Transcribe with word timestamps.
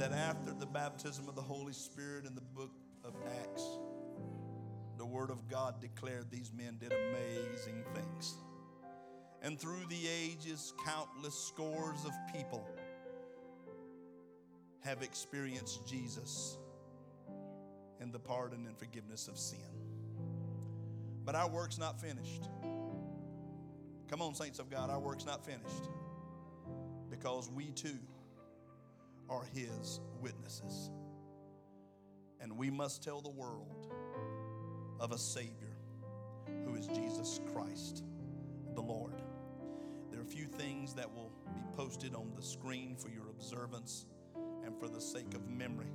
that 0.00 0.12
after 0.12 0.54
the 0.54 0.64
baptism 0.64 1.28
of 1.28 1.34
the 1.34 1.42
Holy 1.42 1.74
Spirit 1.74 2.24
in 2.24 2.34
the 2.34 2.40
book 2.40 2.70
of 3.04 3.12
Acts, 3.42 3.62
the 4.96 5.04
Word 5.04 5.28
of 5.28 5.46
God 5.46 5.78
declared 5.78 6.30
these 6.30 6.50
men 6.56 6.78
did 6.80 6.90
amazing 6.90 7.84
things. 7.94 8.38
And 9.42 9.60
through 9.60 9.84
the 9.90 10.08
ages, 10.08 10.72
countless 10.86 11.34
scores 11.34 12.06
of 12.06 12.12
people 12.34 12.66
have 14.82 15.02
experienced 15.02 15.86
Jesus 15.86 16.56
and 18.00 18.10
the 18.10 18.18
pardon 18.18 18.64
and 18.64 18.78
forgiveness 18.78 19.28
of 19.28 19.36
sin. 19.36 19.58
But 21.26 21.34
our 21.34 21.50
work's 21.50 21.76
not 21.76 22.00
finished. 22.00 22.48
Come 24.08 24.22
on, 24.22 24.34
saints 24.34 24.60
of 24.60 24.70
God, 24.70 24.88
our 24.88 24.98
work's 24.98 25.26
not 25.26 25.44
finished 25.44 25.90
because 27.10 27.50
we 27.50 27.72
too 27.72 27.98
are 29.30 29.44
His 29.54 30.00
witnesses. 30.20 30.90
And 32.40 32.58
we 32.58 32.70
must 32.70 33.02
tell 33.02 33.20
the 33.20 33.30
world 33.30 33.86
of 34.98 35.12
a 35.12 35.18
Savior 35.18 35.76
who 36.66 36.74
is 36.74 36.86
Jesus 36.88 37.40
Christ, 37.54 38.02
the 38.74 38.80
Lord. 38.80 39.22
There 40.10 40.20
are 40.20 40.24
a 40.24 40.26
few 40.26 40.46
things 40.46 40.92
that 40.94 41.10
will 41.10 41.32
be 41.54 41.62
posted 41.76 42.14
on 42.14 42.32
the 42.34 42.42
screen 42.42 42.96
for 42.96 43.08
your 43.08 43.28
observance 43.30 44.06
and 44.64 44.78
for 44.78 44.88
the 44.88 45.00
sake 45.00 45.34
of 45.34 45.48
memory. 45.48 45.92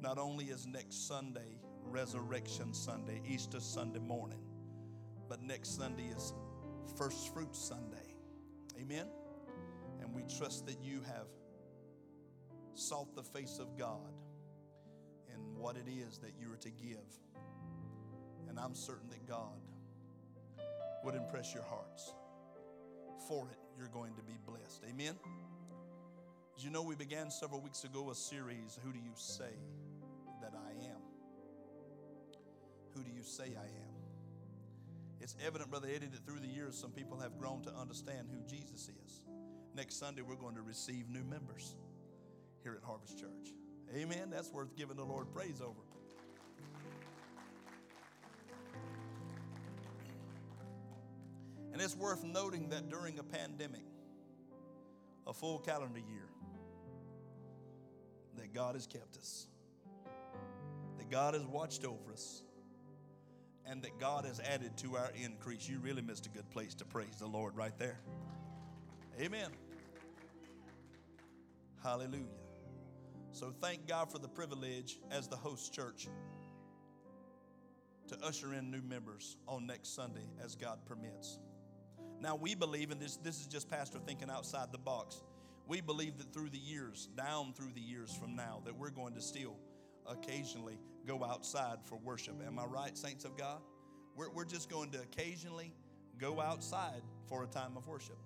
Not 0.00 0.18
only 0.18 0.46
is 0.46 0.66
next 0.66 1.08
Sunday 1.08 1.58
Resurrection 1.88 2.74
Sunday, 2.74 3.20
Easter 3.26 3.60
Sunday 3.60 4.00
morning, 4.00 4.40
but 5.28 5.42
next 5.42 5.76
Sunday 5.76 6.08
is 6.16 6.32
First 6.96 7.32
Fruit 7.32 7.54
Sunday. 7.54 8.16
Amen? 8.80 9.06
And 10.00 10.14
we 10.14 10.22
trust 10.36 10.66
that 10.66 10.78
you 10.82 11.00
have 11.06 11.26
sought 12.78 13.14
the 13.14 13.22
face 13.22 13.58
of 13.58 13.76
God 13.78 14.12
and 15.32 15.40
what 15.56 15.76
it 15.76 15.88
is 15.88 16.18
that 16.18 16.32
you 16.40 16.52
are 16.52 16.58
to 16.58 16.70
give. 16.70 16.98
And 18.48 18.58
I'm 18.58 18.74
certain 18.74 19.08
that 19.10 19.26
God 19.26 19.60
would 21.04 21.14
impress 21.14 21.54
your 21.54 21.64
hearts. 21.64 22.12
For 23.28 23.48
it, 23.50 23.58
you're 23.78 23.88
going 23.88 24.14
to 24.14 24.22
be 24.22 24.34
blessed. 24.46 24.82
Amen? 24.88 25.14
As 26.56 26.64
you 26.64 26.70
know, 26.70 26.82
we 26.82 26.94
began 26.94 27.30
several 27.30 27.60
weeks 27.60 27.84
ago 27.84 28.10
a 28.10 28.14
series, 28.14 28.78
Who 28.84 28.92
Do 28.92 28.98
You 28.98 29.12
Say 29.14 29.52
That 30.40 30.54
I 30.54 30.70
Am? 30.86 31.00
Who 32.94 33.02
do 33.02 33.10
you 33.10 33.22
say 33.22 33.44
I 33.44 33.66
am? 33.66 33.96
It's 35.20 35.36
evident, 35.44 35.70
Brother 35.70 35.88
Eddie, 35.94 36.06
that 36.06 36.24
through 36.24 36.40
the 36.40 36.46
years, 36.46 36.78
some 36.78 36.92
people 36.92 37.18
have 37.18 37.38
grown 37.38 37.62
to 37.62 37.74
understand 37.74 38.28
who 38.30 38.42
Jesus 38.48 38.88
is. 39.04 39.20
Next 39.74 39.98
Sunday, 39.98 40.22
we're 40.22 40.36
going 40.36 40.54
to 40.54 40.62
receive 40.62 41.08
new 41.10 41.24
members 41.24 41.76
here 42.66 42.74
at 42.74 42.84
Harvest 42.84 43.16
Church. 43.16 43.54
Amen. 43.94 44.28
That's 44.28 44.50
worth 44.50 44.74
giving 44.74 44.96
the 44.96 45.04
Lord 45.04 45.32
praise 45.32 45.60
over. 45.60 45.78
And 51.72 51.80
it's 51.80 51.94
worth 51.94 52.24
noting 52.24 52.70
that 52.70 52.90
during 52.90 53.20
a 53.20 53.22
pandemic, 53.22 53.84
a 55.28 55.32
full 55.32 55.60
calendar 55.60 56.00
year, 56.00 56.26
that 58.36 58.52
God 58.52 58.74
has 58.74 58.88
kept 58.88 59.16
us, 59.16 59.46
that 60.98 61.08
God 61.08 61.34
has 61.34 61.46
watched 61.46 61.84
over 61.84 62.12
us, 62.12 62.42
and 63.64 63.80
that 63.82 63.96
God 64.00 64.24
has 64.24 64.40
added 64.40 64.76
to 64.78 64.96
our 64.96 65.12
increase. 65.22 65.68
You 65.68 65.78
really 65.78 66.02
missed 66.02 66.26
a 66.26 66.30
good 66.30 66.50
place 66.50 66.74
to 66.74 66.84
praise 66.84 67.14
the 67.20 67.28
Lord 67.28 67.54
right 67.54 67.78
there. 67.78 68.00
Amen. 69.20 69.50
Hallelujah. 71.80 72.45
So 73.36 73.52
thank 73.60 73.86
God 73.86 74.10
for 74.10 74.18
the 74.18 74.28
privilege 74.28 74.98
as 75.10 75.28
the 75.28 75.36
host 75.36 75.74
church 75.74 76.08
to 78.08 78.16
usher 78.24 78.54
in 78.54 78.70
new 78.70 78.80
members 78.80 79.36
on 79.46 79.66
next 79.66 79.94
Sunday 79.94 80.26
as 80.42 80.54
God 80.54 80.78
permits. 80.86 81.38
Now 82.18 82.34
we 82.34 82.54
believe, 82.54 82.90
and 82.90 82.98
this, 82.98 83.18
this 83.18 83.38
is 83.38 83.46
just 83.46 83.68
Pastor 83.68 83.98
thinking 83.98 84.30
outside 84.30 84.72
the 84.72 84.78
box, 84.78 85.22
we 85.68 85.82
believe 85.82 86.16
that 86.16 86.32
through 86.32 86.48
the 86.48 86.58
years, 86.58 87.10
down 87.14 87.52
through 87.52 87.72
the 87.74 87.80
years 87.82 88.10
from 88.10 88.36
now, 88.36 88.62
that 88.64 88.74
we're 88.74 88.88
going 88.88 89.12
to 89.12 89.20
still 89.20 89.58
occasionally 90.10 90.78
go 91.06 91.22
outside 91.22 91.76
for 91.84 91.98
worship. 91.98 92.36
Am 92.46 92.58
I 92.58 92.64
right, 92.64 92.96
saints 92.96 93.26
of 93.26 93.36
God? 93.36 93.60
We're, 94.16 94.30
we're 94.30 94.46
just 94.46 94.70
going 94.70 94.92
to 94.92 95.02
occasionally 95.02 95.74
go 96.18 96.40
outside 96.40 97.02
for 97.28 97.44
a 97.44 97.46
time 97.46 97.76
of 97.76 97.86
worship. 97.86 98.16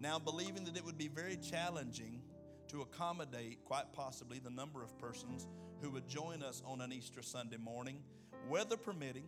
Now, 0.00 0.18
believing 0.18 0.64
that 0.64 0.76
it 0.76 0.84
would 0.84 0.98
be 0.98 1.08
very 1.08 1.38
challenging 1.38 2.20
to 2.68 2.82
accommodate, 2.82 3.64
quite 3.64 3.92
possibly, 3.92 4.38
the 4.38 4.50
number 4.50 4.82
of 4.82 4.96
persons 4.98 5.46
who 5.80 5.90
would 5.90 6.08
join 6.08 6.42
us 6.42 6.62
on 6.66 6.80
an 6.80 6.92
Easter 6.92 7.22
Sunday 7.22 7.56
morning, 7.56 7.98
weather 8.48 8.76
permitting, 8.76 9.24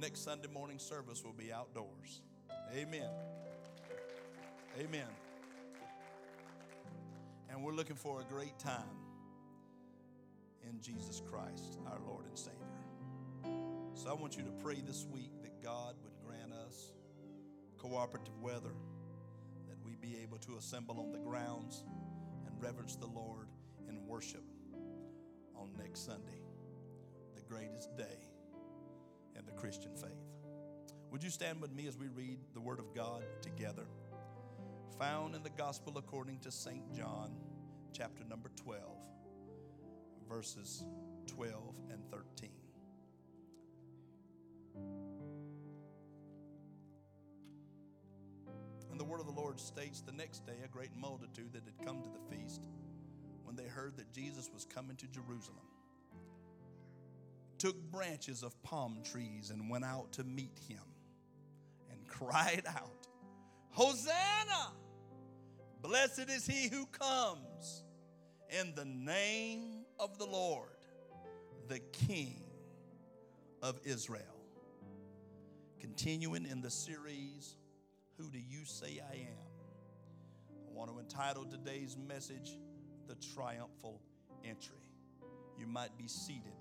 next 0.00 0.24
Sunday 0.24 0.48
morning 0.48 0.78
service 0.78 1.24
will 1.24 1.32
be 1.32 1.52
outdoors. 1.52 2.22
Amen. 2.74 3.10
Amen. 4.78 5.08
And 7.50 7.64
we're 7.64 7.72
looking 7.72 7.96
for 7.96 8.20
a 8.20 8.24
great 8.24 8.58
time 8.58 8.82
in 10.68 10.80
Jesus 10.80 11.20
Christ, 11.30 11.78
our 11.86 11.98
Lord 12.06 12.26
and 12.26 12.38
Savior. 12.38 12.58
So 13.94 14.08
I 14.08 14.12
want 14.12 14.36
you 14.36 14.44
to 14.44 14.52
pray 14.62 14.80
this 14.86 15.06
week 15.12 15.32
that 15.42 15.62
God 15.62 15.96
would 16.02 16.12
grant 16.24 16.52
us 16.52 16.92
cooperative 17.78 18.38
weather, 18.40 18.74
that 19.68 19.76
we 19.84 19.96
be 19.96 20.18
able 20.22 20.38
to 20.38 20.56
assemble 20.56 21.00
on 21.00 21.10
the 21.10 21.18
grounds 21.18 21.84
reverence 22.60 22.96
the 22.96 23.06
Lord 23.06 23.48
in 23.88 24.06
worship 24.06 24.44
on 25.56 25.70
next 25.78 26.04
Sunday, 26.04 26.42
the 27.34 27.42
greatest 27.42 27.96
day 27.96 28.18
in 29.36 29.46
the 29.46 29.52
Christian 29.52 29.94
faith. 29.94 30.10
Would 31.10 31.22
you 31.22 31.30
stand 31.30 31.60
with 31.60 31.72
me 31.72 31.86
as 31.86 31.96
we 31.96 32.08
read 32.08 32.38
the 32.54 32.60
Word 32.60 32.78
of 32.78 32.94
God 32.94 33.24
together? 33.42 33.86
Found 34.98 35.34
in 35.34 35.42
the 35.42 35.50
Gospel 35.50 35.96
according 35.96 36.40
to 36.40 36.50
St. 36.50 36.92
John, 36.92 37.36
chapter 37.92 38.24
number 38.24 38.50
12 38.56 38.82
verses 40.28 40.84
12 41.26 41.54
and 41.90 42.02
13. 42.10 42.50
Lord 49.58 49.66
states 49.66 50.02
the 50.02 50.12
next 50.12 50.46
day, 50.46 50.52
a 50.64 50.68
great 50.68 50.96
multitude 50.96 51.52
that 51.52 51.62
had 51.64 51.84
come 51.84 52.00
to 52.00 52.08
the 52.08 52.36
feast, 52.36 52.68
when 53.42 53.56
they 53.56 53.64
heard 53.64 53.96
that 53.96 54.12
Jesus 54.12 54.48
was 54.54 54.64
coming 54.64 54.96
to 54.96 55.06
Jerusalem, 55.08 55.66
took 57.58 57.76
branches 57.90 58.44
of 58.44 58.60
palm 58.62 58.98
trees 59.02 59.50
and 59.50 59.68
went 59.68 59.84
out 59.84 60.12
to 60.12 60.22
meet 60.22 60.56
him 60.68 60.84
and 61.90 61.98
cried 62.06 62.62
out, 62.68 63.08
Hosanna! 63.70 64.74
Blessed 65.82 66.30
is 66.30 66.46
he 66.46 66.68
who 66.68 66.86
comes 66.86 67.82
in 68.50 68.74
the 68.76 68.84
name 68.84 69.84
of 69.98 70.18
the 70.18 70.26
Lord, 70.26 70.68
the 71.66 71.80
King 71.80 72.44
of 73.60 73.80
Israel. 73.84 74.22
Continuing 75.80 76.46
in 76.46 76.60
the 76.60 76.70
series, 76.70 77.56
Who 78.18 78.30
Do 78.30 78.38
You 78.38 78.64
Say 78.64 79.00
I 79.10 79.16
Am? 79.16 79.47
Want 80.78 80.92
to 80.92 81.00
entitle 81.00 81.44
today's 81.44 81.96
message, 81.96 82.56
The 83.08 83.16
Triumphal 83.34 84.00
Entry. 84.44 84.78
You 85.58 85.66
might 85.66 85.98
be 85.98 86.06
seated 86.06 86.54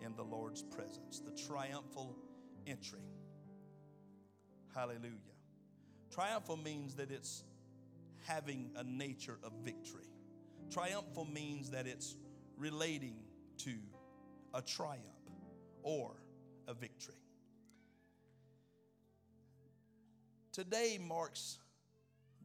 in 0.00 0.16
the 0.16 0.22
Lord's 0.22 0.62
presence. 0.62 1.20
The 1.20 1.32
triumphal 1.32 2.16
entry. 2.66 3.02
Hallelujah. 4.74 5.36
Triumphal 6.10 6.56
means 6.56 6.94
that 6.94 7.10
it's 7.10 7.44
having 8.26 8.70
a 8.74 8.84
nature 8.84 9.38
of 9.44 9.52
victory. 9.62 10.08
Triumphal 10.70 11.26
means 11.26 11.72
that 11.72 11.86
it's 11.86 12.16
relating 12.56 13.16
to 13.58 13.74
a 14.54 14.62
triumph 14.62 15.02
or 15.82 16.12
a 16.66 16.72
victory. 16.72 17.16
Today 20.52 20.98
marks 20.98 21.58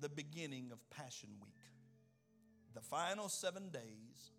the 0.02 0.10
beginning 0.10 0.70
of 0.72 0.90
Passion 0.90 1.30
Week, 1.42 1.54
the 2.74 2.82
final 2.82 3.30
seven 3.30 3.70
days 3.70 4.32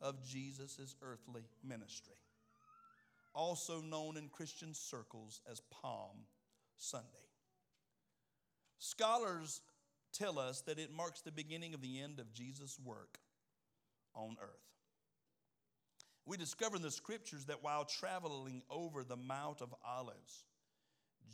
of 0.00 0.24
Jesus' 0.24 0.94
earthly 1.02 1.42
ministry, 1.64 2.14
also 3.34 3.80
known 3.80 4.16
in 4.16 4.28
Christian 4.28 4.74
circles 4.74 5.40
as 5.50 5.60
Palm 5.70 6.26
Sunday. 6.76 7.08
Scholars 8.78 9.60
tell 10.12 10.38
us 10.38 10.60
that 10.62 10.78
it 10.78 10.94
marks 10.94 11.20
the 11.20 11.32
beginning 11.32 11.74
of 11.74 11.80
the 11.80 12.00
end 12.00 12.20
of 12.20 12.32
Jesus' 12.32 12.78
work 12.82 13.18
on 14.14 14.36
earth. 14.40 14.48
We 16.24 16.36
discover 16.36 16.76
in 16.76 16.82
the 16.82 16.90
scriptures 16.90 17.44
that 17.46 17.62
while 17.62 17.84
traveling 17.84 18.62
over 18.68 19.04
the 19.04 19.16
Mount 19.16 19.60
of 19.60 19.74
Olives, 19.86 20.44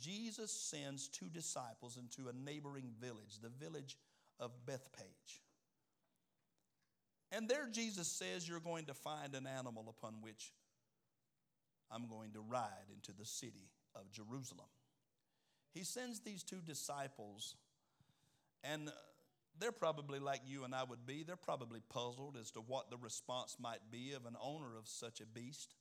Jesus 0.01 0.51
sends 0.51 1.07
two 1.07 1.29
disciples 1.29 1.97
into 1.97 2.29
a 2.29 2.33
neighboring 2.33 2.91
village, 2.99 3.39
the 3.41 3.49
village 3.49 3.97
of 4.39 4.51
Bethphage. 4.65 5.41
And 7.31 7.49
there 7.49 7.67
Jesus 7.71 8.07
says, 8.07 8.47
You're 8.47 8.59
going 8.59 8.85
to 8.85 8.93
find 8.93 9.33
an 9.35 9.47
animal 9.47 9.93
upon 9.97 10.15
which 10.21 10.53
I'm 11.91 12.07
going 12.07 12.31
to 12.33 12.41
ride 12.41 12.89
into 12.93 13.11
the 13.11 13.25
city 13.25 13.69
of 13.95 14.11
Jerusalem. 14.11 14.67
He 15.73 15.83
sends 15.83 16.19
these 16.19 16.43
two 16.43 16.61
disciples, 16.63 17.55
and 18.63 18.89
uh, 18.89 18.91
they're 19.59 19.71
probably 19.71 20.19
like 20.19 20.41
you 20.45 20.63
and 20.63 20.73
I 20.73 20.83
would 20.83 21.05
be. 21.05 21.23
They're 21.23 21.35
probably 21.35 21.81
puzzled 21.89 22.37
as 22.39 22.51
to 22.51 22.59
what 22.59 22.89
the 22.89 22.97
response 22.97 23.57
might 23.59 23.91
be 23.91 24.13
of 24.13 24.25
an 24.25 24.35
owner 24.41 24.77
of 24.77 24.87
such 24.87 25.19
a 25.19 25.25
beast. 25.25 25.73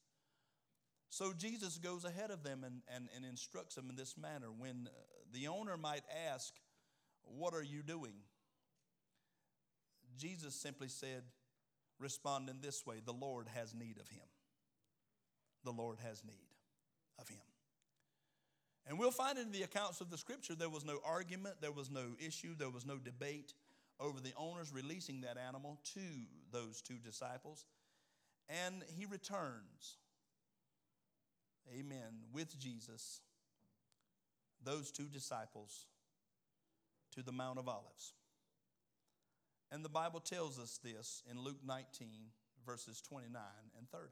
So 1.12 1.34
Jesus 1.34 1.76
goes 1.76 2.06
ahead 2.06 2.30
of 2.30 2.42
them 2.42 2.64
and, 2.64 2.80
and, 2.88 3.06
and 3.14 3.22
instructs 3.22 3.74
them 3.74 3.90
in 3.90 3.96
this 3.96 4.16
manner. 4.16 4.46
When 4.56 4.88
uh, 4.88 4.96
the 5.34 5.46
owner 5.46 5.76
might 5.76 6.04
ask, 6.32 6.54
What 7.24 7.52
are 7.52 7.62
you 7.62 7.82
doing? 7.82 8.14
Jesus 10.18 10.54
simply 10.54 10.88
said, 10.88 11.24
respond 11.98 12.48
in 12.48 12.62
this 12.62 12.86
way 12.86 12.96
The 13.04 13.12
Lord 13.12 13.46
has 13.54 13.74
need 13.74 13.98
of 14.00 14.08
him. 14.08 14.24
The 15.64 15.70
Lord 15.70 15.98
has 16.02 16.24
need 16.24 16.48
of 17.18 17.28
him. 17.28 17.42
And 18.86 18.98
we'll 18.98 19.10
find 19.10 19.36
in 19.36 19.52
the 19.52 19.64
accounts 19.64 20.00
of 20.00 20.08
the 20.08 20.16
scripture 20.16 20.54
there 20.54 20.70
was 20.70 20.86
no 20.86 20.98
argument, 21.04 21.56
there 21.60 21.72
was 21.72 21.90
no 21.90 22.16
issue, 22.26 22.54
there 22.58 22.70
was 22.70 22.86
no 22.86 22.96
debate 22.96 23.52
over 24.00 24.18
the 24.18 24.32
owners 24.38 24.72
releasing 24.72 25.20
that 25.20 25.36
animal 25.36 25.78
to 25.92 26.00
those 26.50 26.80
two 26.80 26.96
disciples. 27.04 27.66
And 28.48 28.82
he 28.96 29.04
returns, 29.04 29.98
amen, 31.70 32.24
with 32.32 32.58
Jesus, 32.58 33.20
those 34.64 34.90
two 34.90 35.06
disciples 35.06 35.86
to 37.14 37.22
the 37.22 37.32
Mount 37.32 37.58
of 37.58 37.68
Olives. 37.68 38.14
And 39.70 39.84
the 39.84 39.88
Bible 39.88 40.20
tells 40.20 40.58
us 40.58 40.78
this 40.82 41.22
in 41.30 41.40
Luke 41.40 41.60
19, 41.66 42.08
verses 42.66 43.00
29 43.00 43.40
and 43.78 43.88
30. 43.90 44.04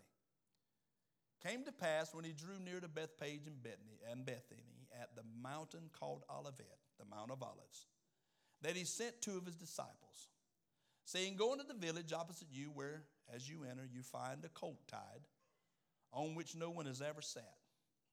Came 1.47 1.65
to 1.65 1.73
pass 1.73 2.15
when 2.15 2.25
he 2.25 2.33
drew 2.33 2.59
near 2.63 2.81
to 2.81 2.89
Bethphage 2.89 3.47
and 3.47 3.63
Bethany 3.63 4.01
and 4.11 4.27
Bethany 4.27 4.89
at 5.01 5.15
the 5.17 5.23
mountain 5.43 5.89
called 5.99 6.25
Olivet, 6.31 6.79
the 6.99 7.05
Mount 7.05 7.31
of 7.31 7.43
Olives, 7.43 7.87
that 8.63 8.77
he 8.77 8.85
sent 8.85 9.23
two 9.23 9.39
of 9.39 9.47
his 9.47 9.57
disciples, 9.57 10.29
saying, 11.05 11.37
Go 11.37 11.53
into 11.53 11.65
the 11.65 11.75
village 11.75 12.13
opposite 12.13 12.49
you, 12.53 12.71
where 12.75 13.05
as 13.35 13.49
you 13.49 13.65
enter 13.71 13.89
you 13.91 14.03
find 14.03 14.45
a 14.45 14.49
colt 14.49 14.81
tied, 14.87 15.23
on 16.13 16.35
which 16.35 16.55
no 16.55 16.71
one 16.71 16.87
has 16.87 17.03
ever 17.03 17.23
sat. 17.23 17.55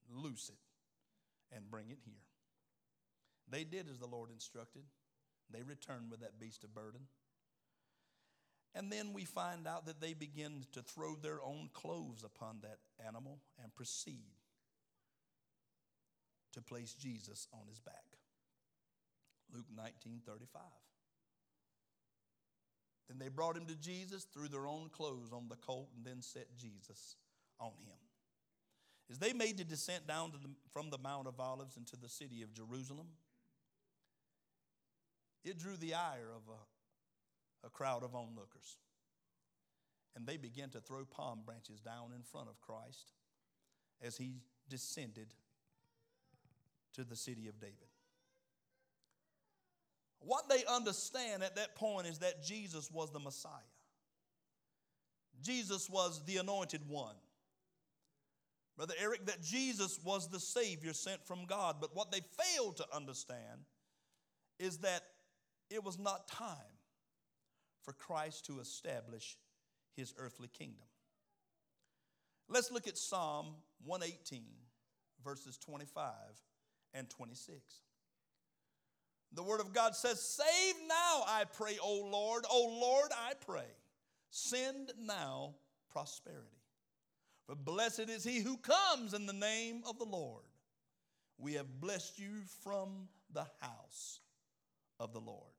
Loose 0.10 0.50
it 0.50 1.56
and 1.56 1.70
bring 1.70 1.90
it 1.90 2.00
here. 2.06 2.14
They 3.50 3.64
did 3.64 3.90
as 3.90 4.00
the 4.00 4.08
Lord 4.08 4.30
instructed. 4.32 4.84
They 5.52 5.64
returned 5.64 6.12
with 6.12 6.22
that 6.22 6.40
beast 6.40 6.64
of 6.64 6.74
burden. 6.74 7.02
And 8.76 8.92
then 8.92 9.14
we 9.14 9.26
find 9.26 9.68
out 9.68 9.86
that 9.86 10.02
they 10.02 10.14
begin 10.14 10.66
to 10.74 10.82
throw 10.82 11.16
their 11.16 11.42
own 11.42 11.70
clothes 11.74 12.24
upon 12.24 12.60
that 12.62 12.78
animal 13.06 13.40
and 13.62 13.74
proceed 13.74 14.36
to 16.54 16.62
place 16.62 16.94
Jesus 16.94 17.48
on 17.54 17.68
his 17.68 17.80
back. 17.80 18.04
Luke 19.54 19.66
19 19.76 20.22
35. 20.26 20.62
Then 23.08 23.20
they 23.20 23.30
brought 23.30 23.56
him 23.56 23.66
to 23.68 23.76
Jesus, 23.76 24.28
threw 24.34 24.50
their 24.50 24.68
own 24.68 24.90
clothes 24.90 25.32
on 25.32 25.48
the 25.48 25.56
colt, 25.56 25.90
and 25.96 26.06
then 26.06 26.22
set 26.22 26.58
Jesus 26.58 27.16
on 27.60 27.72
him. 27.86 27.98
As 29.10 29.20
they 29.20 29.34
made 29.34 29.58
the 29.58 29.64
descent 29.64 30.08
down 30.08 30.32
the, 30.32 30.50
from 30.72 30.90
the 30.90 30.98
Mount 30.98 31.28
of 31.28 31.40
Olives 31.40 31.78
into 31.78 31.96
the 31.96 32.10
city 32.10 32.42
of 32.42 32.54
Jerusalem, 32.54 33.08
it 35.44 35.58
drew 35.58 35.78
the 35.78 35.94
ire 35.94 36.30
of 36.36 36.42
a 36.50 36.58
a 37.68 37.70
crowd 37.70 38.04
of 38.04 38.16
onlookers. 38.16 38.78
And 40.16 40.26
they 40.26 40.38
began 40.38 40.70
to 40.72 40.80
throw 40.80 41.06
palm 41.06 41.42
branches 41.46 41.80
down 41.80 42.12
in 42.16 42.24
front 42.24 42.50
of 42.50 42.60
Christ 42.60 43.14
as 44.02 44.18
he 44.18 44.42
descended 44.70 45.28
to 46.94 47.04
the 47.04 47.16
city 47.16 47.48
of 47.48 47.60
David. 47.60 47.76
What 50.20 50.50
they 50.50 50.64
understand 50.66 51.44
at 51.44 51.56
that 51.58 51.76
point 51.76 52.08
is 52.08 52.20
that 52.20 52.44
Jesus 52.44 52.90
was 52.92 53.12
the 53.12 53.20
Messiah. 53.20 53.52
Jesus 55.44 55.88
was 55.88 56.24
the 56.26 56.38
anointed 56.38 56.82
one. 56.88 57.14
Brother 58.78 58.94
Eric, 59.02 59.26
that 59.26 59.42
Jesus 59.42 60.00
was 60.04 60.30
the 60.30 60.40
Savior 60.40 60.94
sent 60.94 61.26
from 61.26 61.46
God. 61.46 61.78
But 61.82 61.96
what 61.96 62.12
they 62.12 62.22
failed 62.22 62.78
to 62.78 62.86
understand 62.96 63.66
is 64.60 64.78
that 64.80 65.02
it 65.72 65.84
was 65.84 65.98
not 65.98 66.28
time 66.28 66.78
for 67.82 67.94
Christ 67.94 68.46
to 68.46 68.60
establish 68.60 69.36
his 69.96 70.14
earthly 70.20 70.48
kingdom. 70.48 70.86
Let's 72.48 72.72
look 72.72 72.88
at 72.88 72.98
Psalm 72.98 73.48
118, 73.84 74.44
verses 75.24 75.58
25 75.58 76.14
and 76.94 77.10
26. 77.10 77.58
The 79.34 79.44
Word 79.44 79.60
of 79.60 79.74
God 79.74 79.96
says, 79.96 80.22
Save 80.22 80.76
now, 80.88 81.24
I 81.28 81.44
pray, 81.52 81.78
O 81.82 82.08
Lord. 82.10 82.46
O 82.50 82.78
Lord, 82.80 83.12
I 83.12 83.34
pray. 83.46 83.68
Send 84.30 84.94
now 85.00 85.56
prosperity. 85.92 86.57
For 87.48 87.56
blessed 87.56 88.10
is 88.10 88.26
he 88.26 88.42
who 88.42 88.58
comes 88.58 89.14
in 89.14 89.26
the 89.26 89.34
name 89.34 89.82
of 89.88 89.98
the 89.98 90.06
Lord. 90.06 90.44
We 91.38 91.54
have 91.54 91.80
blessed 91.80 92.20
you 92.20 92.42
from 92.64 93.08
the 93.34 93.46
house 93.62 94.20
of 95.00 95.14
the 95.14 95.20
Lord. 95.20 95.54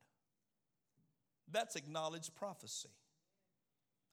That's 1.51 1.75
acknowledged 1.75 2.35
prophecy. 2.35 2.89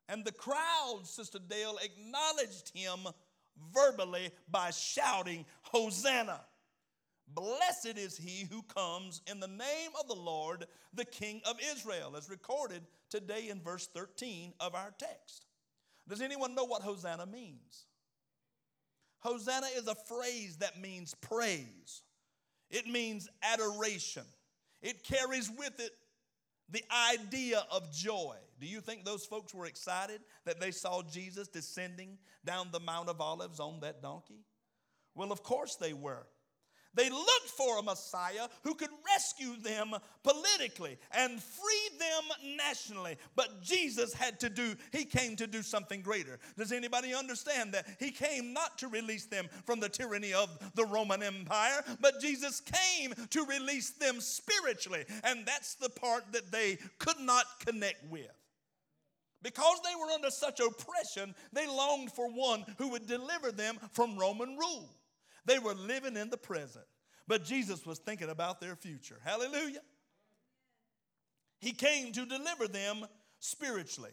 And 0.09 0.25
the 0.25 0.33
crowd, 0.33 1.03
Sister 1.05 1.39
Dale, 1.39 1.79
acknowledged 1.83 2.71
him 2.75 3.01
verbally 3.75 4.31
by 4.51 4.71
shouting, 4.71 5.45
Hosanna! 5.63 6.41
Blessed 7.29 7.99
is 7.99 8.17
he 8.17 8.47
who 8.51 8.63
comes 8.63 9.21
in 9.27 9.41
the 9.41 9.49
name 9.49 9.91
of 9.99 10.07
the 10.07 10.15
Lord, 10.15 10.67
the 10.95 11.05
King 11.05 11.41
of 11.45 11.57
Israel, 11.73 12.15
as 12.17 12.31
recorded 12.31 12.83
today 13.11 13.49
in 13.49 13.61
verse 13.61 13.89
13 13.89 14.55
of 14.61 14.77
our 14.77 14.95
text. 14.97 15.46
Does 16.09 16.21
anyone 16.21 16.55
know 16.55 16.65
what 16.65 16.83
Hosanna 16.83 17.27
means? 17.27 17.87
Hosanna 19.21 19.67
is 19.77 19.89
a 19.89 19.95
phrase 19.95 20.59
that 20.59 20.81
means 20.81 21.15
praise, 21.15 22.03
it 22.71 22.87
means 22.87 23.29
adoration, 23.43 24.25
it 24.83 25.03
carries 25.03 25.51
with 25.51 25.81
it 25.81 25.91
the 26.69 26.85
idea 27.13 27.65
of 27.71 27.93
joy. 27.93 28.37
Do 28.61 28.67
you 28.67 28.81
think 28.81 29.05
those 29.05 29.25
folks 29.25 29.55
were 29.55 29.67
excited 29.67 30.21
that 30.45 30.61
they 30.61 30.71
saw 30.71 31.03
Jesus 31.03 31.49
descending 31.49 32.19
down 32.45 32.69
the 32.73 32.81
Mount 32.81 33.09
of 33.09 33.21
Olives 33.21 33.61
on 33.61 33.81
that 33.81 34.03
donkey? 34.03 34.45
Well, 35.15 35.33
of 35.33 35.43
course 35.43 35.77
they 35.77 35.93
were. 35.93 36.27
They 36.97 37.11
looked 37.11 37.51
for 37.57 37.79
a 37.79 37.83
Messiah 37.83 38.49
who 38.65 38.75
could 38.75 38.91
rescue 39.07 39.57
them 39.63 39.95
politically 40.25 40.99
and 41.13 41.41
free 41.41 41.99
them 41.99 42.57
nationally. 42.57 43.17
But 43.37 43.63
Jesus 43.63 44.15
had 44.15 44.41
to 44.41 44.49
do, 44.49 44.75
he 44.93 45.05
came 45.05 45.37
to 45.37 45.47
do 45.47 45.63
something 45.63 46.01
greater. 46.01 46.39
Does 46.57 46.73
anybody 46.73 47.15
understand 47.15 47.73
that? 47.73 47.87
He 48.01 48.11
came 48.11 48.53
not 48.53 48.79
to 48.79 48.89
release 48.89 49.27
them 49.27 49.49
from 49.65 49.79
the 49.79 49.91
tyranny 49.91 50.33
of 50.33 50.49
the 50.75 50.87
Roman 50.87 51.23
Empire, 51.23 51.85
but 52.01 52.21
Jesus 52.21 52.61
came 52.61 53.13
to 53.31 53.45
release 53.45 53.91
them 53.91 54.21
spiritually. 54.21 55.05
And 55.23 55.45
that's 55.45 55.75
the 55.75 55.91
part 55.91 56.25
that 56.33 56.51
they 56.51 56.79
could 56.99 57.21
not 57.21 57.45
connect 57.61 58.11
with. 58.11 58.31
Because 59.43 59.79
they 59.85 59.95
were 59.95 60.11
under 60.13 60.31
such 60.31 60.61
oppression, 60.61 61.35
they 61.53 61.67
longed 61.67 62.11
for 62.11 62.29
one 62.29 62.65
who 62.79 62.89
would 62.89 63.07
deliver 63.07 63.53
them 63.53 63.79
from 63.93 64.19
Roman 64.19 64.57
rule. 64.57 64.89
They 65.47 65.59
were 65.59 65.75
living 65.75 66.17
in 66.17 66.29
the 66.29 66.37
present, 66.37 66.85
but 67.27 67.45
Jesus 67.45 67.87
was 67.87 67.99
thinking 67.99 68.29
about 68.29 68.61
their 68.61 68.77
future. 68.77 69.19
Hallelujah. 69.25 69.81
He 71.59 71.73
came 71.73 72.13
to 72.13 72.27
deliver 72.27 72.69
them 72.69 73.07
spiritually. 73.39 74.11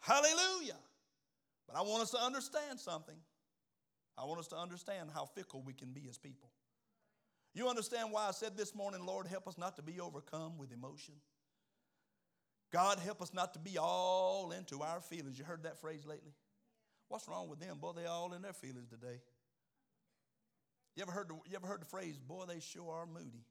Hallelujah. 0.00 0.76
But 1.66 1.76
I 1.76 1.82
want 1.82 2.02
us 2.02 2.10
to 2.12 2.18
understand 2.18 2.78
something. 2.78 3.16
I 4.16 4.24
want 4.24 4.40
us 4.40 4.48
to 4.48 4.56
understand 4.56 5.10
how 5.12 5.24
fickle 5.24 5.62
we 5.62 5.72
can 5.72 5.92
be 5.92 6.06
as 6.08 6.18
people. 6.18 6.50
You 7.54 7.68
understand 7.68 8.12
why 8.12 8.28
I 8.28 8.30
said 8.32 8.56
this 8.56 8.74
morning, 8.74 9.04
Lord, 9.04 9.26
help 9.26 9.48
us 9.48 9.58
not 9.58 9.76
to 9.76 9.82
be 9.82 9.98
overcome 9.98 10.58
with 10.58 10.72
emotion? 10.72 11.14
God, 12.72 12.98
help 12.98 13.20
us 13.20 13.34
not 13.34 13.54
to 13.54 13.58
be 13.58 13.78
all 13.78 14.52
into 14.52 14.82
our 14.82 15.00
feelings. 15.00 15.38
You 15.38 15.44
heard 15.44 15.64
that 15.64 15.80
phrase 15.80 16.06
lately? 16.06 16.32
What's 17.08 17.26
wrong 17.26 17.48
with 17.48 17.58
them? 17.58 17.78
Boy, 17.78 17.92
they 17.96 18.06
all 18.06 18.32
in 18.34 18.42
their 18.42 18.52
feelings 18.52 18.88
today. 18.88 19.20
You 20.96 21.02
ever 21.02 21.12
heard 21.12 21.28
the, 21.28 21.34
you 21.48 21.56
ever 21.56 21.66
heard 21.66 21.80
the 21.80 21.86
phrase, 21.86 22.18
boy, 22.18 22.44
they 22.46 22.60
sure 22.60 22.92
are 22.92 23.06
moody? 23.06 23.44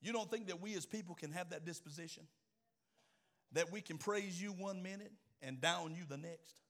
You 0.00 0.12
don't 0.12 0.30
think 0.30 0.48
that 0.48 0.60
we 0.60 0.74
as 0.74 0.86
people 0.86 1.14
can 1.14 1.32
have 1.32 1.50
that 1.50 1.64
disposition? 1.64 2.24
That 3.52 3.72
we 3.72 3.80
can 3.80 3.98
praise 3.98 4.40
you 4.40 4.50
one 4.50 4.82
minute 4.82 5.12
and 5.42 5.60
down 5.60 5.94
you 5.94 6.04
the 6.08 6.16
next? 6.16 6.60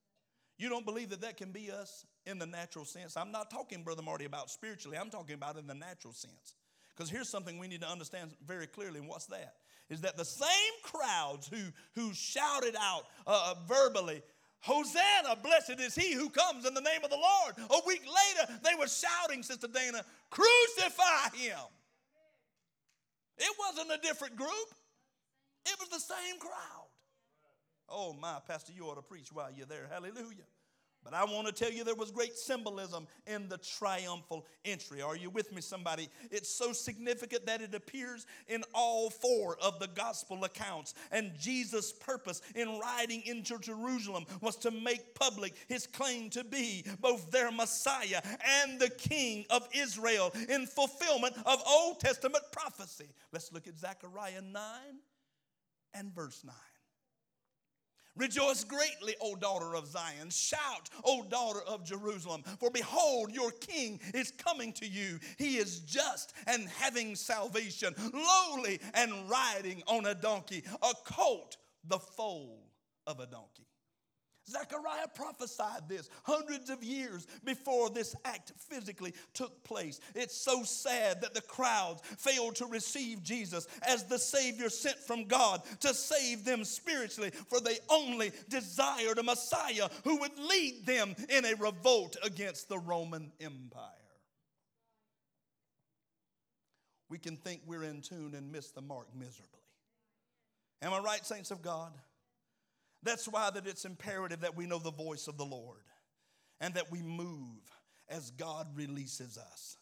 You 0.59 0.69
don't 0.69 0.87
believe 0.87 1.11
that 1.11 1.21
that 1.21 1.37
can 1.37 1.53
be 1.53 1.71
us 1.71 2.07
in 2.25 2.39
the 2.39 2.47
natural 2.47 2.85
sense? 2.85 3.17
I'm 3.17 3.31
not 3.31 3.51
talking, 3.51 3.83
Brother 3.83 4.03
Marty, 4.03 4.25
about 4.25 4.51
spiritually. 4.51 4.97
I'm 4.99 5.11
talking 5.11 5.35
about 5.35 5.57
in 5.57 5.67
the 5.67 5.75
natural 5.75 6.13
sense. 6.13 6.55
Because 6.97 7.11
here's 7.11 7.29
something 7.29 7.59
we 7.59 7.69
need 7.69 7.83
to 7.83 7.89
understand 7.89 8.31
very 8.47 8.67
clearly, 8.67 9.01
and 9.01 9.09
what's 9.09 9.27
that? 9.27 9.55
is 9.89 10.01
that 10.01 10.17
the 10.17 10.25
same 10.25 10.49
crowds 10.83 11.49
who, 11.49 11.73
who 11.95 12.13
shouted 12.13 12.75
out 12.79 13.05
uh, 13.27 13.55
verbally, 13.67 14.23
Hosanna, 14.61 15.37
blessed 15.43 15.79
is 15.79 15.95
he 15.95 16.13
who 16.15 16.29
comes 16.31 16.67
in 16.67 16.75
the 16.75 16.81
name 16.81 17.05
of 17.05 17.11
the 17.11 17.17
Lord. 17.17 17.55
A 17.59 17.87
week 17.87 18.03
later, 18.03 18.61
they 18.65 18.75
were 18.79 18.89
shouting, 18.89 19.43
Sister 19.43 19.69
Dana, 19.69 20.03
crucify 20.31 21.37
him. 21.37 21.59
It 23.39 23.55
wasn't 23.59 23.93
a 23.93 23.99
different 24.03 24.37
group, 24.37 24.75
it 25.67 25.77
was 25.79 25.89
the 25.89 26.01
same 26.01 26.39
crowd. 26.39 26.89
Oh, 27.89 28.13
my, 28.13 28.39
Pastor, 28.47 28.73
you 28.73 28.85
ought 28.85 28.97
to 28.97 29.03
preach 29.03 29.29
while 29.33 29.51
you're 29.55 29.67
there. 29.67 29.89
Hallelujah. 29.91 30.47
But 31.09 31.15
I 31.15 31.25
want 31.25 31.47
to 31.47 31.53
tell 31.53 31.73
you 31.73 31.85
there 31.85 31.95
was 31.95 32.11
great 32.11 32.37
symbolism 32.37 33.07
in 33.29 33.49
the 33.49 33.59
triumphal 33.59 34.45
entry. 34.65 35.03
Are 35.03 35.15
you 35.15 35.31
with 35.31 35.53
me, 35.53 35.61
somebody? 35.61 36.09
It's 36.33 36.49
so 36.49 36.73
significant 36.73 37.47
that 37.47 37.61
it 37.61 37.77
appears 37.77 38.27
in 38.49 38.65
all 38.75 39.11
four 39.11 39.57
of 39.63 39.79
the 39.79 39.87
gospel 39.87 40.43
accounts. 40.43 40.95
And 41.13 41.31
Jesus' 41.39 41.93
purpose 41.93 42.43
in 42.57 42.81
riding 42.81 43.23
into 43.25 43.57
Jerusalem 43.61 44.27
was 44.41 44.57
to 44.57 44.73
make 44.73 45.15
public 45.15 45.55
his 45.69 45.87
claim 45.87 46.29
to 46.31 46.43
be 46.43 46.85
both 47.01 47.31
their 47.31 47.53
Messiah 47.53 48.21
and 48.65 48.81
the 48.81 48.91
King 48.91 49.45
of 49.51 49.69
Israel 49.73 50.33
in 50.49 50.67
fulfillment 50.67 51.37
of 51.47 51.63
Old 51.69 52.01
Testament 52.01 52.43
prophecy. 52.51 53.07
Let's 53.33 53.53
look 53.53 53.69
at 53.69 53.79
Zechariah 53.79 54.43
9 54.43 54.63
and 55.95 56.13
verse 56.13 56.43
9. 56.45 56.53
Rejoice 58.17 58.65
greatly, 58.65 59.15
O 59.21 59.37
daughter 59.37 59.77
of 59.77 59.87
Zion. 59.87 60.31
Shout, 60.31 60.89
O 61.05 61.23
daughter 61.25 61.61
of 61.67 61.85
Jerusalem. 61.85 62.43
For 62.59 62.71
behold, 62.71 63.31
your 63.33 63.51
king 63.53 64.01
is 64.15 64.31
coming 64.31 64.73
to 64.75 64.87
you. 64.87 65.19
He 65.39 65.57
is 65.57 65.81
just 65.81 66.33
and 66.47 66.69
having 66.69 67.15
salvation, 67.15 67.95
lowly 68.13 68.81
and 68.95 69.29
riding 69.29 69.83
on 69.87 70.07
a 70.07 70.15
donkey, 70.15 70.65
a 70.83 70.93
colt, 71.05 71.57
the 71.85 71.99
foal 71.99 72.67
of 73.07 73.21
a 73.21 73.27
donkey. 73.27 73.67
Zechariah 74.49 75.09
prophesied 75.15 75.89
this 75.89 76.09
hundreds 76.23 76.71
of 76.71 76.85
years 76.85 77.27
before 77.45 77.91
this 77.91 78.15
act 78.25 78.53
physically 78.57 79.13
took 79.35 79.65
place. 79.65 80.01
It's 80.15 80.37
so 80.37 80.63
sad 80.63 81.21
that 81.23 81.35
the 81.35 81.41
crowds 81.43 82.03
failed 82.19 82.55
to 82.57 82.67
receive 82.67 83.23
Jesus 83.23 83.67
as 83.87 84.05
the 84.05 84.19
Savior 84.19 84.69
sent 84.69 84.99
from 84.99 85.25
God 85.25 85.63
to 85.81 85.93
save 85.93 86.45
them 86.45 86.65
spiritually, 86.65 87.31
for 87.49 87.61
they 87.61 87.79
only 87.91 88.33
desired 88.49 89.19
a 89.19 89.23
Messiah 89.23 89.89
who 90.05 90.21
would 90.21 90.39
lead 90.39 90.87
them 90.87 91.17
in 91.29 91.45
a 91.45 91.55
revolt 91.57 92.17
against 92.23 92.69
the 92.69 92.79
Roman 92.79 93.33
Empire. 93.41 93.83
We 97.09 97.19
can 97.19 97.37
think 97.37 97.63
we're 97.67 97.85
in 97.85 98.01
tune 98.01 98.35
and 98.37 98.51
miss 98.53 98.71
the 98.71 98.83
mark 98.83 99.09
miserably. 99.15 99.61
Am 100.83 100.93
I 100.93 100.99
right, 100.99 101.25
saints 101.25 101.51
of 101.51 101.63
God? 101.63 101.93
That's 103.07 103.29
why 103.29 103.51
that 103.51 103.67
it's 103.67 103.85
imperative 103.85 104.41
that 104.41 104.57
we 104.57 104.67
know 104.67 104.79
the 104.79 104.91
voice 104.91 105.29
of 105.29 105.39
the 105.39 105.45
Lord 105.45 105.79
and 106.61 106.75
that 106.75 106.91
we 106.91 107.03
move 107.03 107.71
as 108.09 108.31
God 108.33 108.67
releases 108.75 109.39
us. 109.39 109.77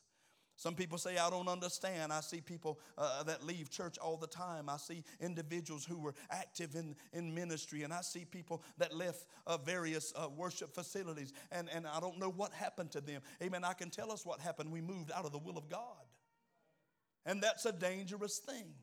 Some 0.57 0.75
people 0.75 0.99
say, 0.99 1.19
I 1.19 1.31
don't 1.31 1.49
understand. 1.49 2.13
I 2.13 2.21
see 2.21 2.41
people 2.41 2.79
uh, 2.97 3.25
that 3.25 3.45
leave 3.45 3.71
church 3.71 3.99
all 3.99 4.17
the 4.17 4.27
time. 4.27 4.69
I 4.69 4.77
see 4.77 5.03
individuals 5.21 5.85
who 5.85 5.99
were 5.99 6.15
active 6.31 6.77
in, 6.77 6.95
in 7.13 7.35
ministry, 7.35 7.83
and 7.83 7.93
I 7.93 8.03
see 8.03 8.25
people 8.25 8.63
that 8.79 8.95
left 8.95 9.27
uh, 9.47 9.57
various 9.57 10.13
uh, 10.15 10.29
worship 10.29 10.73
facilities, 10.73 11.33
and, 11.51 11.69
and 11.75 11.87
I 11.87 11.99
don't 11.99 12.19
know 12.19 12.31
what 12.31 12.53
happened 12.53 12.93
to 12.93 13.01
them. 13.01 13.21
Amen. 13.43 13.65
I 13.65 13.73
can 13.73 13.91
tell 13.91 14.13
us 14.13 14.25
what 14.25 14.39
happened. 14.39 14.71
We 14.71 14.81
moved 14.81 15.11
out 15.11 15.25
of 15.25 15.33
the 15.33 15.39
will 15.39 15.59
of 15.59 15.69
God. 15.69 15.81
And 17.27 17.43
that's 17.43 17.65
a 17.65 17.73
dangerous 17.73 18.39
thing. 18.39 18.75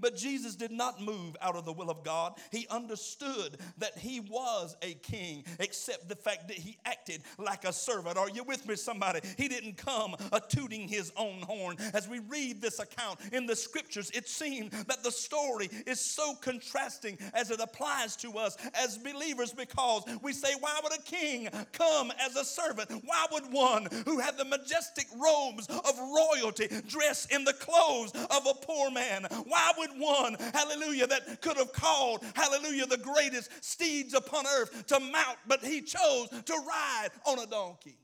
But 0.00 0.16
Jesus 0.16 0.56
did 0.56 0.72
not 0.72 1.00
move 1.00 1.36
out 1.40 1.56
of 1.56 1.64
the 1.64 1.72
will 1.72 1.90
of 1.90 2.02
God. 2.02 2.34
He 2.50 2.66
understood 2.68 3.58
that 3.78 3.96
he 3.96 4.20
was 4.20 4.76
a 4.82 4.94
king, 4.94 5.44
except 5.60 6.08
the 6.08 6.16
fact 6.16 6.48
that 6.48 6.58
he 6.58 6.78
acted 6.84 7.22
like 7.38 7.64
a 7.64 7.72
servant. 7.72 8.16
Are 8.16 8.28
you 8.28 8.42
with 8.42 8.66
me, 8.66 8.74
somebody? 8.76 9.20
He 9.36 9.48
didn't 9.48 9.76
come 9.76 10.16
a 10.32 10.40
tooting 10.40 10.88
his 10.88 11.12
own 11.16 11.42
horn. 11.42 11.76
As 11.94 12.08
we 12.08 12.18
read 12.18 12.60
this 12.60 12.78
account 12.78 13.20
in 13.32 13.46
the 13.46 13.56
scriptures, 13.56 14.10
it 14.12 14.28
seems 14.28 14.70
that 14.84 15.04
the 15.04 15.12
story 15.12 15.68
is 15.86 16.00
so 16.00 16.34
contrasting 16.34 17.18
as 17.34 17.50
it 17.50 17.60
applies 17.60 18.16
to 18.16 18.38
us 18.38 18.56
as 18.74 18.98
believers 18.98 19.52
because 19.52 20.04
we 20.22 20.32
say, 20.32 20.52
Why 20.58 20.80
would 20.82 20.92
a 20.92 21.02
king 21.02 21.48
come 21.72 22.12
as 22.20 22.36
a 22.36 22.44
servant? 22.44 22.90
Why 23.04 23.26
would 23.32 23.52
one 23.52 23.86
who 24.04 24.18
had 24.18 24.36
the 24.36 24.44
majestic 24.44 25.06
robes 25.16 25.66
of 25.68 25.98
royalty 25.98 26.68
dress 26.88 27.26
in 27.26 27.44
the 27.44 27.52
clothes 27.52 28.12
of 28.12 28.46
a 28.46 28.54
poor 28.54 28.90
man? 28.90 29.26
Why 29.44 29.72
would 29.78 29.91
one, 29.96 30.36
hallelujah, 30.54 31.06
that 31.06 31.40
could 31.40 31.56
have 31.56 31.72
called, 31.72 32.24
hallelujah, 32.34 32.86
the 32.86 32.98
greatest 32.98 33.50
steeds 33.64 34.14
upon 34.14 34.46
earth 34.46 34.86
to 34.86 35.00
mount, 35.00 35.38
but 35.46 35.64
he 35.64 35.80
chose 35.80 36.28
to 36.28 36.54
ride 36.66 37.08
on 37.26 37.38
a 37.38 37.46
donkey. 37.46 37.98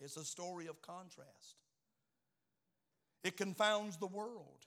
It's 0.00 0.16
a 0.16 0.24
story 0.24 0.66
of 0.66 0.82
contrast. 0.82 1.56
It 3.24 3.36
confounds 3.36 3.96
the 3.96 4.06
world. 4.06 4.66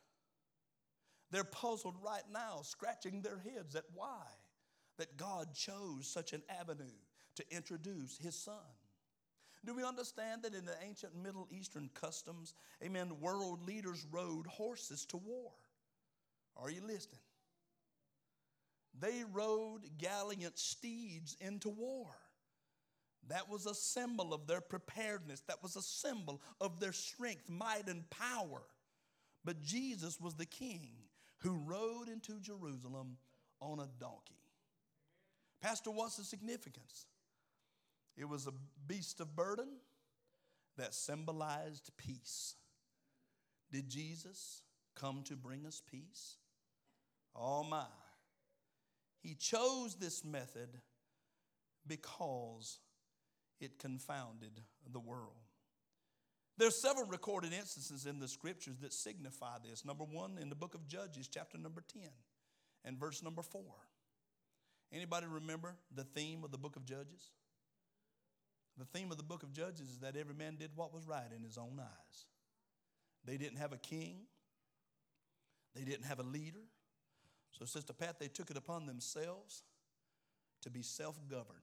They're 1.31 1.43
puzzled 1.43 1.95
right 2.03 2.23
now, 2.31 2.61
scratching 2.63 3.21
their 3.21 3.37
heads 3.37 3.75
at 3.75 3.83
why 3.93 4.23
that 4.97 5.15
God 5.15 5.53
chose 5.53 6.07
such 6.07 6.33
an 6.33 6.41
avenue 6.59 6.97
to 7.35 7.55
introduce 7.55 8.17
his 8.17 8.35
son. 8.35 8.55
Do 9.65 9.73
we 9.73 9.83
understand 9.83 10.43
that 10.43 10.53
in 10.53 10.65
the 10.65 10.75
ancient 10.83 11.15
Middle 11.21 11.47
Eastern 11.51 11.89
customs, 11.93 12.53
amen, 12.83 13.19
world 13.19 13.65
leaders 13.65 14.05
rode 14.11 14.47
horses 14.47 15.05
to 15.07 15.17
war? 15.17 15.51
Are 16.55 16.69
you 16.69 16.81
listening? 16.81 17.19
They 18.99 19.23
rode 19.31 19.81
gallant 19.97 20.57
steeds 20.57 21.35
into 21.39 21.69
war. 21.69 22.07
That 23.27 23.49
was 23.49 23.65
a 23.65 23.75
symbol 23.75 24.33
of 24.33 24.47
their 24.47 24.61
preparedness. 24.61 25.41
That 25.41 25.61
was 25.61 25.75
a 25.75 25.81
symbol 25.81 26.41
of 26.59 26.79
their 26.79 26.93
strength, 26.93 27.49
might, 27.49 27.87
and 27.87 28.09
power. 28.09 28.63
But 29.45 29.61
Jesus 29.61 30.19
was 30.19 30.35
the 30.35 30.45
king 30.45 30.91
who 31.39 31.61
rode 31.65 32.09
into 32.09 32.39
Jerusalem 32.39 33.17
on 33.61 33.79
a 33.79 33.87
donkey. 33.99 34.39
Pastor, 35.61 35.91
what's 35.91 36.17
the 36.17 36.23
significance? 36.23 37.05
It 38.17 38.27
was 38.27 38.47
a 38.47 38.53
beast 38.87 39.19
of 39.19 39.35
burden 39.35 39.67
that 40.77 40.93
symbolized 40.93 41.91
peace. 41.97 42.55
Did 43.71 43.89
Jesus 43.89 44.61
come 44.95 45.23
to 45.25 45.35
bring 45.35 45.65
us 45.65 45.81
peace? 45.89 46.37
Oh 47.35 47.63
my. 47.63 47.85
He 49.21 49.35
chose 49.35 49.95
this 49.95 50.23
method 50.23 50.69
because 51.85 52.79
it 53.59 53.79
confounded 53.79 54.61
the 54.91 54.99
world. 54.99 55.33
There's 56.57 56.81
several 56.81 57.05
recorded 57.05 57.53
instances 57.53 58.05
in 58.05 58.19
the 58.19 58.27
scriptures 58.27 58.79
that 58.81 58.93
signify 58.93 59.57
this. 59.63 59.85
Number 59.85 60.03
one, 60.03 60.37
in 60.41 60.49
the 60.49 60.55
book 60.55 60.73
of 60.73 60.87
Judges, 60.87 61.27
chapter 61.27 61.57
number 61.57 61.83
10 61.93 62.03
and 62.83 62.97
verse 62.97 63.23
number 63.23 63.41
4. 63.41 63.61
Anybody 64.91 65.27
remember 65.27 65.75
the 65.95 66.03
theme 66.03 66.43
of 66.43 66.51
the 66.51 66.57
book 66.57 66.75
of 66.75 66.85
Judges? 66.85 67.31
The 68.79 68.85
theme 68.85 69.11
of 69.11 69.17
the 69.17 69.23
book 69.23 69.43
of 69.43 69.51
Judges 69.51 69.89
is 69.89 69.99
that 69.99 70.15
every 70.15 70.33
man 70.33 70.55
did 70.55 70.71
what 70.73 70.93
was 70.93 71.05
right 71.05 71.29
in 71.35 71.43
his 71.43 71.57
own 71.57 71.79
eyes. 71.79 72.25
They 73.25 73.37
didn't 73.37 73.57
have 73.57 73.73
a 73.73 73.77
king, 73.77 74.21
they 75.75 75.83
didn't 75.83 76.05
have 76.05 76.19
a 76.19 76.23
leader. 76.23 76.63
So, 77.51 77.65
Sister 77.65 77.91
Pat, 77.91 78.19
they 78.19 78.29
took 78.29 78.49
it 78.49 78.55
upon 78.55 78.85
themselves 78.85 79.63
to 80.61 80.69
be 80.69 80.81
self 80.81 81.19
governed 81.29 81.59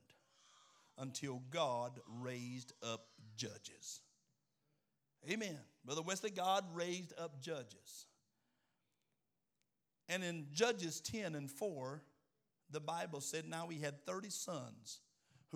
until 0.98 1.42
God 1.50 2.00
raised 2.20 2.74
up 2.82 3.06
judges. 3.36 4.00
Amen. 5.30 5.58
Brother 5.86 6.02
Wesley, 6.02 6.30
God 6.30 6.64
raised 6.74 7.14
up 7.18 7.40
judges. 7.40 8.06
And 10.08 10.22
in 10.22 10.46
Judges 10.52 11.00
10 11.00 11.34
and 11.34 11.50
4, 11.50 12.02
the 12.70 12.80
Bible 12.80 13.20
said 13.20 13.48
now 13.48 13.68
he 13.68 13.80
had 13.80 14.04
30 14.06 14.30
sons 14.30 15.00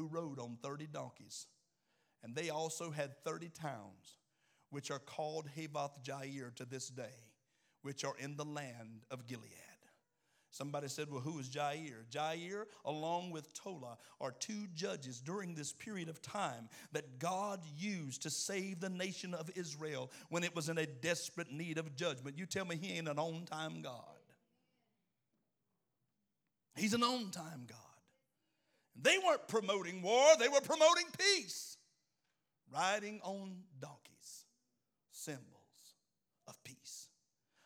who 0.00 0.06
rode 0.06 0.38
on 0.38 0.56
30 0.62 0.86
donkeys. 0.86 1.46
And 2.22 2.34
they 2.34 2.50
also 2.50 2.90
had 2.90 3.22
30 3.24 3.50
towns, 3.50 4.18
which 4.70 4.90
are 4.90 4.98
called 4.98 5.48
Havoth 5.56 6.02
Jair 6.02 6.54
to 6.56 6.64
this 6.64 6.88
day, 6.88 7.28
which 7.82 8.04
are 8.04 8.14
in 8.18 8.36
the 8.36 8.44
land 8.44 9.04
of 9.10 9.26
Gilead. 9.26 9.50
Somebody 10.52 10.88
said, 10.88 11.08
Well, 11.10 11.20
who 11.20 11.38
is 11.38 11.48
Jair? 11.48 12.04
Jair, 12.10 12.64
along 12.84 13.30
with 13.30 13.52
Tola, 13.54 13.98
are 14.20 14.32
two 14.32 14.66
judges 14.74 15.20
during 15.20 15.54
this 15.54 15.72
period 15.72 16.08
of 16.08 16.20
time 16.20 16.68
that 16.92 17.20
God 17.20 17.60
used 17.78 18.22
to 18.22 18.30
save 18.30 18.80
the 18.80 18.88
nation 18.88 19.32
of 19.32 19.48
Israel 19.54 20.10
when 20.28 20.42
it 20.42 20.56
was 20.56 20.68
in 20.68 20.78
a 20.78 20.86
desperate 20.86 21.52
need 21.52 21.78
of 21.78 21.94
judgment. 21.94 22.36
You 22.36 22.46
tell 22.46 22.64
me 22.64 22.76
he 22.76 22.94
ain't 22.94 23.08
an 23.08 23.18
on 23.18 23.44
time 23.44 23.80
God. 23.80 23.94
He's 26.74 26.94
an 26.94 27.04
on 27.04 27.30
time 27.30 27.66
God. 27.68 27.89
They 29.00 29.16
weren't 29.18 29.48
promoting 29.48 30.02
war, 30.02 30.26
they 30.38 30.48
were 30.48 30.60
promoting 30.60 31.06
peace. 31.18 31.76
Riding 32.72 33.20
on 33.24 33.56
donkeys, 33.80 34.44
symbols 35.10 35.44
of 36.46 36.62
peace. 36.62 37.08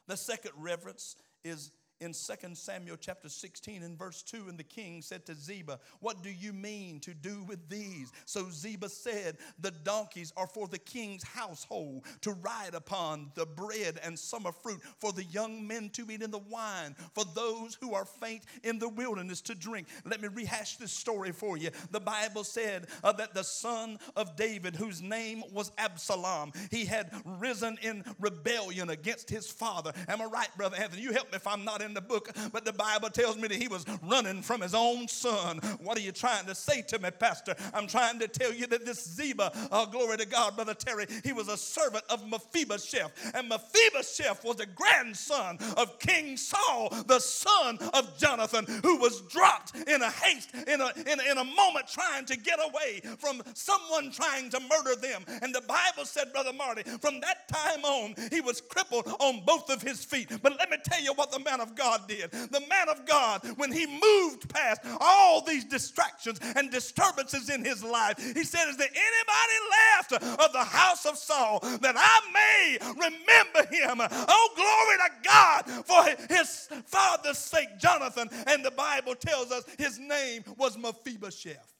The 0.06 0.16
second 0.16 0.52
reference 0.56 1.16
is 1.44 1.70
in 2.04 2.12
2 2.12 2.54
Samuel 2.54 2.96
chapter 3.00 3.28
16 3.28 3.82
and 3.82 3.98
verse 3.98 4.22
2, 4.22 4.46
and 4.48 4.58
the 4.58 4.64
king 4.64 5.02
said 5.02 5.24
to 5.26 5.34
Ziba, 5.34 5.80
What 6.00 6.22
do 6.22 6.30
you 6.30 6.52
mean 6.52 7.00
to 7.00 7.14
do 7.14 7.42
with 7.44 7.68
these? 7.68 8.12
So 8.26 8.50
Ziba 8.50 8.88
said, 8.88 9.38
The 9.58 9.70
donkeys 9.70 10.32
are 10.36 10.46
for 10.46 10.68
the 10.68 10.78
king's 10.78 11.22
household 11.22 12.04
to 12.20 12.32
ride 12.32 12.74
upon, 12.74 13.32
the 13.34 13.46
bread 13.46 13.98
and 14.04 14.18
summer 14.18 14.52
fruit 14.52 14.80
for 14.98 15.12
the 15.12 15.24
young 15.24 15.66
men 15.66 15.90
to 15.90 16.06
eat, 16.10 16.22
and 16.22 16.32
the 16.32 16.38
wine 16.38 16.94
for 17.14 17.24
those 17.34 17.76
who 17.80 17.94
are 17.94 18.04
faint 18.04 18.42
in 18.62 18.78
the 18.78 18.88
wilderness 18.88 19.40
to 19.42 19.54
drink. 19.54 19.88
Let 20.04 20.20
me 20.20 20.28
rehash 20.28 20.76
this 20.76 20.92
story 20.92 21.32
for 21.32 21.56
you. 21.56 21.70
The 21.90 22.00
Bible 22.00 22.44
said 22.44 22.86
uh, 23.02 23.12
that 23.12 23.34
the 23.34 23.44
son 23.44 23.98
of 24.14 24.36
David, 24.36 24.76
whose 24.76 25.00
name 25.00 25.42
was 25.52 25.72
Absalom, 25.78 26.52
he 26.70 26.84
had 26.84 27.10
risen 27.24 27.78
in 27.82 28.04
rebellion 28.20 28.90
against 28.90 29.30
his 29.30 29.46
father. 29.46 29.92
Am 30.08 30.20
I 30.20 30.26
right, 30.26 30.48
Brother 30.56 30.76
Anthony? 30.76 31.02
You 31.02 31.12
help 31.12 31.32
me 31.32 31.36
if 31.36 31.46
I'm 31.46 31.64
not 31.64 31.80
in 31.80 31.93
the 31.94 32.00
book, 32.00 32.30
but 32.52 32.64
the 32.64 32.72
Bible 32.72 33.10
tells 33.10 33.36
me 33.36 33.48
that 33.48 33.56
he 33.56 33.68
was 33.68 33.84
running 34.02 34.42
from 34.42 34.60
his 34.60 34.74
own 34.74 35.08
son. 35.08 35.58
What 35.80 35.96
are 35.96 36.02
you 36.02 36.12
trying 36.12 36.46
to 36.46 36.54
say 36.54 36.82
to 36.82 36.98
me, 36.98 37.10
Pastor? 37.10 37.54
I'm 37.72 37.86
trying 37.86 38.18
to 38.20 38.28
tell 38.28 38.52
you 38.52 38.66
that 38.68 38.84
this 38.84 39.08
Ziba, 39.08 39.52
oh, 39.72 39.86
glory 39.86 40.16
to 40.18 40.26
God, 40.26 40.56
Brother 40.56 40.74
Terry, 40.74 41.06
he 41.22 41.32
was 41.32 41.48
a 41.48 41.56
servant 41.56 42.04
of 42.10 42.28
Mephibosheth. 42.28 43.32
And 43.34 43.48
Mephibosheth 43.48 44.44
was 44.44 44.56
the 44.56 44.66
grandson 44.66 45.58
of 45.76 45.98
King 45.98 46.36
Saul, 46.36 46.90
the 47.06 47.20
son 47.20 47.78
of 47.92 48.18
Jonathan, 48.18 48.66
who 48.82 48.98
was 48.98 49.20
dropped 49.22 49.76
in 49.76 50.02
a 50.02 50.10
haste, 50.10 50.50
in 50.54 50.80
a, 50.80 50.92
in 51.06 51.20
a, 51.20 51.30
in 51.30 51.38
a 51.38 51.44
moment 51.44 51.88
trying 51.88 52.24
to 52.26 52.36
get 52.36 52.58
away 52.58 53.00
from 53.18 53.42
someone 53.54 54.10
trying 54.10 54.50
to 54.50 54.60
murder 54.60 55.00
them. 55.00 55.24
And 55.42 55.54
the 55.54 55.62
Bible 55.62 56.04
said, 56.04 56.32
Brother 56.32 56.52
Marty, 56.52 56.82
from 56.82 57.20
that 57.20 57.48
time 57.48 57.84
on, 57.84 58.14
he 58.30 58.40
was 58.40 58.60
crippled 58.60 59.06
on 59.20 59.42
both 59.44 59.70
of 59.70 59.82
his 59.82 60.04
feet. 60.04 60.30
But 60.42 60.56
let 60.58 60.70
me 60.70 60.76
tell 60.84 61.02
you 61.02 61.12
what 61.14 61.30
the 61.30 61.40
man 61.40 61.60
of 61.60 61.74
God 61.74 61.83
did. 62.06 62.30
The 62.30 62.62
man 62.68 62.88
of 62.88 63.06
God, 63.06 63.42
when 63.56 63.72
he 63.72 63.86
moved 63.86 64.52
past 64.52 64.80
all 65.00 65.42
these 65.42 65.64
distractions 65.64 66.40
and 66.56 66.70
disturbances 66.70 67.50
in 67.50 67.64
his 67.64 67.82
life, 67.82 68.18
he 68.18 68.44
said, 68.44 68.68
Is 68.68 68.76
there 68.76 68.88
anybody 68.88 69.58
left 69.70 70.40
of 70.40 70.52
the 70.52 70.64
house 70.64 71.06
of 71.06 71.16
Saul 71.16 71.60
that 71.60 71.94
I 71.96 72.20
may 72.32 72.78
remember 72.94 73.74
him? 73.74 74.00
Oh, 74.28 74.50
glory 74.56 75.08
to 75.08 75.28
God 75.28 75.84
for 75.86 76.34
his 76.34 76.68
father's 76.86 77.38
sake, 77.38 77.78
Jonathan. 77.78 78.28
And 78.46 78.64
the 78.64 78.70
Bible 78.70 79.14
tells 79.14 79.50
us 79.50 79.64
his 79.78 79.98
name 79.98 80.44
was 80.56 80.76
Mephibosheth. 80.78 81.74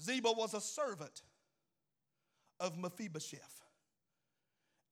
Ziba 0.00 0.32
was 0.32 0.54
a 0.54 0.60
servant 0.60 1.22
of 2.60 2.76
Mephibosheth. 2.78 3.63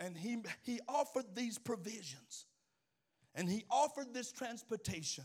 And 0.03 0.19
he, 0.19 0.39
he 0.63 0.81
offered 0.89 1.27
these 1.35 1.59
provisions. 1.59 2.47
And 3.37 3.49
he 3.49 3.65
offered 3.71 4.13
this 4.13 4.33
transportation. 4.33 5.25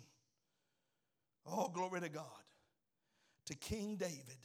Oh, 1.45 1.69
glory 1.73 2.01
to 2.01 2.09
God. 2.09 2.23
To 3.47 3.55
King 3.55 3.95
David 3.95 4.37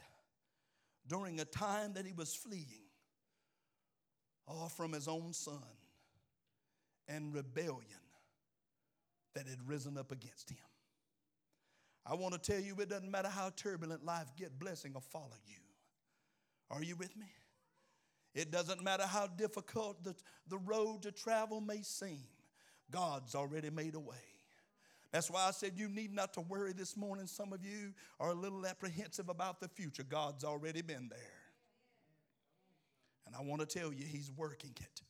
during 1.07 1.39
a 1.41 1.45
time 1.45 1.93
that 1.95 2.07
he 2.07 2.13
was 2.13 2.35
fleeing 2.35 2.87
all 4.49 4.69
from 4.69 4.93
his 4.93 5.07
own 5.07 5.33
son 5.33 5.63
and 7.09 7.35
rebellion 7.35 7.83
that 9.35 9.47
had 9.47 9.69
risen 9.69 9.99
up 9.99 10.13
against 10.13 10.51
him. 10.51 10.59
I 12.07 12.15
want 12.15 12.33
to 12.35 12.41
tell 12.41 12.61
you 12.61 12.75
it 12.81 12.89
doesn't 12.89 13.11
matter 13.11 13.29
how 13.29 13.51
turbulent 13.55 14.05
life 14.05 14.33
get, 14.37 14.59
blessing 14.59 14.95
will 14.95 15.01
follow 15.01 15.37
you. 15.47 15.59
Are 16.71 16.83
you 16.83 16.97
with 16.97 17.17
me? 17.17 17.27
It 18.35 18.51
doesn't 18.51 18.83
matter 18.83 19.05
how 19.05 19.27
difficult 19.27 20.03
the, 20.05 20.15
the 20.49 20.59
road 20.59 21.03
to 21.03 21.13
travel 21.13 21.61
may 21.61 21.83
seem, 21.83 22.25
God's 22.91 23.35
already 23.35 23.71
made 23.71 23.95
a 23.95 24.01
way. 24.01 24.17
That's 25.13 25.31
why 25.31 25.47
I 25.47 25.51
said 25.51 25.73
you 25.77 25.89
need 25.89 26.15
not 26.15 26.33
to 26.35 26.41
worry 26.41 26.73
this 26.73 26.97
morning. 26.97 27.27
Some 27.27 27.53
of 27.53 27.63
you 27.63 27.93
are 28.19 28.31
a 28.31 28.35
little 28.35 28.67
apprehensive 28.67 29.29
about 29.29 29.61
the 29.61 29.69
future. 29.69 30.03
God's 30.03 30.43
already 30.43 30.81
been 30.81 31.09
there. 31.11 31.19
And 33.27 33.37
I 33.37 33.43
want 33.43 33.61
to 33.61 33.67
tell 33.67 33.93
you, 33.93 34.07
He's 34.07 34.31
working 34.35 34.75
it 34.81 35.03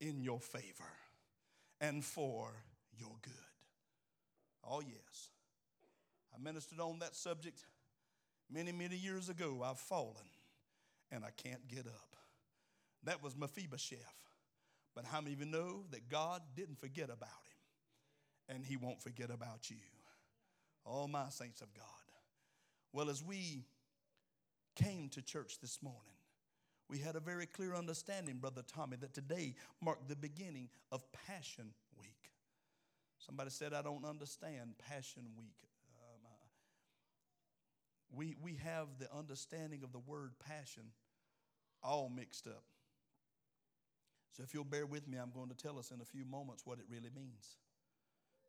in 0.00 0.20
your 0.22 0.38
favor 0.38 0.84
and 1.80 2.04
for 2.04 2.52
your 2.96 3.16
good. 3.22 3.32
Oh, 4.64 4.80
yes. 4.80 5.30
I 6.32 6.40
ministered 6.40 6.78
on 6.78 7.00
that 7.00 7.16
subject 7.16 7.64
many, 8.50 8.70
many 8.70 8.96
years 8.96 9.28
ago. 9.28 9.62
I've 9.64 9.78
fallen 9.78 10.26
and 11.10 11.24
I 11.24 11.30
can't 11.36 11.66
get 11.66 11.86
up. 11.86 12.16
That 13.08 13.22
was 13.22 13.34
Mephibosheth. 13.34 13.98
But 14.94 15.06
how 15.06 15.22
many 15.22 15.32
of 15.32 15.40
you 15.40 15.46
know 15.46 15.84
that 15.92 16.10
God 16.10 16.42
didn't 16.54 16.78
forget 16.78 17.06
about 17.06 17.30
him 17.48 18.54
and 18.54 18.66
he 18.66 18.76
won't 18.76 19.00
forget 19.02 19.30
about 19.30 19.70
you? 19.70 19.78
All 20.84 21.08
my 21.08 21.30
saints 21.30 21.62
of 21.62 21.72
God. 21.72 21.84
Well, 22.92 23.08
as 23.08 23.24
we 23.24 23.64
came 24.76 25.08
to 25.10 25.22
church 25.22 25.58
this 25.62 25.82
morning, 25.82 26.18
we 26.90 26.98
had 26.98 27.16
a 27.16 27.20
very 27.20 27.46
clear 27.46 27.74
understanding, 27.74 28.36
Brother 28.36 28.60
Tommy, 28.66 28.98
that 28.98 29.14
today 29.14 29.54
marked 29.82 30.06
the 30.10 30.16
beginning 30.16 30.68
of 30.92 31.02
Passion 31.26 31.72
Week. 31.98 32.32
Somebody 33.16 33.48
said, 33.48 33.72
I 33.72 33.80
don't 33.80 34.04
understand 34.04 34.74
Passion 34.86 35.22
Week. 35.38 35.56
Um, 35.98 36.26
uh, 36.26 36.46
we, 38.14 38.36
we 38.42 38.56
have 38.62 38.88
the 38.98 39.10
understanding 39.16 39.82
of 39.82 39.92
the 39.92 39.98
word 39.98 40.32
passion 40.46 40.82
all 41.82 42.12
mixed 42.14 42.46
up. 42.46 42.64
So 44.32 44.42
if 44.42 44.54
you'll 44.54 44.64
bear 44.64 44.86
with 44.86 45.08
me, 45.08 45.18
I'm 45.18 45.30
going 45.30 45.48
to 45.48 45.56
tell 45.56 45.78
us 45.78 45.90
in 45.90 46.00
a 46.00 46.04
few 46.04 46.24
moments 46.24 46.64
what 46.64 46.78
it 46.78 46.84
really 46.88 47.10
means. 47.14 47.56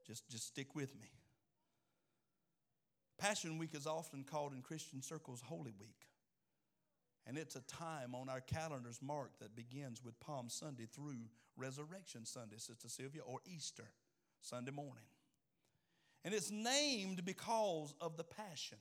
Just, 0.05 0.29
just 0.29 0.47
stick 0.47 0.75
with 0.75 0.95
me. 0.99 1.07
Passion 3.17 3.57
Week 3.57 3.71
is 3.73 3.85
often 3.85 4.23
called 4.23 4.53
in 4.53 4.61
Christian 4.61 5.01
circles 5.01 5.41
Holy 5.45 5.73
Week. 5.79 6.07
And 7.27 7.37
it's 7.37 7.55
a 7.55 7.61
time 7.61 8.15
on 8.15 8.29
our 8.29 8.41
calendars 8.41 8.99
marked 9.01 9.39
that 9.39 9.55
begins 9.55 10.03
with 10.03 10.19
Palm 10.19 10.49
Sunday 10.49 10.87
through 10.91 11.27
Resurrection 11.57 12.25
Sunday, 12.25 12.57
Sister 12.57 12.87
Sylvia, 12.87 13.21
or 13.25 13.39
Easter 13.45 13.91
Sunday 14.41 14.71
morning. 14.71 15.03
And 16.23 16.33
it's 16.33 16.49
named 16.49 17.23
because 17.25 17.93
of 18.01 18.17
the 18.17 18.23
passion. 18.23 18.77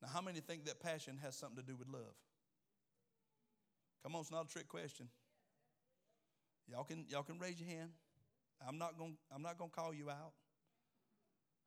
Now, 0.00 0.08
how 0.12 0.20
many 0.20 0.40
think 0.40 0.64
that 0.66 0.80
passion 0.80 1.18
has 1.22 1.36
something 1.36 1.62
to 1.62 1.62
do 1.62 1.76
with 1.76 1.88
love? 1.88 2.14
Come 4.02 4.14
on, 4.14 4.20
it's 4.22 4.30
not 4.30 4.46
a 4.46 4.48
trick 4.48 4.68
question. 4.68 5.08
Y'all 6.70 6.84
can, 6.84 7.04
y'all 7.08 7.22
can 7.22 7.38
raise 7.38 7.60
your 7.60 7.68
hand. 7.68 7.90
I'm 8.66 8.78
not 8.78 8.96
going 8.96 9.16
I'm 9.34 9.42
not 9.42 9.58
going 9.58 9.70
to 9.70 9.76
call 9.76 9.92
you 9.92 10.10
out. 10.10 10.32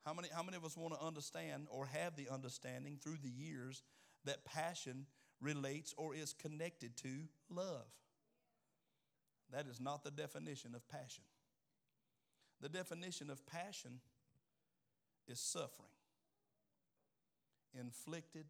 How 0.05 0.13
many, 0.13 0.29
how 0.33 0.41
many 0.41 0.55
of 0.55 0.63
us 0.63 0.77
want 0.77 0.93
to 0.93 1.05
understand 1.05 1.67
or 1.69 1.85
have 1.87 2.15
the 2.15 2.29
understanding 2.29 2.97
through 3.01 3.17
the 3.21 3.29
years 3.29 3.83
that 4.23 4.45
passion 4.45 5.05
relates 5.41 5.93
or 5.97 6.15
is 6.15 6.33
connected 6.33 6.95
to 6.97 7.09
love? 7.49 7.85
That 9.51 9.67
is 9.67 9.79
not 9.79 10.03
the 10.03 10.11
definition 10.11 10.75
of 10.75 10.87
passion. 10.87 11.23
The 12.61 12.69
definition 12.69 13.29
of 13.29 13.45
passion 13.45 13.99
is 15.27 15.39
suffering, 15.39 15.89
inflicted 17.77 18.45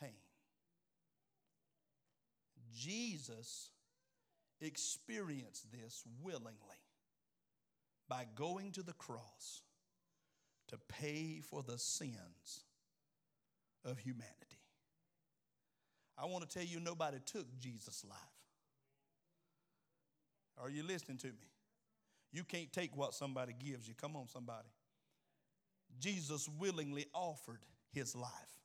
pain. 0.00 0.10
Jesus 2.76 3.70
experienced 4.64 5.70
this 5.72 6.04
willingly 6.22 6.80
by 8.08 8.26
going 8.34 8.72
to 8.72 8.82
the 8.82 8.92
cross 8.92 9.62
to 10.68 10.78
pay 10.88 11.40
for 11.40 11.62
the 11.62 11.78
sins 11.78 12.64
of 13.84 13.98
humanity. 13.98 14.60
I 16.16 16.26
want 16.26 16.48
to 16.48 16.58
tell 16.58 16.66
you, 16.66 16.80
nobody 16.80 17.18
took 17.24 17.46
Jesus' 17.58 18.04
life. 18.08 18.18
Are 20.62 20.70
you 20.70 20.82
listening 20.84 21.18
to 21.18 21.26
me? 21.26 21.50
You 22.32 22.44
can't 22.44 22.72
take 22.72 22.96
what 22.96 23.14
somebody 23.14 23.54
gives 23.58 23.88
you. 23.88 23.94
Come 23.94 24.16
on, 24.16 24.28
somebody. 24.28 24.68
Jesus 26.00 26.48
willingly 26.58 27.06
offered 27.14 27.60
his 27.92 28.14
life 28.16 28.63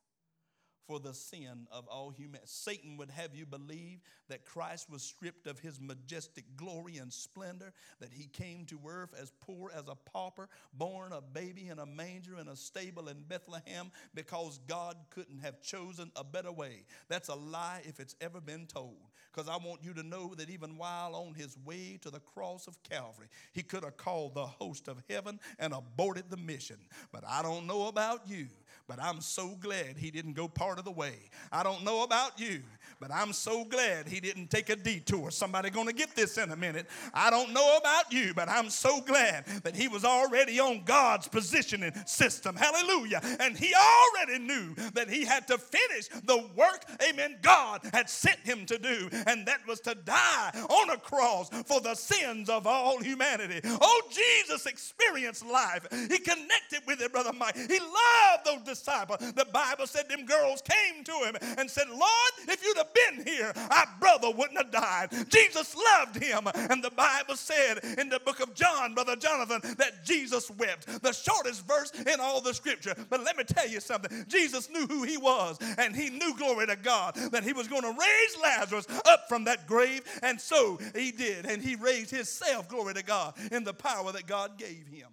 for 0.90 1.00
the 1.00 1.14
sin 1.14 1.68
of 1.72 1.88
all 1.88 2.10
humanity. 2.10 2.48
Satan 2.48 2.98
would 2.98 3.12
have 3.12 3.36
you 3.36 3.46
believe 3.46 4.00
that 4.28 4.44
Christ 4.44 4.90
was 4.90 5.04
stripped 5.04 5.46
of 5.46 5.60
his 5.60 5.80
majestic 5.80 6.46
glory 6.58 6.98
and 6.98 7.14
splendor, 7.14 7.74
that 8.00 8.12
he 8.12 8.26
came 8.26 8.66
to 8.66 8.80
earth 8.88 9.14
as 9.22 9.32
poor 9.40 9.70
as 9.72 9.84
a 9.88 9.94
pauper, 9.94 10.50
born 10.74 11.12
a 11.14 11.22
baby 11.22 11.68
in 11.68 11.78
a 11.78 11.86
manger 11.86 12.40
in 12.40 12.48
a 12.48 12.56
stable 12.56 13.08
in 13.08 13.22
Bethlehem 13.28 13.92
because 14.16 14.60
God 14.68 14.96
couldn't 15.12 15.38
have 15.44 15.62
chosen 15.62 16.12
a 16.16 16.24
better 16.24 16.52
way. 16.52 16.86
That's 17.08 17.30
a 17.30 17.36
lie 17.36 17.84
if 17.84 18.00
it's 18.00 18.16
ever 18.20 18.42
been 18.42 18.66
told. 18.66 18.98
Because 19.32 19.48
I 19.48 19.64
want 19.64 19.84
you 19.84 19.94
to 19.94 20.02
know 20.02 20.34
that 20.36 20.50
even 20.50 20.76
while 20.76 21.14
on 21.14 21.36
his 21.36 21.56
way 21.64 22.00
to 22.02 22.10
the 22.10 22.20
cross 22.20 22.66
of 22.66 22.82
Calvary, 22.82 23.28
he 23.54 23.62
could 23.62 23.84
have 23.84 23.96
called 23.96 24.34
the 24.34 24.48
host 24.48 24.88
of 24.88 25.04
heaven 25.08 25.40
and 25.60 25.72
aborted 25.72 26.32
the 26.32 26.38
mission. 26.38 26.78
But 27.12 27.24
I 27.28 27.44
don't 27.44 27.68
know 27.68 27.88
about 27.88 28.28
you, 28.28 28.48
but 28.90 29.02
I'm 29.02 29.22
so 29.22 29.56
glad 29.60 29.98
he 29.98 30.10
didn't 30.10 30.34
go 30.34 30.48
part 30.48 30.80
of 30.80 30.84
the 30.84 30.92
way. 30.92 31.14
I 31.52 31.62
don't 31.62 31.84
know 31.84 32.04
about 32.04 32.40
you, 32.40 32.62
but 33.00 33.12
I'm 33.12 33.32
so 33.34 33.64
glad 33.64 34.08
he 34.08 34.20
didn't 34.20 34.50
take 34.50 34.70
a 34.70 34.76
detour. 34.76 35.32
Somebody 35.32 35.70
going 35.70 35.88
to 35.88 35.94
get 35.94 36.16
this 36.16 36.38
in 36.38 36.52
a 36.52 36.56
minute. 36.56 36.88
I 37.14 37.30
don't 37.30 37.54
know 37.54 37.78
about 37.78 38.12
you, 38.12 38.34
but 38.34 38.50
I'm 38.50 38.70
so 38.70 39.02
glad 39.02 39.46
that 39.64 39.76
he 39.76 39.88
was 39.88 40.04
already 40.04 40.60
on 40.60 40.84
God's 40.84 41.28
positioning 41.28 41.94
system. 42.06 42.56
Hallelujah. 42.56 43.22
And 43.40 43.58
he 43.58 43.74
already 43.74 44.44
knew 44.44 44.76
that 44.94 45.10
he 45.10 45.24
had 45.24 45.48
to 45.48 45.58
finish 45.58 46.10
the 46.26 46.38
work, 46.56 46.86
amen, 47.08 47.38
God 47.42 47.82
had 47.94 48.10
sent 48.10 48.40
him 48.40 48.66
to 48.66 48.78
do, 48.78 49.10
and 49.28 49.48
that 49.48 49.66
was 49.68 49.80
to 49.82 49.96
die 49.96 50.52
on 50.70 50.90
a 50.90 50.98
cross 50.98 51.50
for 51.66 51.80
the 51.80 51.96
sins 51.96 52.50
of 52.50 52.68
all 52.68 53.02
humanity. 53.02 53.62
Oh, 53.64 54.02
Jesus 54.12 54.66
experienced 54.66 55.46
life. 55.46 55.88
He 55.92 56.18
connected 56.18 56.82
with 56.86 57.02
it, 57.02 57.12
Brother 57.12 57.34
Mike. 57.34 57.56
He 57.56 57.80
loved 57.80 58.46
those 58.46 58.62
disciples. 58.66 59.20
The 59.34 59.48
Bible 59.54 59.88
said 59.88 60.10
them 60.10 60.26
girls 60.26 60.62
came 60.62 61.04
to 61.04 61.14
him 61.26 61.38
and 61.58 61.70
said, 61.70 61.88
Lord, 61.90 62.34
if 62.48 62.64
you'd 62.64 62.78
have 62.78 62.89
been 62.94 63.26
here, 63.26 63.52
our 63.72 63.86
brother 64.00 64.32
wouldn't 64.32 64.58
have 64.58 64.72
died. 64.72 65.10
Jesus 65.30 65.76
loved 65.76 66.22
him. 66.22 66.48
And 66.54 66.84
the 66.84 66.92
Bible 66.92 67.36
said 67.36 67.80
in 67.98 68.10
the 68.10 68.20
book 68.20 68.40
of 68.40 68.54
John, 68.54 68.94
Brother 68.94 69.16
Jonathan, 69.16 69.62
that 69.78 70.04
Jesus 70.04 70.50
wept. 70.52 71.02
The 71.02 71.14
shortest 71.14 71.66
verse 71.68 71.92
in 71.92 72.20
all 72.20 72.42
the 72.42 72.54
scripture. 72.54 72.96
But 73.10 73.24
let 73.24 73.38
me 73.38 73.44
tell 73.44 73.68
you 73.68 73.80
something. 73.80 74.26
Jesus 74.28 74.70
knew 74.70 74.88
who 74.88 75.04
he 75.04 75.18
was, 75.18 75.58
and 75.78 75.96
he 75.96 76.10
knew, 76.10 76.36
glory 76.38 76.68
to 76.68 76.76
God, 76.76 77.16
that 77.16 77.44
he 77.44 77.54
was 77.54 77.68
going 77.68 77.84
to 77.84 77.90
raise 77.90 78.38
Lazarus 78.42 78.88
up 79.06 79.28
from 79.28 79.46
that 79.46 79.68
grave. 79.68 80.02
And 80.24 80.40
so 80.40 80.80
he 80.96 81.12
did. 81.12 81.46
And 81.46 81.62
he 81.62 81.76
raised 81.76 82.12
himself, 82.12 82.68
glory 82.70 82.94
to 82.94 83.04
God, 83.04 83.36
in 83.52 83.64
the 83.64 83.74
power 83.74 84.12
that 84.12 84.28
God 84.28 84.58
gave 84.58 84.88
him. 84.88 85.10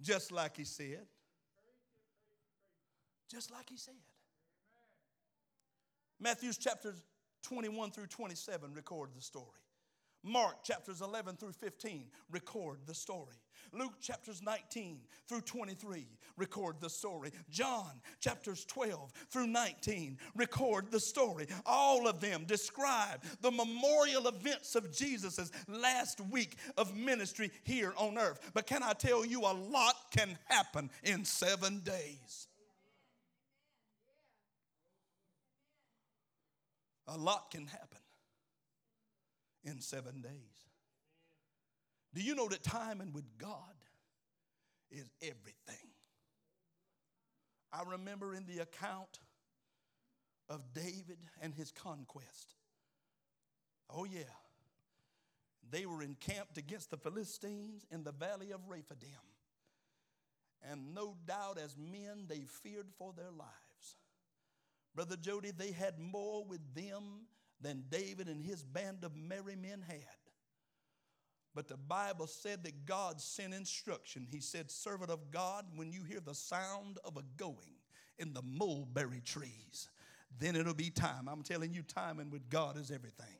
Just 0.00 0.30
like 0.30 0.56
he 0.56 0.64
said. 0.64 1.06
Just 3.30 3.50
like 3.50 3.68
he 3.68 3.76
said. 3.76 3.94
Matthew's 6.20 6.58
chapters 6.58 7.02
21 7.42 7.90
through 7.90 8.06
27 8.06 8.74
record 8.74 9.10
the 9.14 9.22
story. 9.22 9.46
Mark 10.24 10.64
chapters 10.64 11.00
11 11.00 11.36
through 11.36 11.52
15 11.52 12.06
record 12.30 12.78
the 12.86 12.94
story. 12.94 13.36
Luke 13.72 14.00
chapters 14.00 14.42
19 14.42 14.98
through 15.28 15.40
23 15.42 16.06
record 16.36 16.76
the 16.80 16.90
story. 16.90 17.30
John 17.50 18.00
chapters 18.20 18.64
12 18.64 19.12
through 19.30 19.46
19 19.46 20.18
record 20.34 20.90
the 20.90 20.98
story. 20.98 21.46
All 21.64 22.08
of 22.08 22.20
them 22.20 22.44
describe 22.46 23.22
the 23.40 23.50
memorial 23.50 24.26
events 24.26 24.74
of 24.74 24.92
Jesus' 24.92 25.52
last 25.68 26.20
week 26.20 26.56
of 26.76 26.96
ministry 26.96 27.50
here 27.62 27.94
on 27.96 28.18
earth. 28.18 28.50
But 28.54 28.66
can 28.66 28.82
I 28.82 28.94
tell 28.94 29.24
you, 29.24 29.42
a 29.42 29.54
lot 29.54 29.94
can 30.10 30.36
happen 30.48 30.90
in 31.04 31.24
seven 31.24 31.80
days. 31.80 32.47
A 37.08 37.16
lot 37.16 37.50
can 37.50 37.66
happen 37.66 38.00
in 39.64 39.80
seven 39.80 40.20
days. 40.20 40.66
Do 42.14 42.22
you 42.22 42.34
know 42.34 42.48
that 42.48 42.62
timing 42.62 43.12
with 43.12 43.24
God 43.38 43.74
is 44.90 45.10
everything? 45.22 45.90
I 47.72 47.82
remember 47.86 48.34
in 48.34 48.46
the 48.46 48.60
account 48.60 49.18
of 50.48 50.72
David 50.72 51.18
and 51.40 51.54
his 51.54 51.70
conquest. 51.70 52.54
Oh, 53.90 54.04
yeah. 54.04 54.20
They 55.70 55.84
were 55.86 56.02
encamped 56.02 56.56
against 56.56 56.90
the 56.90 56.96
Philistines 56.96 57.84
in 57.90 58.04
the 58.04 58.12
valley 58.12 58.52
of 58.52 58.60
Rephidim. 58.68 59.10
And 60.70 60.94
no 60.94 61.14
doubt, 61.26 61.58
as 61.62 61.76
men, 61.76 62.24
they 62.26 62.40
feared 62.62 62.88
for 62.98 63.12
their 63.14 63.30
lives. 63.30 63.67
Brother 64.98 65.14
Jody, 65.14 65.52
they 65.52 65.70
had 65.70 65.96
more 66.00 66.44
with 66.44 66.74
them 66.74 67.28
than 67.60 67.84
David 67.88 68.26
and 68.26 68.42
his 68.42 68.64
band 68.64 69.04
of 69.04 69.14
merry 69.14 69.54
men 69.54 69.80
had. 69.86 70.02
But 71.54 71.68
the 71.68 71.76
Bible 71.76 72.26
said 72.26 72.64
that 72.64 72.84
God 72.84 73.20
sent 73.20 73.54
instruction. 73.54 74.26
He 74.28 74.40
said, 74.40 74.72
Servant 74.72 75.12
of 75.12 75.30
God, 75.30 75.66
when 75.76 75.92
you 75.92 76.02
hear 76.02 76.18
the 76.18 76.34
sound 76.34 76.98
of 77.04 77.16
a 77.16 77.22
going 77.36 77.76
in 78.18 78.32
the 78.32 78.42
mulberry 78.42 79.20
trees, 79.24 79.88
then 80.36 80.56
it'll 80.56 80.74
be 80.74 80.90
time. 80.90 81.28
I'm 81.28 81.44
telling 81.44 81.72
you, 81.72 81.82
timing 81.82 82.30
with 82.30 82.50
God 82.50 82.76
is 82.76 82.90
everything. 82.90 83.38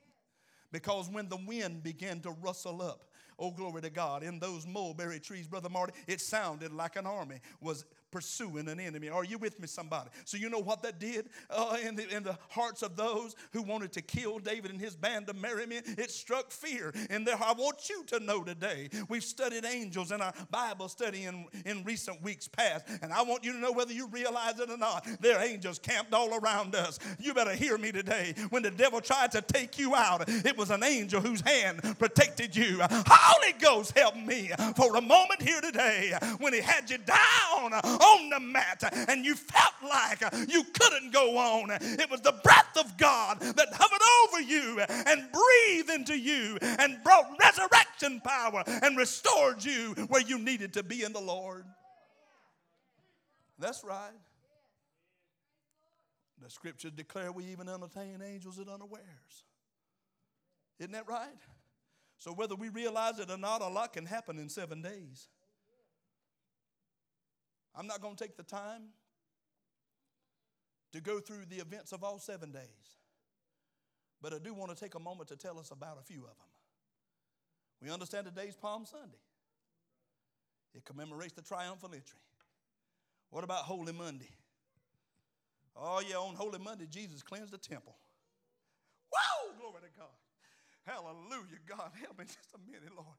Because 0.71 1.11
when 1.11 1.29
the 1.29 1.41
wind 1.45 1.83
began 1.83 2.21
to 2.21 2.31
rustle 2.41 2.83
up, 2.83 3.11
oh 3.37 3.51
glory 3.51 3.83
to 3.83 3.91
God, 3.91 4.23
in 4.23 4.39
those 4.39 4.65
mulberry 4.65 5.19
trees, 5.19 5.49
Brother 5.49 5.71
Marty, 5.71 5.95
it 6.07 6.21
sounded 6.21 6.73
like 6.73 6.95
an 6.95 7.07
army 7.07 7.41
was 7.61 7.85
pursuing 8.11 8.69
an 8.69 8.81
enemy. 8.81 9.09
Are 9.09 9.25
you 9.25 9.39
with 9.39 9.61
me, 9.61 9.67
somebody? 9.67 10.11
So 10.25 10.37
you 10.37 10.49
know 10.49 10.59
what 10.59 10.83
that 10.83 10.99
did 10.99 11.29
uh, 11.51 11.77
in, 11.85 11.97
the, 11.97 12.09
in 12.15 12.23
the 12.23 12.39
hearts 12.49 12.83
of 12.83 12.97
those 12.97 13.35
who 13.53 13.63
wanted 13.63 13.93
to 13.93 14.03
kill 14.03 14.39
David 14.39 14.71
and 14.71 14.81
his 14.81 14.97
band 14.97 15.29
of 15.29 15.37
merry 15.37 15.67
men? 15.67 15.83
It 15.87 16.11
struck 16.11 16.51
fear 16.51 16.93
in 17.11 17.25
there. 17.25 17.37
I 17.37 17.53
want 17.53 17.89
you 17.89 18.05
to 18.07 18.21
know 18.21 18.43
today, 18.43 18.89
we've 19.09 19.25
studied 19.25 19.65
angels 19.65 20.13
in 20.13 20.21
our 20.21 20.33
Bible 20.51 20.89
study 20.89 21.25
in, 21.25 21.47
in 21.65 21.85
recent 21.85 22.23
weeks 22.23 22.49
past, 22.49 22.87
and 23.03 23.13
I 23.13 23.23
want 23.23 23.45
you 23.45 23.53
to 23.53 23.59
know 23.59 23.73
whether 23.73 23.93
you 23.93 24.09
realize 24.09 24.59
it 24.59 24.71
or 24.71 24.77
not, 24.77 25.07
there 25.21 25.39
are 25.39 25.45
angels 25.45 25.79
camped 25.79 26.15
all 26.15 26.35
around 26.35 26.75
us. 26.75 26.99
You 27.19 27.35
better 27.35 27.55
hear 27.55 27.79
me 27.79 27.93
today. 27.93 28.35
When 28.51 28.63
the 28.63 28.71
devil 28.71 29.01
tried 29.01 29.33
to 29.33 29.43
take 29.43 29.79
you 29.79 29.95
out, 29.95 30.25
it 30.29 30.57
was 30.57 30.71
an 30.71 30.83
angel 30.83 31.21
whose 31.21 31.41
hand 31.41 31.83
protected 31.99 32.57
you. 32.57 32.79
Holy 32.91 33.53
Ghost, 33.59 33.97
help 33.97 34.17
me 34.17 34.51
for 34.77 34.97
a 34.97 35.01
moment 35.01 35.43
here 35.43 35.61
today 35.61 36.13
when 36.39 36.53
he 36.53 36.61
had 36.61 36.91
you 36.91 36.99
down 36.99 37.73
on 38.01 38.31
the 38.31 38.41
mat 38.41 38.83
and 39.09 39.25
you 39.25 39.35
felt 39.35 39.75
like 39.83 40.23
you 40.49 40.65
couldn't 40.65 41.13
go 41.13 41.37
on. 41.37 41.71
It 41.71 42.11
was 42.11 42.21
the 42.21 42.39
breath 42.43 42.77
of 42.79 42.97
God 42.97 43.41
that 43.41 43.69
hovered 43.73 44.03
over 44.25 44.41
you 44.41 44.81
and 44.81 45.29
breathed 45.33 45.91
into 45.91 46.19
you 46.19 46.59
and 46.63 47.03
brought 47.03 47.27
resurrection 47.41 48.21
power 48.21 48.63
and 48.67 48.97
restored 48.97 49.65
you 49.65 49.95
where 50.09 50.23
you 50.23 50.39
needed 50.39 50.73
to 50.75 50.83
be 50.83 51.03
in 51.03 51.13
the 51.13 51.21
Lord. 51.21 51.65
That's 53.59 53.83
right. 53.85 54.13
The 56.41 56.51
scriptures 56.51 56.93
declare 56.93 57.33
we 57.33 57.45
even 57.47 57.69
entertain 57.69 58.23
angels 58.25 58.59
at 58.59 58.69
unawares. 58.69 59.03
Isn't 60.79 60.93
that 60.93 61.09
right? 61.09 61.29
So, 62.19 62.33
whether 62.33 62.55
we 62.55 62.69
realize 62.69 63.19
it 63.19 63.31
or 63.31 63.37
not, 63.37 63.63
a 63.63 63.69
lot 63.69 63.93
can 63.93 64.07
happen 64.07 64.39
in 64.39 64.49
seven 64.49 64.83
days. 64.83 65.29
I'm 67.79 67.87
not 67.87 68.03
going 68.03 68.17
to 68.17 68.25
take 68.25 68.37
the 68.37 68.43
time 68.43 68.89
to 70.93 71.01
go 71.01 71.21
through 71.21 71.45
the 71.49 71.59
events 71.59 71.93
of 71.93 72.03
all 72.03 72.19
seven 72.19 72.51
days, 72.51 72.97
but 74.21 74.35
I 74.35 74.39
do 74.39 74.53
want 74.53 74.77
to 74.77 74.83
take 74.83 74.97
a 74.97 74.99
moment 74.99 75.29
to 75.29 75.37
tell 75.37 75.61
us 75.61 75.71
about 75.71 75.97
a 76.01 76.03
few 76.03 76.23
of 76.23 76.27
them. 76.27 76.49
We 77.81 77.91
understand 77.91 78.27
today's 78.27 78.57
Palm 78.57 78.85
Sunday, 78.85 79.23
it 80.75 80.85
commemorates 80.85 81.35
the 81.35 81.43
triumphal 81.43 81.91
entry. 81.95 82.19
What 83.31 83.45
about 83.45 83.63
Holy 83.63 83.93
Monday? 83.93 84.31
Oh, 85.77 86.03
yeah, 86.09 86.17
on 86.17 86.35
Holy 86.35 86.59
Monday, 86.59 86.87
Jesus 86.91 87.23
cleansed 87.23 87.53
the 87.53 87.59
temple. 87.59 87.95
Whoa, 89.13 89.53
glory 89.61 89.83
to 89.83 90.01
God. 90.01 90.09
Hallelujah. 90.85 91.61
God, 91.69 91.93
help 92.01 92.19
me 92.19 92.25
just 92.27 92.55
a 92.55 92.59
minute, 92.71 92.91
Lord. 92.97 93.17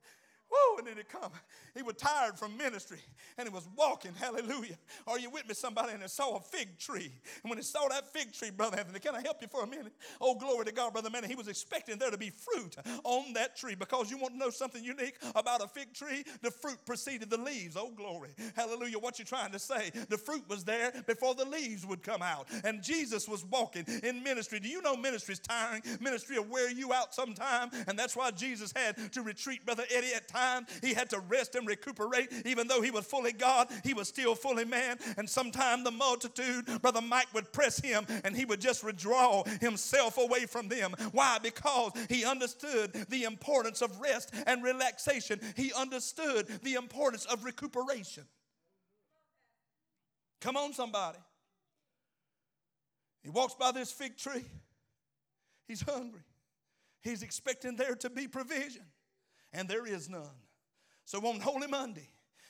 Woo, 0.49 0.79
and 0.79 0.88
then 0.88 0.97
he 0.97 1.03
come. 1.03 1.31
He 1.75 1.83
was 1.83 1.95
tired 1.95 2.38
from 2.38 2.57
ministry 2.57 2.99
and 3.38 3.47
he 3.47 3.53
was 3.53 3.67
walking. 3.75 4.12
Hallelujah. 4.19 4.77
Are 5.05 5.19
you 5.19 5.29
with 5.29 5.47
me, 5.47 5.53
somebody? 5.53 5.93
And 5.93 6.01
he 6.01 6.07
saw 6.07 6.38
a 6.38 6.39
fig 6.39 6.79
tree. 6.79 7.12
And 7.43 7.49
when 7.49 7.57
he 7.57 7.63
saw 7.63 7.88
that 7.88 8.12
fig 8.12 8.33
tree, 8.33 8.49
Brother 8.49 8.79
Anthony, 8.79 8.99
can 8.99 9.15
I 9.15 9.21
help 9.21 9.41
you 9.41 9.47
for 9.47 9.63
a 9.63 9.67
minute? 9.67 9.93
Oh, 10.19 10.35
glory 10.35 10.65
to 10.65 10.71
God, 10.71 10.93
Brother 10.93 11.09
Man. 11.09 11.23
He 11.23 11.35
was 11.35 11.47
expecting 11.47 11.99
there 11.99 12.09
to 12.09 12.17
be 12.17 12.31
fruit 12.31 12.75
on 13.03 13.33
that 13.33 13.55
tree 13.55 13.75
because 13.75 14.09
you 14.09 14.17
want 14.17 14.33
to 14.33 14.39
know 14.39 14.49
something 14.49 14.83
unique 14.83 15.17
about 15.35 15.63
a 15.63 15.67
fig 15.67 15.93
tree? 15.93 16.23
The 16.41 16.49
fruit 16.49 16.79
preceded 16.85 17.29
the 17.29 17.38
leaves. 17.38 17.77
Oh, 17.77 17.91
glory. 17.95 18.29
Hallelujah. 18.55 18.97
What 18.97 19.19
you 19.19 19.25
trying 19.25 19.51
to 19.51 19.59
say? 19.59 19.91
The 20.09 20.17
fruit 20.17 20.43
was 20.49 20.63
there 20.63 20.91
before 21.05 21.35
the 21.35 21.45
leaves 21.45 21.85
would 21.85 22.01
come 22.01 22.23
out. 22.23 22.47
And 22.63 22.81
Jesus 22.81 23.27
was 23.27 23.45
walking 23.45 23.85
in 24.03 24.23
ministry. 24.23 24.59
Do 24.59 24.67
you 24.67 24.81
know 24.81 24.95
ministry 24.95 25.33
is 25.33 25.39
tiring? 25.39 25.83
Ministry 26.01 26.39
will 26.39 26.47
wear 26.47 26.71
you 26.71 26.91
out 26.93 27.13
sometime. 27.13 27.69
And 27.88 27.97
that's 27.97 28.15
why 28.15 28.31
Jesus 28.31 28.73
had 28.75 29.13
to 29.13 29.21
retreat, 29.21 29.65
Brother 29.65 29.83
Eddie, 29.93 30.13
at 30.15 30.27
times 30.27 30.38
time. 30.39 30.65
He 30.82 30.93
had 30.93 31.10
to 31.12 31.19
rest 31.19 31.56
and 31.56 31.67
recuperate. 31.67 32.30
Even 32.45 32.67
though 32.67 32.82
he 32.82 32.91
was 32.91 33.06
fully 33.06 33.34
God, 33.34 33.69
he 33.84 33.93
was 33.93 34.08
still 34.08 34.36
fully 34.36 34.65
man. 34.65 34.97
And 35.17 35.30
sometimes 35.30 35.84
the 35.84 35.91
multitude, 35.91 36.65
Brother 36.82 37.02
Mike, 37.02 37.34
would 37.34 37.52
press 37.52 37.80
him 37.80 38.06
and 38.23 38.36
he 38.36 38.45
would 38.45 38.62
just 38.62 38.84
withdraw 38.84 39.43
himself 39.62 40.17
away 40.17 40.45
from 40.45 40.67
them. 40.67 40.95
Why? 41.12 41.38
Because 41.41 41.91
he 42.10 42.25
understood 42.25 42.93
the 43.10 43.23
importance 43.23 43.82
of 43.82 43.99
rest 43.99 44.34
and 44.47 44.63
relaxation, 44.63 45.39
he 45.56 45.71
understood 45.73 46.47
the 46.63 46.75
importance 46.75 47.25
of 47.25 47.43
recuperation. 47.43 48.23
Come 50.41 50.56
on, 50.56 50.73
somebody. 50.73 51.17
He 53.23 53.30
walks 53.30 53.56
by 53.56 53.71
this 53.71 53.91
fig 53.91 54.15
tree. 54.15 54.45
He's 55.67 55.82
hungry. 55.82 56.21
He's 57.02 57.21
expecting 57.21 57.75
there 57.75 57.95
to 57.95 58.10
be 58.10 58.28
provision 58.28 58.84
and 59.53 59.67
there 59.67 59.85
is 59.85 60.09
none. 60.09 60.38
So 61.05 61.19
on 61.25 61.39
Holy 61.39 61.67
Monday, 61.67 62.09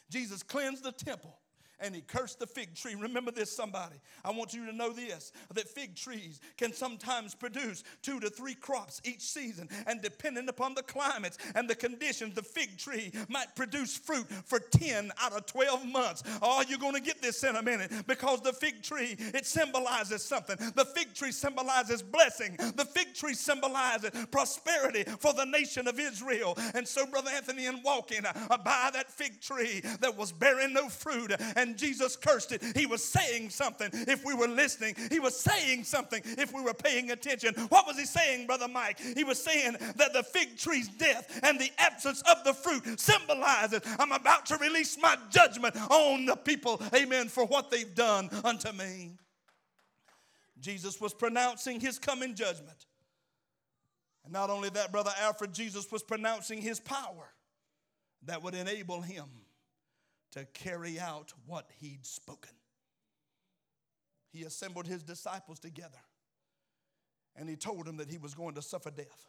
Jesus 0.10 0.44
cleansed 0.44 0.84
the 0.84 0.92
temple 0.92 1.39
and 1.82 1.96
he 1.96 2.02
cursed 2.02 2.40
the 2.40 2.48
fig 2.48 2.76
tree. 2.76 2.96
Remember 2.96 3.32
this, 3.32 3.52
somebody. 3.52 3.96
I 4.24 4.32
want 4.32 4.54
you 4.54 4.66
to 4.66 4.74
know 4.74 4.92
this 4.92 5.32
that 5.54 5.68
fig 5.68 5.96
trees 5.96 6.40
can 6.58 6.74
sometimes 6.74 7.36
produce 7.36 7.84
two 8.02 8.20
to 8.20 8.30
three 8.30 8.56
crops 8.56 9.02
each 9.04 9.22
season. 9.22 9.70
And 9.88 10.02
depending 10.02 10.50
upon 10.50 10.74
the 10.74 10.84
climates 10.84 11.38
and 11.56 11.70
the 11.70 11.76
conditions, 11.76 12.36
the 12.36 12.44
fig 12.44 12.78
tree 12.78 13.12
might 13.28 13.56
produce 13.56 13.98
fruit 13.98 14.28
for 14.46 14.60
10 14.60 15.12
out 15.22 15.34
of 15.34 15.46
12 15.46 15.86
months. 15.86 16.24
Oh, 16.42 16.64
you're 16.68 16.80
going 16.80 16.96
to 16.96 17.02
get 17.02 17.22
this 17.22 17.44
in 17.44 17.56
a 17.56 17.62
minute 17.62 17.92
because 18.08 18.42
the 18.42 18.54
fig 18.54 18.82
tree, 18.82 19.16
it 19.20 19.46
symbolizes 19.46 20.24
something. 20.24 20.58
The 20.76 20.86
fig 20.86 21.14
tree 21.14 21.32
symbolizes 21.32 22.02
blessing, 22.02 22.56
the 22.76 22.86
fig 22.86 23.14
tree 23.14 23.34
symbolizes 23.34 24.12
prosperity 24.32 25.04
for 25.20 25.34
the 25.34 25.46
nation 25.46 25.88
of 25.88 26.00
Israel. 26.00 26.58
And 26.74 26.88
so, 26.88 27.06
Brother 27.06 27.32
Anthony, 27.32 27.66
in 27.66 27.82
walking 27.84 28.26
uh, 28.26 28.58
by 28.58 28.90
that 28.94 29.12
fig 29.12 29.42
tree 29.42 29.82
that 30.00 30.16
was 30.16 30.32
bearing 30.32 30.74
no 30.74 30.90
fruit, 30.90 31.34
and 31.56 31.69
Jesus 31.78 32.16
cursed 32.16 32.52
it. 32.52 32.64
He 32.76 32.86
was 32.86 33.04
saying 33.04 33.50
something 33.50 33.90
if 33.94 34.24
we 34.26 34.34
were 34.34 34.48
listening. 34.48 34.96
He 35.12 35.20
was 35.20 35.40
saying 35.40 35.84
something 35.84 36.22
if 36.26 36.54
we 36.54 36.62
were 36.62 36.74
paying 36.74 37.12
attention. 37.12 37.54
What 37.70 37.88
was 37.88 37.98
he 37.98 38.06
saying, 38.06 38.48
Brother 38.48 38.68
Mike? 38.68 39.00
He 39.00 39.24
was 39.24 39.42
saying 39.42 39.78
that 39.96 40.14
the 40.14 40.24
fig 40.24 40.58
tree's 40.58 40.88
death 40.88 41.40
and 41.44 41.60
the 41.60 41.72
absence 41.78 42.22
of 42.24 42.44
the 42.44 42.54
fruit 42.54 43.00
symbolizes 43.00 43.82
I'm 44.00 44.12
about 44.12 44.46
to 44.48 44.58
release 44.58 44.98
my 45.02 45.18
judgment 45.30 45.76
on 45.90 46.26
the 46.26 46.36
people, 46.36 46.82
amen, 46.94 47.30
for 47.30 47.46
what 47.46 47.72
they've 47.72 47.94
done 47.96 48.30
unto 48.44 48.72
me. 48.72 49.12
Jesus 50.60 51.00
was 51.00 51.14
pronouncing 51.14 51.80
his 51.80 51.98
coming 52.00 52.36
judgment. 52.36 52.86
And 54.24 54.34
not 54.34 54.50
only 54.50 54.70
that, 54.70 54.92
Brother 54.92 55.12
Alfred, 55.22 55.54
Jesus 55.54 55.92
was 55.92 56.04
pronouncing 56.04 56.62
his 56.62 56.80
power 56.80 57.32
that 58.26 58.44
would 58.44 58.54
enable 58.54 59.02
him 59.02 59.26
to 60.32 60.46
carry 60.54 61.00
out 61.00 61.34
what 61.46 61.70
he'd 61.80 62.06
spoken. 62.06 62.52
He 64.32 64.44
assembled 64.44 64.86
his 64.86 65.04
disciples 65.04 65.60
together 65.60 65.98
and 67.36 67.50
he 67.50 67.56
told 67.56 67.86
them 67.86 67.98
that 67.98 68.10
he 68.10 68.18
was 68.18 68.34
going 68.34 68.56
to 68.56 68.62
suffer 68.62 68.92
death. 68.92 69.28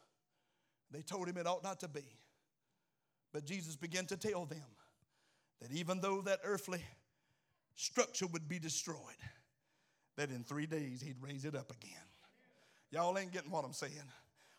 They 0.91 1.01
told 1.01 1.27
him 1.27 1.37
it 1.37 1.47
ought 1.47 1.63
not 1.63 1.79
to 1.79 1.87
be. 1.87 2.03
But 3.33 3.45
Jesus 3.45 3.75
began 3.75 4.05
to 4.07 4.17
tell 4.17 4.45
them 4.45 4.59
that 5.61 5.71
even 5.71 6.01
though 6.01 6.21
that 6.21 6.39
earthly 6.43 6.83
structure 7.75 8.27
would 8.27 8.49
be 8.49 8.59
destroyed, 8.59 8.97
that 10.17 10.29
in 10.29 10.43
three 10.43 10.65
days 10.65 11.01
he'd 11.01 11.15
raise 11.21 11.45
it 11.45 11.55
up 11.55 11.71
again. 11.71 12.03
Y'all 12.91 13.17
ain't 13.17 13.31
getting 13.31 13.51
what 13.51 13.63
I'm 13.63 13.73
saying. 13.73 13.93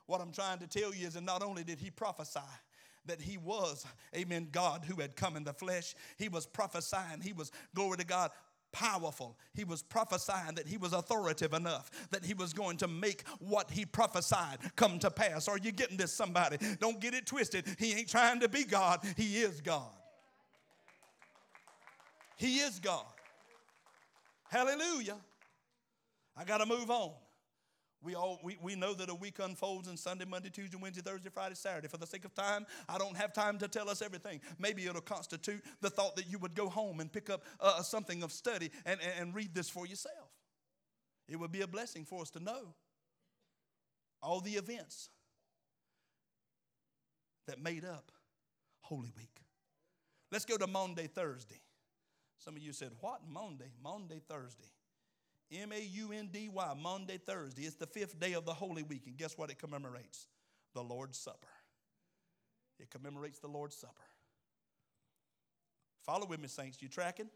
What 0.07 0.21
I'm 0.21 0.33
trying 0.33 0.59
to 0.61 0.67
tell 0.67 0.95
you 0.95 1.07
is 1.07 1.15
that 1.15 1.23
not 1.23 1.43
only 1.43 1.65
did 1.65 1.79
he 1.79 1.91
prophesy, 1.91 2.41
that 3.07 3.21
he 3.21 3.37
was, 3.38 3.87
amen, 4.17 4.49
God 4.53 4.85
who 4.87 5.01
had 5.01 5.17
come 5.17 5.37
in 5.37 5.45
the 5.45 5.53
flesh. 5.53 5.95
He 6.19 6.29
was 6.29 6.47
prophesying, 6.47 7.21
he 7.23 7.33
was, 7.33 7.51
glory 7.75 7.99
to 7.99 8.07
God, 8.07 8.31
powerful. 8.73 9.37
He 9.55 9.65
was 9.65 9.83
prophesying 9.83 10.55
that 10.55 10.67
he 10.67 10.77
was 10.77 10.93
authoritative 10.93 11.53
enough 11.53 11.91
that 12.11 12.25
he 12.25 12.35
was 12.35 12.53
going 12.53 12.79
to 12.79 12.88
make 12.88 13.27
what 13.38 13.71
he 13.71 13.85
prophesied 13.85 14.59
come 14.77 14.99
to 15.01 15.11
pass. 15.11 15.47
Are 15.47 15.59
you 15.59 15.73
getting 15.73 15.97
this, 15.97 16.12
somebody? 16.12 16.59
Don't 16.81 17.01
get 17.01 17.15
it 17.15 17.27
twisted. 17.27 17.67
He 17.79 17.93
ain't 17.93 18.09
trying 18.09 18.41
to 18.41 18.49
be 18.49 18.65
God, 18.65 19.01
he 19.17 19.38
is 19.38 19.61
God. 19.61 19.91
He 22.37 22.59
is 22.59 22.81
God. 22.81 23.05
Hallelujah. 24.49 25.17
I 26.37 26.45
got 26.45 26.59
to 26.59 26.67
move 26.67 26.91
on. 26.91 27.12
We, 28.03 28.17
all, 28.17 28.41
we, 28.43 28.59
we 28.61 28.75
know 28.75 28.95
that 28.95 29.09
a 29.09 29.15
week 29.15 29.38
unfolds 29.38 29.87
in 29.87 29.97
Sunday, 29.97 30.25
Monday, 30.25 30.51
Tuesday, 30.51 30.77
Wednesday, 30.81 31.03
Thursday, 31.03 31.31
Friday, 31.33 31.55
Saturday. 31.55 31.87
For 31.87 31.99
the 31.99 32.07
sake 32.07 32.25
of 32.25 32.35
time, 32.35 32.67
I 32.88 32.99
don't 32.99 33.17
have 33.17 33.33
time 33.33 33.59
to 33.59 33.69
tell 33.69 33.88
us 33.88 34.03
everything. 34.03 34.41
Maybe 34.59 34.87
it'll 34.87 35.01
constitute 35.01 35.62
the 35.81 35.91
thought 35.91 36.17
that 36.17 36.29
you 36.29 36.38
would 36.38 36.55
go 36.55 36.69
home 36.69 36.99
and 37.01 37.12
pick 37.12 37.31
up 37.31 37.45
uh, 37.61 37.83
something 37.83 38.23
of 38.23 38.33
study 38.33 38.71
and, 38.85 39.01
and, 39.01 39.12
and 39.21 39.35
read 39.35 39.55
this 39.55 39.71
for 39.71 39.87
yourself. 39.87 40.31
It 41.29 41.37
would 41.37 41.53
be 41.53 41.61
a 41.61 41.67
blessing 41.67 42.05
for 42.05 42.23
us 42.23 42.31
to 42.31 42.41
know 42.41 42.75
all 44.21 44.41
the 44.41 44.53
events 44.53 45.11
that 47.47 47.62
made 47.62 47.85
up 47.85 48.11
Holy 48.83 49.12
Week. 49.17 49.41
Let's 50.31 50.45
go 50.45 50.57
to 50.57 50.67
Maundy, 50.67 51.07
Thursday. 51.07 51.61
Some 52.38 52.57
of 52.57 52.62
you 52.62 52.73
said, 52.73 52.91
What? 53.01 53.21
Monday? 53.29 53.71
Maundy, 53.83 54.21
Thursday. 54.29 54.71
M 55.53 55.73
A 55.73 55.81
U 55.81 56.12
N 56.12 56.29
D 56.33 56.49
Y, 56.49 56.75
Maundy, 56.81 57.19
Thursday. 57.19 57.62
It's 57.62 57.77
the 57.77 57.87
fifth 57.87 58.19
day 58.19 58.33
of 58.33 58.45
the 58.45 58.55
Holy 58.55 58.83
Week. 58.83 59.03
And 59.07 59.17
guess 59.17 59.37
what 59.37 59.51
it 59.51 59.59
commemorates? 59.59 60.27
The 60.75 60.83
Lord's 60.83 61.19
Supper. 61.19 61.49
It 62.79 62.91
commemorates 62.91 63.38
the 63.38 63.49
Lord's 63.49 63.77
Supper. 63.77 64.03
Follow 66.05 66.27
with 66.27 66.41
me, 66.41 66.49
saints. 66.49 66.83
You 66.83 66.88
tracking? 66.88 67.29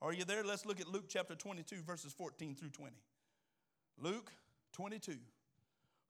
Are 0.00 0.12
you 0.12 0.24
there? 0.24 0.44
Let's 0.44 0.64
look 0.64 0.80
at 0.80 0.88
Luke 0.88 1.06
chapter 1.08 1.34
22, 1.34 1.82
verses 1.82 2.12
14 2.12 2.54
through 2.54 2.70
20. 2.70 2.92
Luke 4.00 4.32
22, 4.72 5.16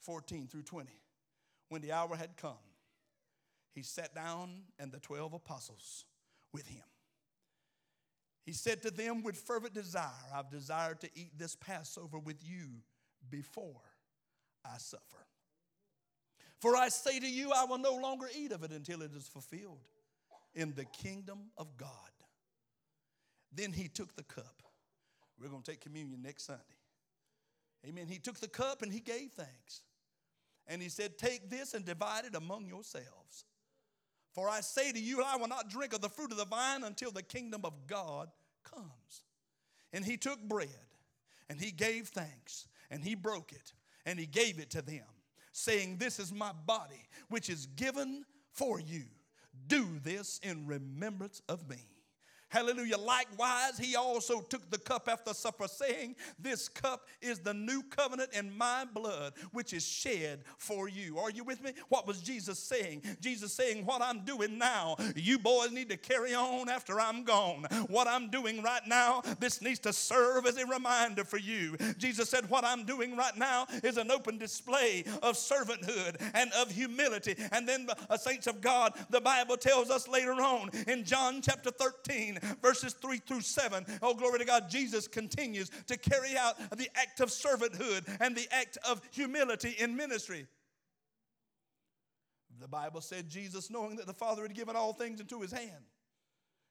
14 0.00 0.46
through 0.46 0.62
20. 0.62 0.90
When 1.68 1.83
the 1.83 1.92
hour 1.92 2.16
had 2.16 2.37
come, 2.37 2.52
he 3.74 3.83
sat 3.83 4.14
down 4.14 4.62
and 4.78 4.92
the 4.92 4.98
12 4.98 5.35
apostles 5.35 6.04
with 6.52 6.66
him. 6.66 6.83
He 8.48 8.54
said 8.54 8.80
to 8.84 8.90
them 8.90 9.22
with 9.22 9.37
fervent 9.37 9.74
desire, 9.74 10.08
I've 10.34 10.48
desired 10.48 11.02
to 11.02 11.11
eat 11.14 11.38
this 11.38 11.54
Passover 11.54 12.18
with 12.18 12.38
you 12.42 12.80
before 13.28 13.82
I 14.64 14.78
suffer. 14.78 15.26
For 16.58 16.74
I 16.74 16.88
say 16.88 17.20
to 17.20 17.28
you, 17.28 17.52
I 17.54 17.66
will 17.66 17.76
no 17.76 17.96
longer 17.96 18.26
eat 18.34 18.52
of 18.52 18.64
it 18.64 18.72
until 18.72 19.02
it 19.02 19.11
is 19.14 19.28
fulfilled 19.28 19.84
in 20.54 20.72
the 20.74 20.87
kingdom 20.87 21.50
of 21.58 21.76
God. 21.76 21.90
Then 23.52 23.70
he 23.70 23.87
took 23.87 24.16
the 24.16 24.22
cup. 24.22 24.62
We're 25.38 25.50
going 25.50 25.62
to 25.62 25.70
take 25.70 25.82
communion 25.82 26.22
next 26.22 26.44
Sunday. 26.44 26.62
Amen. 27.87 28.06
He 28.08 28.18
took 28.18 28.40
the 28.40 28.48
cup 28.48 28.80
and 28.80 28.90
he 28.90 29.00
gave 29.00 29.32
thanks. 29.32 29.82
And 30.66 30.80
he 30.80 30.88
said, 30.88 31.18
Take 31.18 31.50
this 31.50 31.74
and 31.74 31.84
divide 31.84 32.24
it 32.24 32.34
among 32.34 32.64
yourselves. 32.64 33.44
For 34.32 34.48
I 34.48 34.61
say 34.62 34.90
to 34.90 34.98
you, 34.98 35.22
I 35.22 35.37
will 35.37 35.48
not 35.48 35.68
drink 35.68 35.92
of 35.92 36.00
the 36.00 36.08
fruit 36.08 36.32
of 36.32 36.38
the 36.38 36.46
vine 36.46 36.84
until 36.84 37.11
the 37.11 37.22
kingdom 37.22 37.62
of 37.64 37.87
God 37.87 38.30
comes. 38.74 39.22
And 39.92 40.04
he 40.04 40.16
took 40.16 40.40
bread 40.42 40.68
and 41.48 41.61
he 41.61 41.70
gave 41.70 42.09
thanks 42.09 42.66
and 42.90 43.02
he 43.02 43.14
broke 43.14 43.52
it 43.52 43.72
and 44.04 44.18
he 44.18 44.26
gave 44.26 44.59
it 44.59 44.70
to 44.70 44.83
them, 44.83 45.04
saying, 45.52 45.96
This 45.96 46.18
is 46.18 46.33
my 46.33 46.52
body, 46.66 47.09
which 47.28 47.48
is 47.50 47.66
given 47.66 48.24
for 48.52 48.81
you. 48.81 49.04
Do 49.66 49.87
this 50.02 50.40
in 50.42 50.66
remembrance 50.66 51.42
of 51.48 51.68
me. 51.68 51.97
Hallelujah. 52.50 52.96
Likewise, 52.96 53.78
he 53.78 53.94
also 53.94 54.40
took 54.40 54.70
the 54.70 54.78
cup 54.78 55.08
after 55.11 55.34
supper, 55.34 55.68
saying, 55.68 56.16
This 56.38 56.68
cup 56.68 57.06
is 57.20 57.40
the 57.40 57.52
new 57.52 57.82
covenant 57.82 58.30
in 58.32 58.56
my 58.56 58.87
blood, 58.92 59.34
which 59.52 59.72
is 59.72 59.87
shed 59.87 60.44
for 60.56 60.88
you. 60.88 61.18
Are 61.18 61.30
you 61.30 61.44
with 61.44 61.62
me? 61.62 61.72
What 61.88 62.06
was 62.06 62.22
Jesus 62.22 62.58
saying? 62.58 63.02
Jesus 63.20 63.52
saying, 63.52 63.84
What 63.84 64.00
I'm 64.00 64.24
doing 64.24 64.56
now, 64.56 64.96
you 65.14 65.38
boys 65.38 65.72
need 65.72 65.90
to 65.90 65.96
carry 65.98 66.34
on 66.34 66.68
after 66.68 67.00
I'm 67.00 67.24
gone. 67.24 67.66
What 67.88 68.08
I'm 68.08 68.30
doing 68.30 68.62
right 68.62 68.87
now, 68.87 69.22
this 69.40 69.61
needs 69.61 69.80
to 69.80 69.92
serve 69.92 70.46
as 70.46 70.56
a 70.56 70.66
reminder 70.66 71.24
for 71.24 71.38
you. 71.38 71.76
Jesus 71.98 72.30
said, 72.30 72.48
What 72.48 72.64
I'm 72.64 72.84
doing 72.84 73.14
right 73.16 73.37
now 73.37 73.66
is 73.84 73.98
an 73.98 74.11
open 74.11 74.38
display 74.38 75.04
of 75.22 75.37
servanthood 75.37 76.16
and 76.34 76.50
of 76.52 76.70
humility. 76.70 77.34
And 77.52 77.68
then, 77.68 77.88
uh, 78.08 78.16
saints 78.16 78.46
of 78.46 78.61
God, 78.61 78.94
the 79.11 79.20
Bible 79.20 79.56
tells 79.56 79.90
us 79.90 80.08
later 80.08 80.32
on 80.32 80.70
in 80.87 81.04
John 81.04 81.42
chapter 81.42 81.70
13, 81.70 82.38
verses 82.62 82.94
3 82.94 83.18
through 83.18 83.40
7. 83.40 83.85
Oh, 84.03 84.14
glory 84.14 84.38
to 84.38 84.44
God. 84.44 84.68
Jesus 84.68 85.09
continues 85.09 85.70
to 85.87 85.96
carry 85.96 86.37
out 86.37 86.57
the 86.77 86.88
act 86.94 87.20
of 87.20 87.29
servanthood 87.29 88.05
and 88.20 88.37
the 88.37 88.48
act 88.51 88.79
of 88.88 89.01
humility 89.11 89.74
in 89.79 89.96
ministry. 89.96 90.46
The 92.61 92.68
Bible 92.68 93.01
said 93.01 93.29
Jesus, 93.29 93.70
knowing 93.70 93.96
that 93.96 94.07
the 94.07 94.14
Father 94.14 94.42
had 94.42 94.55
given 94.55 94.74
all 94.74 94.92
things 94.92 95.20
into 95.20 95.40
his 95.40 95.53
hand 95.53 95.85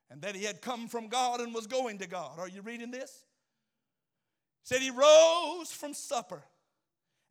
and 0.09 0.21
that 0.21 0.35
he 0.35 0.43
had 0.43 0.61
come 0.61 0.87
from 0.87 1.07
God 1.07 1.39
and 1.39 1.53
was 1.53 1.67
going 1.67 1.99
to 1.99 2.07
God. 2.07 2.39
Are 2.39 2.47
you 2.47 2.61
reading 2.61 2.91
this? 2.91 3.25
Said 4.63 4.81
he 4.81 4.91
rose 4.91 5.71
from 5.71 5.93
supper 5.93 6.43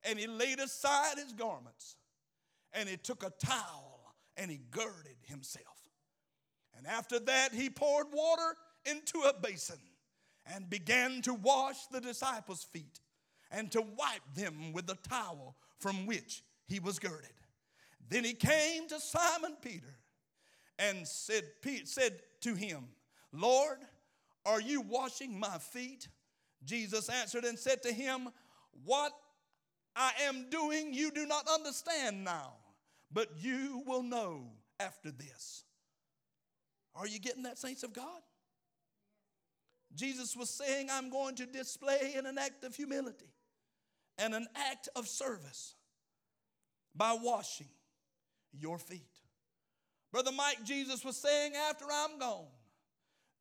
and 0.04 0.18
he 0.18 0.26
laid 0.26 0.58
aside 0.58 1.18
his 1.18 1.32
garments 1.32 1.96
and 2.72 2.88
he 2.88 2.96
took 2.96 3.22
a 3.22 3.30
towel 3.44 4.14
and 4.36 4.50
he 4.50 4.60
girded 4.70 5.16
himself. 5.24 5.85
And 6.76 6.86
after 6.86 7.18
that, 7.20 7.52
he 7.52 7.70
poured 7.70 8.06
water 8.12 8.56
into 8.84 9.20
a 9.20 9.34
basin 9.34 9.78
and 10.52 10.70
began 10.70 11.22
to 11.22 11.34
wash 11.34 11.86
the 11.90 12.00
disciples' 12.00 12.64
feet 12.64 13.00
and 13.50 13.70
to 13.72 13.80
wipe 13.80 14.34
them 14.34 14.72
with 14.72 14.86
the 14.86 14.98
towel 15.08 15.56
from 15.78 16.06
which 16.06 16.42
he 16.66 16.80
was 16.80 16.98
girded. 16.98 17.30
Then 18.08 18.24
he 18.24 18.34
came 18.34 18.88
to 18.88 19.00
Simon 19.00 19.56
Peter 19.60 19.96
and 20.78 21.06
said, 21.06 21.44
said 21.84 22.20
to 22.42 22.54
him, 22.54 22.84
Lord, 23.32 23.78
are 24.44 24.60
you 24.60 24.80
washing 24.80 25.38
my 25.38 25.58
feet? 25.58 26.08
Jesus 26.64 27.08
answered 27.08 27.44
and 27.44 27.58
said 27.58 27.82
to 27.82 27.92
him, 27.92 28.28
What 28.84 29.12
I 29.94 30.12
am 30.22 30.48
doing 30.50 30.92
you 30.92 31.10
do 31.10 31.26
not 31.26 31.48
understand 31.48 32.22
now, 32.22 32.52
but 33.12 33.28
you 33.38 33.82
will 33.86 34.02
know 34.02 34.50
after 34.78 35.10
this. 35.10 35.64
Are 36.98 37.06
you 37.06 37.18
getting 37.18 37.42
that, 37.42 37.58
saints 37.58 37.82
of 37.82 37.92
God? 37.92 38.20
Jesus 39.94 40.36
was 40.36 40.50
saying, 40.50 40.88
I'm 40.90 41.10
going 41.10 41.34
to 41.36 41.46
display 41.46 42.14
in 42.16 42.26
an 42.26 42.38
act 42.38 42.64
of 42.64 42.74
humility 42.74 43.32
and 44.18 44.34
an 44.34 44.46
act 44.70 44.88
of 44.96 45.06
service 45.06 45.74
by 46.94 47.16
washing 47.20 47.68
your 48.52 48.78
feet. 48.78 49.02
Brother 50.12 50.32
Mike, 50.32 50.64
Jesus 50.64 51.04
was 51.04 51.16
saying, 51.16 51.52
after 51.68 51.84
I'm 51.92 52.18
gone, 52.18 52.46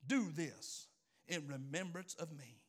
do 0.07 0.29
this 0.35 0.87
in 1.27 1.47
remembrance 1.47 2.15
of 2.15 2.31
me. 2.31 2.59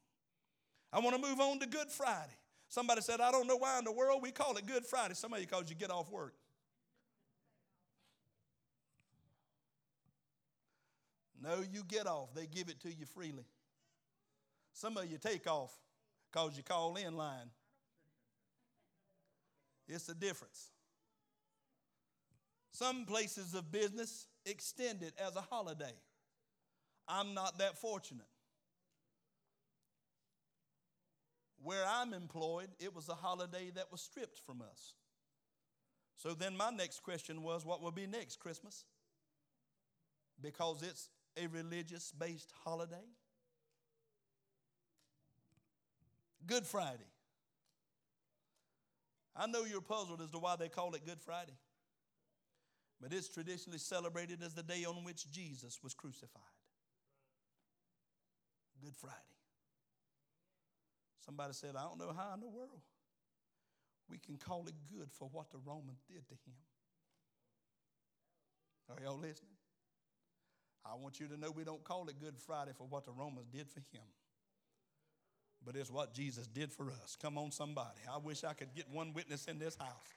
I 0.93 1.01
want 1.01 1.17
to 1.17 1.23
move 1.23 1.41
on 1.41 1.59
to 1.61 1.67
Good 1.67 1.91
Friday. 1.91 2.33
Somebody 2.69 3.01
said, 3.01 3.21
I 3.21 3.31
don't 3.31 3.47
know 3.47 3.57
why 3.57 3.79
in 3.79 3.85
the 3.85 3.93
world 3.93 4.23
we 4.23 4.31
call 4.31 4.57
it 4.57 4.67
Good 4.67 4.87
Friday. 4.87 5.15
Somebody 5.15 5.47
calls 5.47 5.69
you 5.69 5.77
get 5.77 5.91
off 5.91 6.11
work. 6.11 6.35
No, 11.43 11.63
you 11.73 11.83
get 11.87 12.07
off. 12.07 12.35
They 12.35 12.47
give 12.47 12.69
it 12.69 12.81
to 12.81 12.89
you 12.89 13.07
freely. 13.07 13.45
Some 14.73 14.97
of 14.97 15.11
you 15.11 15.19
take 15.19 15.47
off 15.47 15.73
because 16.31 16.57
you 16.57 16.63
call 16.63 16.97
in 16.97 17.17
line. 17.17 17.51
It's 19.89 20.05
the 20.05 20.15
difference. 20.15 20.71
Some 22.73 23.05
places 23.05 23.55
of 23.55 23.71
business 23.73 24.27
extend 24.45 25.03
it 25.03 25.15
as 25.19 25.35
a 25.37 25.41
holiday. 25.41 25.95
I'm 27.09 27.35
not 27.35 27.59
that 27.59 27.79
fortunate. 27.79 28.27
Where 31.63 31.85
I'm 31.87 32.13
employed, 32.13 32.69
it 32.79 32.95
was 32.95 33.09
a 33.09 33.15
holiday 33.15 33.71
that 33.75 33.91
was 33.91 34.01
stripped 34.01 34.39
from 34.39 34.61
us. 34.61 34.95
So 36.17 36.35
then 36.35 36.57
my 36.57 36.71
next 36.71 37.03
question 37.03 37.43
was 37.43 37.65
what 37.65 37.83
will 37.83 37.93
be 37.93 38.07
next 38.07 38.41
Christmas? 38.41 38.85
Because 40.41 40.83
it's 40.83 41.09
a 41.37 41.47
religious 41.49 42.13
based 42.19 42.53
holiday. 42.65 43.05
Good 46.47 46.65
Friday. 46.65 47.11
I 49.35 49.47
know 49.47 49.65
you're 49.65 49.81
puzzled 49.81 50.21
as 50.23 50.31
to 50.31 50.39
why 50.39 50.57
they 50.57 50.69
call 50.69 50.95
it 50.95 51.05
Good 51.05 51.21
Friday, 51.21 51.53
but 53.01 53.13
it's 53.13 53.29
traditionally 53.29 53.79
celebrated 53.79 54.43
as 54.43 54.55
the 54.55 54.63
day 54.63 54.85
on 54.85 55.05
which 55.05 55.31
Jesus 55.31 55.79
was 55.83 55.93
crucified. 55.93 56.43
Good 58.83 58.95
Friday. 58.97 59.17
Somebody 61.25 61.53
said, 61.53 61.75
I 61.77 61.83
don't 61.83 61.99
know 61.99 62.15
how 62.17 62.33
in 62.35 62.41
the 62.41 62.49
world 62.49 62.81
we 64.09 64.19
can 64.19 64.37
call 64.37 64.65
it 64.69 64.75
good 64.97 65.11
for 65.11 65.29
what 65.33 65.51
the 65.51 65.59
Romans 65.59 66.01
did 66.09 66.27
to 66.29 66.35
him. 66.35 66.55
Are 68.89 69.03
y'all 69.03 69.19
listening? 69.19 69.56
I 70.91 70.95
want 70.97 71.21
you 71.21 71.27
to 71.29 71.37
know 71.37 71.51
we 71.51 71.65
don't 71.65 71.83
call 71.85 72.09
it 72.09 72.21
Good 72.21 72.39
Friday 72.39 72.73
for 72.77 72.87
what 72.87 73.05
the 73.05 73.13
Romans 73.13 73.47
did 73.53 73.71
for 73.71 73.81
him, 73.93 74.05
but 75.65 75.77
it's 75.77 75.91
what 75.91 76.15
Jesus 76.15 76.47
did 76.47 76.73
for 76.73 76.91
us. 77.03 77.17
Come 77.21 77.39
on, 77.39 77.51
somebody. 77.51 78.01
I 78.13 78.19
wish 78.19 78.45
I 78.45 78.53
could 78.53 78.75
get 78.75 78.89
one 78.91 79.13
witness 79.13 79.47
in 79.47 79.59
this 79.59 79.77
house. 79.77 80.15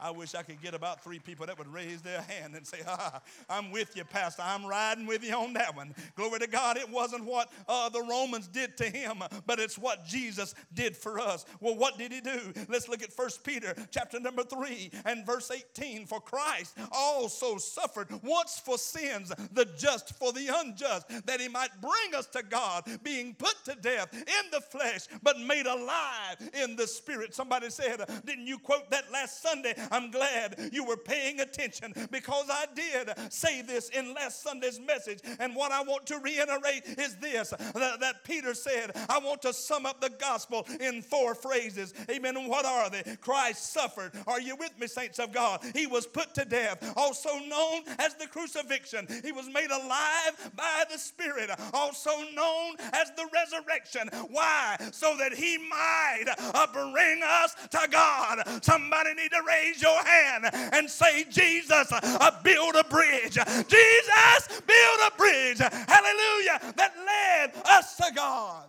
I 0.00 0.10
wish 0.10 0.34
I 0.34 0.42
could 0.42 0.60
get 0.62 0.74
about 0.74 1.04
three 1.04 1.18
people 1.18 1.46
that 1.46 1.58
would 1.58 1.72
raise 1.72 2.00
their 2.00 2.22
hand 2.22 2.54
and 2.54 2.66
say, 2.66 2.78
ah, 2.86 3.20
I'm 3.48 3.70
with 3.70 3.96
you, 3.96 4.04
Pastor. 4.04 4.42
I'm 4.44 4.64
riding 4.64 5.06
with 5.06 5.22
you 5.22 5.34
on 5.34 5.52
that 5.54 5.76
one. 5.76 5.94
Glory 6.16 6.40
to 6.40 6.46
God. 6.46 6.76
It 6.76 6.88
wasn't 6.88 7.24
what 7.24 7.50
uh, 7.68 7.88
the 7.90 8.02
Romans 8.02 8.48
did 8.48 8.76
to 8.78 8.84
him, 8.84 9.22
but 9.46 9.60
it's 9.60 9.78
what 9.78 10.06
Jesus 10.06 10.54
did 10.74 10.96
for 10.96 11.20
us. 11.20 11.44
Well, 11.60 11.76
what 11.76 11.98
did 11.98 12.12
he 12.12 12.20
do? 12.20 12.52
Let's 12.68 12.88
look 12.88 13.02
at 13.02 13.12
First 13.12 13.44
Peter 13.44 13.74
chapter 13.90 14.18
number 14.18 14.42
3 14.42 14.90
and 15.04 15.26
verse 15.26 15.50
18. 15.50 16.06
For 16.06 16.20
Christ 16.20 16.76
also 16.92 17.58
suffered 17.58 18.08
once 18.22 18.58
for 18.58 18.78
sins, 18.78 19.32
the 19.52 19.66
just 19.76 20.14
for 20.18 20.32
the 20.32 20.48
unjust, 20.52 21.26
that 21.26 21.40
he 21.40 21.48
might 21.48 21.70
bring 21.80 22.14
us 22.14 22.26
to 22.28 22.42
God, 22.42 22.84
being 23.02 23.34
put 23.34 23.54
to 23.66 23.74
death 23.74 24.12
in 24.14 24.50
the 24.50 24.60
flesh, 24.60 25.02
but 25.22 25.38
made 25.40 25.66
alive 25.66 26.36
in 26.62 26.76
the 26.76 26.86
spirit. 26.86 27.34
Somebody 27.34 27.70
said, 27.70 28.00
Didn't 28.24 28.46
you 28.46 28.58
quote 28.58 28.90
that 28.90 29.10
last 29.12 29.42
Sunday? 29.42 29.74
I'm 29.90 30.10
glad 30.10 30.70
you 30.72 30.84
were 30.84 30.96
paying 30.96 31.40
attention 31.40 31.92
because 32.10 32.46
I 32.50 32.66
did 32.74 33.10
say 33.32 33.62
this 33.62 33.88
in 33.90 34.14
last 34.14 34.42
Sunday's 34.42 34.80
message. 34.80 35.20
And 35.38 35.54
what 35.54 35.72
I 35.72 35.82
want 35.82 36.06
to 36.06 36.18
reiterate 36.18 36.98
is 36.98 37.16
this 37.16 37.50
that, 37.50 38.00
that 38.00 38.24
Peter 38.24 38.54
said, 38.54 38.92
I 39.08 39.18
want 39.18 39.42
to 39.42 39.52
sum 39.52 39.86
up 39.86 40.00
the 40.00 40.10
gospel 40.10 40.66
in 40.80 41.02
four 41.02 41.34
phrases. 41.34 41.94
Amen. 42.10 42.48
What 42.48 42.64
are 42.64 42.90
they? 42.90 43.02
Christ 43.20 43.72
suffered. 43.72 44.12
Are 44.26 44.40
you 44.40 44.56
with 44.56 44.78
me, 44.78 44.86
saints 44.86 45.18
of 45.18 45.32
God? 45.32 45.60
He 45.74 45.86
was 45.86 46.06
put 46.06 46.34
to 46.34 46.44
death, 46.44 46.92
also 46.96 47.30
known 47.48 47.82
as 47.98 48.14
the 48.14 48.26
crucifixion. 48.26 49.06
He 49.24 49.32
was 49.32 49.48
made 49.48 49.70
alive 49.70 50.50
by 50.56 50.84
the 50.90 50.98
Spirit, 50.98 51.50
also 51.72 52.10
known 52.34 52.76
as 52.92 53.10
the 53.16 53.28
resurrection. 53.32 54.08
Why? 54.30 54.76
So 54.92 55.16
that 55.18 55.32
he 55.32 55.58
might 55.58 56.24
bring 56.72 57.20
us 57.24 57.54
to 57.70 57.88
God. 57.90 58.42
Somebody 58.62 59.14
need 59.14 59.30
to 59.30 59.42
raise 59.46 59.69
your 59.78 60.02
hand 60.02 60.46
and 60.72 60.88
say, 60.88 61.24
Jesus, 61.24 61.92
uh, 61.92 62.30
build 62.42 62.76
a 62.76 62.84
bridge. 62.84 63.34
Jesus, 63.34 64.62
build 64.66 65.00
a 65.06 65.16
bridge. 65.16 65.58
Hallelujah. 65.58 66.72
That 66.76 66.92
led 67.06 67.52
us 67.66 67.96
to 67.96 68.12
God. 68.14 68.64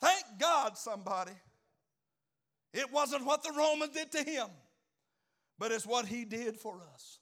Thank 0.00 0.24
God, 0.38 0.78
somebody. 0.78 1.32
It 2.72 2.90
wasn't 2.92 3.26
what 3.26 3.42
the 3.42 3.52
Romans 3.56 3.92
did 3.92 4.12
to 4.12 4.22
him, 4.22 4.46
but 5.58 5.72
it's 5.72 5.86
what 5.86 6.06
he 6.06 6.24
did 6.24 6.56
for 6.56 6.80
us 6.94 7.18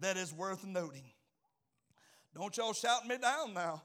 that 0.00 0.16
is 0.16 0.32
worth 0.32 0.64
noting. 0.64 1.04
Don't 2.34 2.54
y'all 2.56 2.74
shout 2.74 3.06
me 3.06 3.16
down 3.16 3.54
now. 3.54 3.82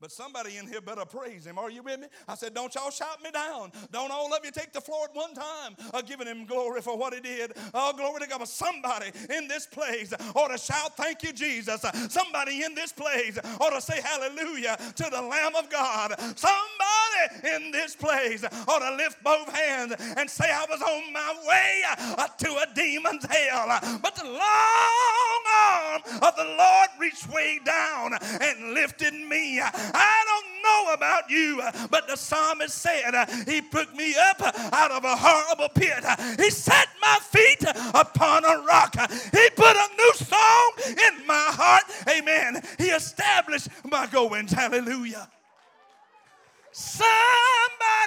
But 0.00 0.12
somebody 0.12 0.56
in 0.58 0.66
here 0.66 0.80
better 0.80 1.04
praise 1.04 1.46
him. 1.46 1.58
Are 1.58 1.70
you 1.70 1.82
with 1.82 2.00
me? 2.00 2.08
I 2.28 2.34
said, 2.34 2.52
Don't 2.52 2.74
y'all 2.74 2.90
shout 2.90 3.22
me 3.22 3.30
down. 3.30 3.72
Don't 3.92 4.10
all 4.10 4.34
of 4.34 4.44
you 4.44 4.50
take 4.50 4.72
the 4.72 4.80
floor 4.80 5.06
at 5.08 5.14
one 5.14 5.34
time, 5.34 5.76
uh, 5.92 6.02
giving 6.02 6.26
him 6.26 6.44
glory 6.46 6.82
for 6.82 6.98
what 6.98 7.14
he 7.14 7.20
did. 7.20 7.52
Oh, 7.72 7.92
glory 7.96 8.20
to 8.20 8.26
God. 8.26 8.40
But 8.40 8.48
somebody 8.48 9.12
in 9.30 9.48
this 9.48 9.66
place 9.66 10.12
ought 10.34 10.48
to 10.48 10.58
shout, 10.58 10.96
Thank 10.96 11.22
you, 11.22 11.32
Jesus. 11.32 11.84
Somebody 12.08 12.64
in 12.64 12.74
this 12.74 12.92
place 12.92 13.38
ought 13.60 13.70
to 13.70 13.80
say 13.80 14.00
hallelujah 14.02 14.76
to 14.96 15.04
the 15.10 15.22
Lamb 15.22 15.54
of 15.56 15.70
God. 15.70 16.14
Somebody 16.36 17.54
in 17.54 17.70
this 17.70 17.94
place 17.94 18.44
ought 18.68 18.80
to 18.80 18.96
lift 18.96 19.22
both 19.22 19.48
hands 19.54 19.94
and 20.16 20.28
say, 20.28 20.50
I 20.50 20.66
was 20.68 20.82
on 20.82 21.12
my 21.12 21.34
way 21.48 21.82
uh, 22.18 22.26
to 22.26 22.48
a 22.48 22.66
demon's 22.74 23.24
hell. 23.24 23.98
But 24.02 24.16
the 24.16 24.24
long 24.24 25.44
arm 25.56 26.02
of 26.22 26.36
the 26.36 26.44
Lord 26.58 26.88
reached 26.98 27.28
way 27.32 27.60
down 27.64 28.12
and 28.40 28.74
lifted 28.74 29.14
me. 29.14 29.60
I 29.92 30.24
don't 30.26 30.62
know 30.62 30.94
about 30.94 31.30
you, 31.30 31.62
but 31.90 32.08
the 32.08 32.16
psalmist 32.16 32.74
said, 32.76 33.12
He 33.46 33.60
put 33.60 33.94
me 33.94 34.14
up 34.30 34.40
out 34.72 34.90
of 34.90 35.04
a 35.04 35.16
horrible 35.16 35.68
pit. 35.68 36.04
He 36.38 36.50
set 36.50 36.88
my 37.00 37.18
feet 37.22 37.62
upon 37.94 38.44
a 38.44 38.64
rock. 38.64 38.94
He 39.10 39.50
put 39.50 39.76
a 39.76 39.88
new 39.96 40.12
song 40.14 40.72
in 40.88 41.26
my 41.26 41.48
heart. 41.50 41.84
Amen. 42.08 42.62
He 42.78 42.86
established 42.86 43.68
my 43.90 44.06
goings. 44.06 44.52
Hallelujah. 44.52 45.28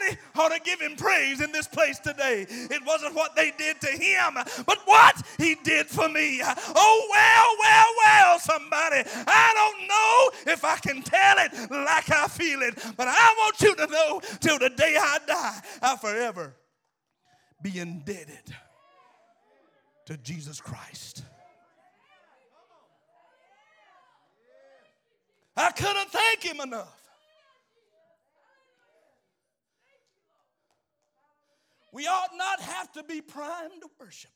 Somebody 0.07 0.21
ought 0.35 0.55
to 0.55 0.61
give 0.61 0.79
him 0.79 0.95
praise 0.95 1.41
in 1.41 1.51
this 1.51 1.67
place 1.67 1.99
today. 1.99 2.45
It 2.49 2.85
wasn't 2.85 3.15
what 3.15 3.35
they 3.35 3.51
did 3.57 3.79
to 3.81 3.87
him, 3.87 4.35
but 4.65 4.79
what 4.85 5.21
he 5.37 5.55
did 5.63 5.87
for 5.87 6.07
me. 6.09 6.41
Oh, 6.43 7.07
well, 7.11 7.55
well, 7.59 7.85
well, 8.05 8.39
somebody. 8.39 9.03
I 9.27 9.53
don't 9.53 9.87
know 9.87 10.53
if 10.53 10.63
I 10.63 10.77
can 10.77 11.01
tell 11.01 11.37
it 11.39 11.71
like 11.71 12.11
I 12.11 12.27
feel 12.27 12.61
it, 12.61 12.75
but 12.95 13.07
I 13.07 13.35
want 13.37 13.61
you 13.61 13.75
to 13.75 13.87
know 13.87 14.21
till 14.39 14.59
the 14.59 14.69
day 14.69 14.95
I 14.99 15.17
die, 15.25 15.61
I'll 15.81 15.97
forever 15.97 16.55
be 17.61 17.79
indebted 17.79 18.55
to 20.05 20.17
Jesus 20.17 20.61
Christ. 20.61 21.23
I 25.55 25.71
couldn't 25.71 26.09
thank 26.11 26.43
him 26.43 26.61
enough. 26.61 26.96
We 31.91 32.05
ought 32.07 32.31
not 32.37 32.61
have 32.61 32.91
to 32.93 33.03
be 33.03 33.21
primed 33.21 33.81
to 33.81 33.89
worship. 33.99 34.31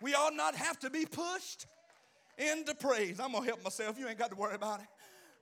We 0.00 0.14
ought 0.14 0.34
not 0.34 0.54
have 0.54 0.78
to 0.80 0.90
be 0.90 1.04
pushed 1.04 1.66
into 2.38 2.74
praise. 2.74 3.20
I'm 3.20 3.32
going 3.32 3.44
to 3.44 3.48
help 3.48 3.62
myself. 3.62 3.98
You 3.98 4.08
ain't 4.08 4.18
got 4.18 4.30
to 4.30 4.36
worry 4.36 4.54
about 4.54 4.80
it. 4.80 4.86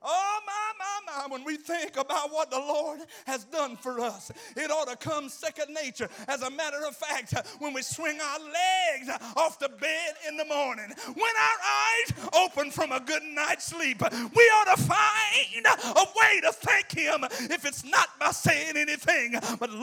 Oh, 0.02 0.38
my, 0.46 0.52
my, 0.78 1.26
my, 1.26 1.32
when 1.32 1.44
we 1.44 1.56
think 1.56 1.96
about 1.96 2.32
what 2.32 2.50
the 2.50 2.58
Lord 2.58 3.00
has 3.26 3.44
done 3.44 3.76
for 3.76 4.00
us, 4.00 4.30
it 4.56 4.70
ought 4.70 4.88
to 4.88 4.96
come 4.96 5.28
second 5.28 5.74
nature. 5.74 6.08
As 6.28 6.42
a 6.42 6.50
matter 6.50 6.78
of 6.86 6.96
fact, 6.96 7.34
when 7.58 7.72
we 7.74 7.82
swing 7.82 8.18
our 8.20 8.38
legs 8.38 9.10
off 9.36 9.58
the 9.58 9.68
bed 9.68 10.14
in 10.28 10.36
the 10.36 10.44
morning, 10.44 10.86
when 11.06 11.16
our 11.16 11.58
eyes 11.66 12.28
open 12.34 12.70
from 12.70 12.92
a 12.92 13.00
good 13.00 13.22
night's 13.24 13.66
sleep, 13.66 14.00
we 14.00 14.42
ought 14.42 14.76
to 14.76 14.82
find 14.82 15.66
a 15.66 16.04
way 16.22 16.40
to 16.42 16.52
thank 16.52 16.92
Him 16.92 17.24
if 17.50 17.64
it's 17.64 17.84
not 17.84 18.08
by 18.20 18.30
saying 18.30 18.76
anything. 18.76 19.32
But 19.58 19.70
Lord, 19.70 19.82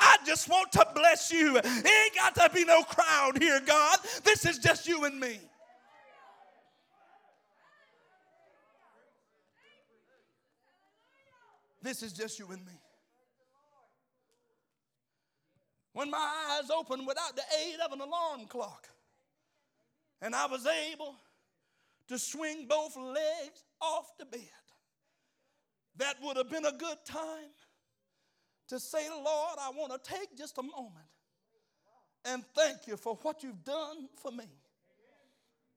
I 0.00 0.16
just 0.26 0.48
want 0.48 0.72
to 0.72 0.86
bless 0.94 1.32
you. 1.32 1.56
It 1.56 1.66
ain't 1.66 2.14
got 2.14 2.34
to 2.36 2.50
be 2.54 2.64
no 2.64 2.82
crowd 2.82 3.38
here, 3.42 3.60
God. 3.60 3.98
This 4.24 4.46
is 4.46 4.58
just 4.58 4.86
you 4.86 5.04
and 5.04 5.18
me. 5.18 5.40
This 11.82 12.02
is 12.02 12.12
just 12.12 12.38
you 12.38 12.46
and 12.50 12.64
me. 12.64 12.80
When 15.92 16.10
my 16.10 16.58
eyes 16.60 16.70
opened 16.70 17.06
without 17.06 17.34
the 17.34 17.42
aid 17.66 17.80
of 17.84 17.92
an 17.92 18.00
alarm 18.00 18.46
clock, 18.48 18.88
and 20.20 20.34
I 20.34 20.46
was 20.46 20.66
able 20.66 21.14
to 22.08 22.18
swing 22.18 22.66
both 22.68 22.96
legs 22.96 23.64
off 23.80 24.06
the 24.18 24.24
bed, 24.24 24.40
that 25.96 26.16
would 26.22 26.36
have 26.36 26.50
been 26.50 26.66
a 26.66 26.72
good 26.72 26.98
time 27.04 27.50
to 28.68 28.78
say, 28.78 29.08
Lord, 29.10 29.58
I 29.60 29.70
want 29.70 29.92
to 29.92 30.10
take 30.10 30.36
just 30.36 30.58
a 30.58 30.62
moment 30.62 31.06
and 32.24 32.44
thank 32.54 32.86
you 32.86 32.96
for 32.96 33.18
what 33.22 33.42
you've 33.42 33.64
done 33.64 34.08
for 34.16 34.30
me. 34.30 34.48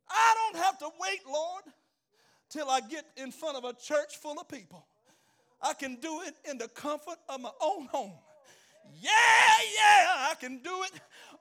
I 0.10 0.36
don't 0.36 0.64
have 0.64 0.78
to 0.80 0.90
wait, 1.00 1.22
Lord, 1.26 1.64
till 2.50 2.70
I 2.70 2.82
get 2.82 3.06
in 3.16 3.32
front 3.32 3.58
of 3.58 3.64
a 3.64 3.74
church 3.74 4.18
full 4.18 4.40
of 4.40 4.48
people. 4.48 4.86
I 5.64 5.74
can 5.74 5.96
do 5.96 6.22
it 6.22 6.36
in 6.50 6.58
the 6.58 6.68
comfort 6.70 7.18
of 7.30 7.42
my 7.42 7.52
own 7.62 7.88
home. 7.88 8.14
Yeah, 9.00 9.10
yeah, 9.76 10.28
I 10.30 10.34
can 10.40 10.58
do 10.60 10.84
it 10.84 10.92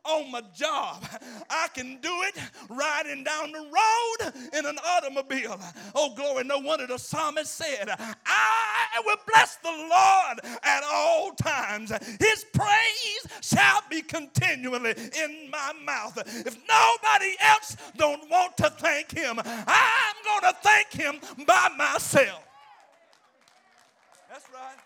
on 0.05 0.31
my 0.31 0.43
job. 0.55 1.05
I 1.51 1.69
can 1.75 1.99
do 2.01 2.11
it 2.23 2.37
riding 2.69 3.25
down 3.25 3.53
the 3.53 3.59
road 3.59 4.33
in 4.59 4.67
an 4.67 4.79
automobile. 4.79 5.61
Oh, 5.95 6.15
glory. 6.15 6.45
No 6.45 6.59
wonder 6.59 6.87
the 6.87 6.99
psalmist 6.99 7.55
said, 7.55 7.89
I 7.89 9.03
will 9.05 9.17
bless 9.27 9.57
the 9.57 9.71
Lord 9.71 10.59
at 10.63 10.83
all 10.85 11.33
times. 11.33 11.93
His 12.21 12.45
praise 12.53 13.27
shall 13.43 13.83
be 13.91 14.03
continually 14.03 14.95
in 15.23 15.51
my 15.51 15.73
mouth. 15.85 16.17
If 16.19 16.57
nobody 16.69 17.37
else 17.41 17.77
don't 17.97 18.29
want 18.31 18.57
to 18.59 18.71
thank 18.71 19.13
him, 19.13 19.39
I'm 19.45 20.15
going 20.25 20.53
to 20.53 20.59
thank 20.63 20.93
him 20.93 21.21
by 21.47 21.69
myself. 21.77 22.45
That's 24.31 24.47
right. 24.55 24.77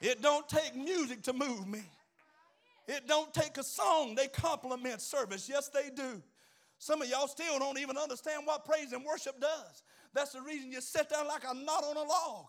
It 0.00 0.22
don't 0.22 0.48
take 0.48 0.74
music 0.74 1.22
to 1.24 1.34
move 1.34 1.66
me. 1.66 1.82
It 2.86 3.06
don't 3.06 3.34
take 3.34 3.58
a 3.58 3.62
song. 3.62 4.14
They 4.14 4.28
complement 4.28 5.02
service. 5.02 5.46
Yes, 5.48 5.68
they 5.68 5.90
do. 5.94 6.22
Some 6.78 7.02
of 7.02 7.08
y'all 7.08 7.28
still 7.28 7.58
don't 7.58 7.78
even 7.78 7.98
understand 7.98 8.42
what 8.46 8.64
praise 8.64 8.92
and 8.92 9.04
worship 9.04 9.38
does. 9.38 9.82
That's 10.14 10.32
the 10.32 10.40
reason 10.40 10.72
you 10.72 10.80
sit 10.80 11.10
there 11.10 11.24
like 11.24 11.42
a 11.44 11.52
knot 11.52 11.84
on 11.84 11.96
a 11.96 12.02
log. 12.02 12.46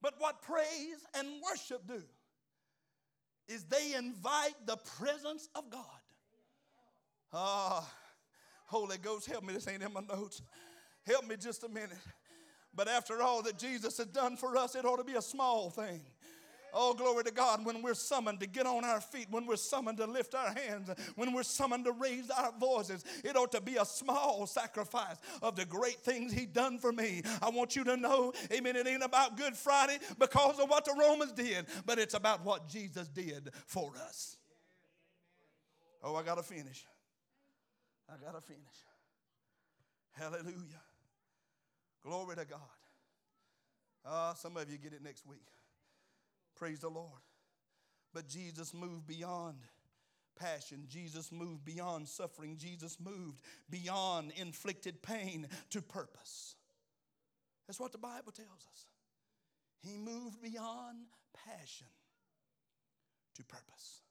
But 0.00 0.14
what 0.18 0.40
praise 0.40 1.04
and 1.14 1.28
worship 1.42 1.86
do 1.86 2.02
is 3.48 3.64
they 3.64 3.94
invite 3.94 4.54
the 4.66 4.76
presence 4.98 5.48
of 5.54 5.70
God. 5.70 5.84
Ah, 7.32 7.88
Holy 8.66 8.98
Ghost, 8.98 9.26
help 9.26 9.44
me. 9.44 9.52
This 9.54 9.68
ain't 9.68 9.82
in 9.82 9.92
my 9.92 10.00
notes. 10.00 10.42
Help 11.06 11.26
me 11.26 11.36
just 11.36 11.62
a 11.64 11.68
minute. 11.68 11.98
But 12.74 12.88
after 12.88 13.22
all 13.22 13.42
that 13.42 13.58
Jesus 13.58 13.96
has 13.98 14.06
done 14.06 14.36
for 14.36 14.56
us, 14.56 14.74
it 14.74 14.84
ought 14.84 14.96
to 14.96 15.04
be 15.04 15.14
a 15.14 15.22
small 15.22 15.70
thing. 15.70 16.02
Oh, 16.72 16.94
glory 16.94 17.24
to 17.24 17.30
God, 17.30 17.64
when 17.64 17.82
we're 17.82 17.94
summoned 17.94 18.40
to 18.40 18.46
get 18.46 18.66
on 18.66 18.84
our 18.84 19.00
feet, 19.00 19.28
when 19.30 19.46
we're 19.46 19.56
summoned 19.56 19.98
to 19.98 20.06
lift 20.06 20.34
our 20.34 20.52
hands, 20.52 20.90
when 21.14 21.32
we're 21.32 21.42
summoned 21.42 21.84
to 21.86 21.92
raise 21.92 22.28
our 22.30 22.52
voices, 22.58 23.04
it 23.24 23.36
ought 23.36 23.52
to 23.52 23.60
be 23.60 23.76
a 23.76 23.84
small 23.84 24.46
sacrifice 24.46 25.16
of 25.42 25.56
the 25.56 25.64
great 25.64 26.00
things 26.00 26.32
He 26.32 26.46
done 26.46 26.78
for 26.78 26.92
me. 26.92 27.22
I 27.40 27.50
want 27.50 27.76
you 27.76 27.84
to 27.84 27.96
know, 27.96 28.32
amen, 28.52 28.76
it 28.76 28.86
ain't 28.86 29.02
about 29.02 29.36
Good 29.36 29.54
Friday 29.54 29.98
because 30.18 30.58
of 30.58 30.68
what 30.68 30.84
the 30.84 30.94
Romans 30.98 31.32
did, 31.32 31.66
but 31.86 31.98
it's 31.98 32.14
about 32.14 32.44
what 32.44 32.68
Jesus 32.68 33.08
did 33.08 33.50
for 33.66 33.92
us. 34.06 34.36
Oh, 36.02 36.14
I 36.14 36.22
got 36.22 36.36
to 36.36 36.42
finish. 36.42 36.84
I 38.08 38.22
got 38.24 38.34
to 38.34 38.40
finish. 38.40 38.60
Hallelujah. 40.12 40.82
Glory 42.02 42.36
to 42.36 42.44
God. 42.44 42.60
Uh, 44.04 44.34
some 44.34 44.56
of 44.56 44.70
you 44.70 44.78
get 44.78 44.92
it 44.92 45.02
next 45.02 45.26
week. 45.26 45.42
Praise 46.56 46.80
the 46.80 46.88
Lord. 46.88 47.20
But 48.12 48.28
Jesus 48.28 48.72
moved 48.72 49.06
beyond 49.06 49.58
passion. 50.38 50.84
Jesus 50.88 51.32
moved 51.32 51.64
beyond 51.64 52.08
suffering. 52.08 52.56
Jesus 52.56 52.98
moved 53.02 53.40
beyond 53.68 54.32
inflicted 54.36 55.02
pain 55.02 55.48
to 55.70 55.82
purpose. 55.82 56.56
That's 57.66 57.80
what 57.80 57.92
the 57.92 57.98
Bible 57.98 58.32
tells 58.32 58.66
us. 58.72 58.86
He 59.82 59.96
moved 59.96 60.40
beyond 60.40 60.98
passion 61.46 61.88
to 63.34 63.44
purpose. 63.44 64.02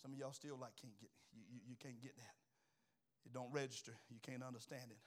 Some 0.00 0.12
of 0.12 0.18
y'all 0.18 0.32
still 0.32 0.56
like 0.60 0.76
can't 0.80 0.98
get 0.98 1.10
you, 1.34 1.42
you, 1.52 1.60
you 1.70 1.76
can't 1.82 2.00
get 2.00 2.16
that. 2.16 2.34
It 3.26 3.32
don't 3.32 3.52
register. 3.52 3.92
You 4.10 4.18
can't 4.22 4.42
understand 4.42 4.90
it. 4.90 4.98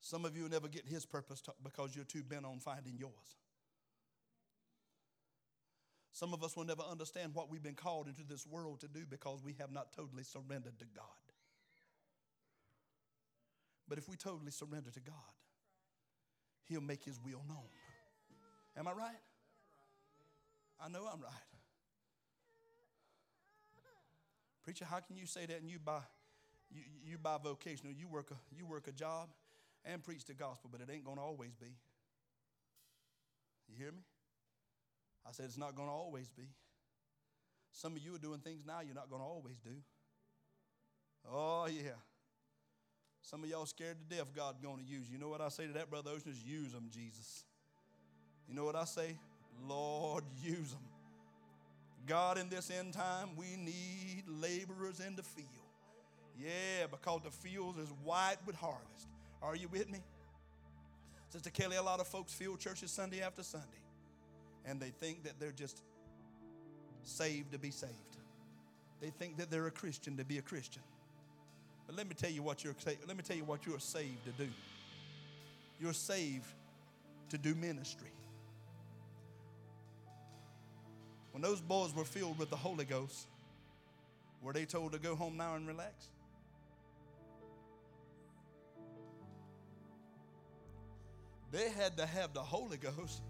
Some 0.00 0.26
of 0.26 0.36
you 0.36 0.48
never 0.50 0.68
get 0.68 0.86
his 0.86 1.06
purpose 1.06 1.42
because 1.62 1.96
you're 1.96 2.04
too 2.04 2.22
bent 2.22 2.44
on 2.44 2.58
finding 2.58 2.98
yours. 2.98 3.38
Some 6.14 6.32
of 6.32 6.44
us 6.44 6.56
will 6.56 6.64
never 6.64 6.82
understand 6.82 7.34
what 7.34 7.50
we've 7.50 7.62
been 7.62 7.74
called 7.74 8.06
into 8.06 8.22
this 8.22 8.46
world 8.46 8.80
to 8.80 8.88
do 8.88 9.00
because 9.04 9.42
we 9.42 9.56
have 9.58 9.72
not 9.72 9.92
totally 9.92 10.22
surrendered 10.22 10.78
to 10.78 10.84
God. 10.94 11.04
But 13.88 13.98
if 13.98 14.08
we 14.08 14.14
totally 14.14 14.52
surrender 14.52 14.92
to 14.92 15.00
God, 15.00 15.14
He'll 16.68 16.80
make 16.80 17.02
His 17.02 17.18
will 17.18 17.42
known. 17.48 17.66
Am 18.76 18.86
I 18.86 18.92
right? 18.92 19.16
I 20.80 20.88
know 20.88 21.04
I'm 21.12 21.20
right. 21.20 21.32
Preacher, 24.62 24.84
how 24.84 25.00
can 25.00 25.16
you 25.16 25.26
say 25.26 25.46
that 25.46 25.60
and 25.60 25.68
you 25.68 25.80
buy 25.80 26.00
you, 26.70 26.82
you 27.04 27.18
bivocational, 27.18 27.98
you 27.98 28.06
work 28.06 28.30
a 28.30 28.36
you 28.56 28.66
work 28.66 28.86
a 28.86 28.92
job 28.92 29.30
and 29.84 30.02
preach 30.02 30.24
the 30.24 30.34
gospel, 30.34 30.70
but 30.72 30.80
it 30.80 30.88
ain't 30.92 31.04
gonna 31.04 31.20
always 31.20 31.56
be. 31.56 31.74
You 33.68 33.76
hear 33.76 33.90
me? 33.90 34.02
I 35.26 35.32
said, 35.32 35.46
it's 35.46 35.58
not 35.58 35.74
going 35.74 35.88
to 35.88 35.94
always 35.94 36.28
be. 36.28 36.44
Some 37.72 37.96
of 37.96 38.02
you 38.02 38.14
are 38.14 38.18
doing 38.18 38.40
things 38.40 38.62
now 38.66 38.80
you're 38.84 38.94
not 38.94 39.10
going 39.10 39.22
to 39.22 39.26
always 39.26 39.58
do. 39.58 39.74
Oh, 41.30 41.66
yeah. 41.66 41.98
Some 43.22 43.42
of 43.42 43.48
y'all 43.48 43.66
scared 43.66 43.96
to 43.98 44.16
death 44.16 44.28
God's 44.36 44.60
going 44.60 44.78
to 44.78 44.84
use 44.84 45.10
you. 45.10 45.18
Know 45.18 45.28
what 45.28 45.40
I 45.40 45.48
say 45.48 45.66
to 45.66 45.72
that, 45.72 45.90
Brother 45.90 46.10
Ocean? 46.10 46.30
Is 46.30 46.42
use 46.44 46.72
them, 46.72 46.88
Jesus. 46.92 47.44
You 48.46 48.54
know 48.54 48.64
what 48.64 48.76
I 48.76 48.84
say? 48.84 49.16
Lord, 49.66 50.24
use 50.42 50.70
them. 50.70 50.82
God, 52.06 52.36
in 52.36 52.50
this 52.50 52.70
end 52.70 52.92
time, 52.92 53.30
we 53.34 53.56
need 53.56 54.24
laborers 54.28 55.00
in 55.00 55.16
the 55.16 55.22
field. 55.22 55.48
Yeah, 56.38 56.86
because 56.90 57.22
the 57.24 57.30
field 57.30 57.78
is 57.78 57.88
white 58.02 58.36
with 58.44 58.56
harvest. 58.56 59.08
Are 59.40 59.56
you 59.56 59.68
with 59.68 59.90
me? 59.90 60.00
Sister 61.30 61.48
Kelly, 61.48 61.76
a 61.76 61.82
lot 61.82 62.00
of 62.00 62.06
folks 62.06 62.34
field 62.34 62.60
churches 62.60 62.90
Sunday 62.90 63.22
after 63.22 63.42
Sunday 63.42 63.83
and 64.66 64.80
they 64.80 64.90
think 64.90 65.24
that 65.24 65.38
they're 65.38 65.52
just 65.52 65.82
saved 67.02 67.52
to 67.52 67.58
be 67.58 67.70
saved. 67.70 67.92
They 69.00 69.10
think 69.10 69.36
that 69.38 69.50
they're 69.50 69.66
a 69.66 69.70
Christian 69.70 70.16
to 70.16 70.24
be 70.24 70.38
a 70.38 70.42
Christian. 70.42 70.82
But 71.86 71.96
let 71.96 72.08
me 72.08 72.14
tell 72.14 72.30
you 72.30 72.42
what 72.42 72.64
you're 72.64 72.74
let 73.06 73.16
me 73.16 73.22
tell 73.22 73.36
you 73.36 73.44
what 73.44 73.66
you're 73.66 73.78
saved 73.78 74.24
to 74.24 74.30
do. 74.32 74.50
You're 75.80 75.92
saved 75.92 76.46
to 77.30 77.38
do 77.38 77.54
ministry. 77.54 78.10
When 81.32 81.42
those 81.42 81.60
boys 81.60 81.94
were 81.94 82.04
filled 82.04 82.38
with 82.38 82.48
the 82.48 82.56
Holy 82.56 82.84
Ghost, 82.84 83.26
were 84.40 84.52
they 84.52 84.64
told 84.64 84.92
to 84.92 84.98
go 84.98 85.16
home 85.16 85.36
now 85.36 85.56
and 85.56 85.66
relax? 85.66 86.08
They 91.50 91.70
had 91.70 91.96
to 91.98 92.06
have 92.06 92.34
the 92.34 92.42
Holy 92.42 92.76
Ghost 92.76 93.22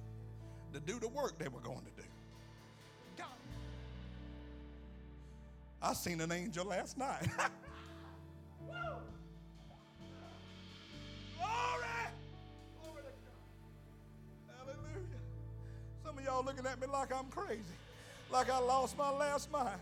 to 0.75 0.81
do 0.81 0.99
the 0.99 1.09
work 1.09 1.39
they 1.39 1.49
were 1.49 1.61
going 1.61 1.79
to 1.79 2.03
do. 2.03 2.09
God. 3.17 3.27
I 5.81 5.95
seen 5.95 6.21
an 6.21 6.33
angel 6.33 6.67
last 6.67 6.99
night. 6.99 7.23
Glory! 8.67 8.83
Glory 12.83 13.03
to 13.03 13.13
God. 13.25 13.39
Hallelujah. 14.59 15.21
Some 16.05 16.19
of 16.19 16.25
y'all 16.25 16.45
looking 16.45 16.67
at 16.67 16.81
me 16.81 16.89
like 16.93 17.13
I'm 17.15 17.27
crazy, 17.27 17.63
like 18.33 18.51
I 18.51 18.59
lost 18.59 18.99
my 18.99 19.13
last 19.13 19.53
mind. 19.53 19.81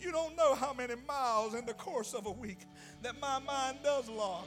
You 0.00 0.10
don't 0.10 0.36
know 0.36 0.56
how 0.56 0.72
many 0.72 0.94
miles 1.06 1.54
in 1.54 1.64
the 1.64 1.74
course 1.74 2.12
of 2.12 2.26
a 2.26 2.32
week 2.32 2.58
that 3.02 3.20
my 3.20 3.38
mind 3.38 3.78
does 3.84 4.08
log, 4.08 4.46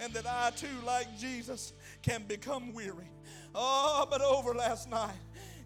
and 0.00 0.14
that 0.14 0.26
I 0.26 0.50
too, 0.56 0.66
like 0.86 1.18
Jesus, 1.18 1.74
can 2.00 2.22
become 2.26 2.72
weary. 2.72 3.10
Oh, 3.54 4.06
but 4.10 4.22
over 4.22 4.54
last 4.54 4.88
night, 4.88 5.14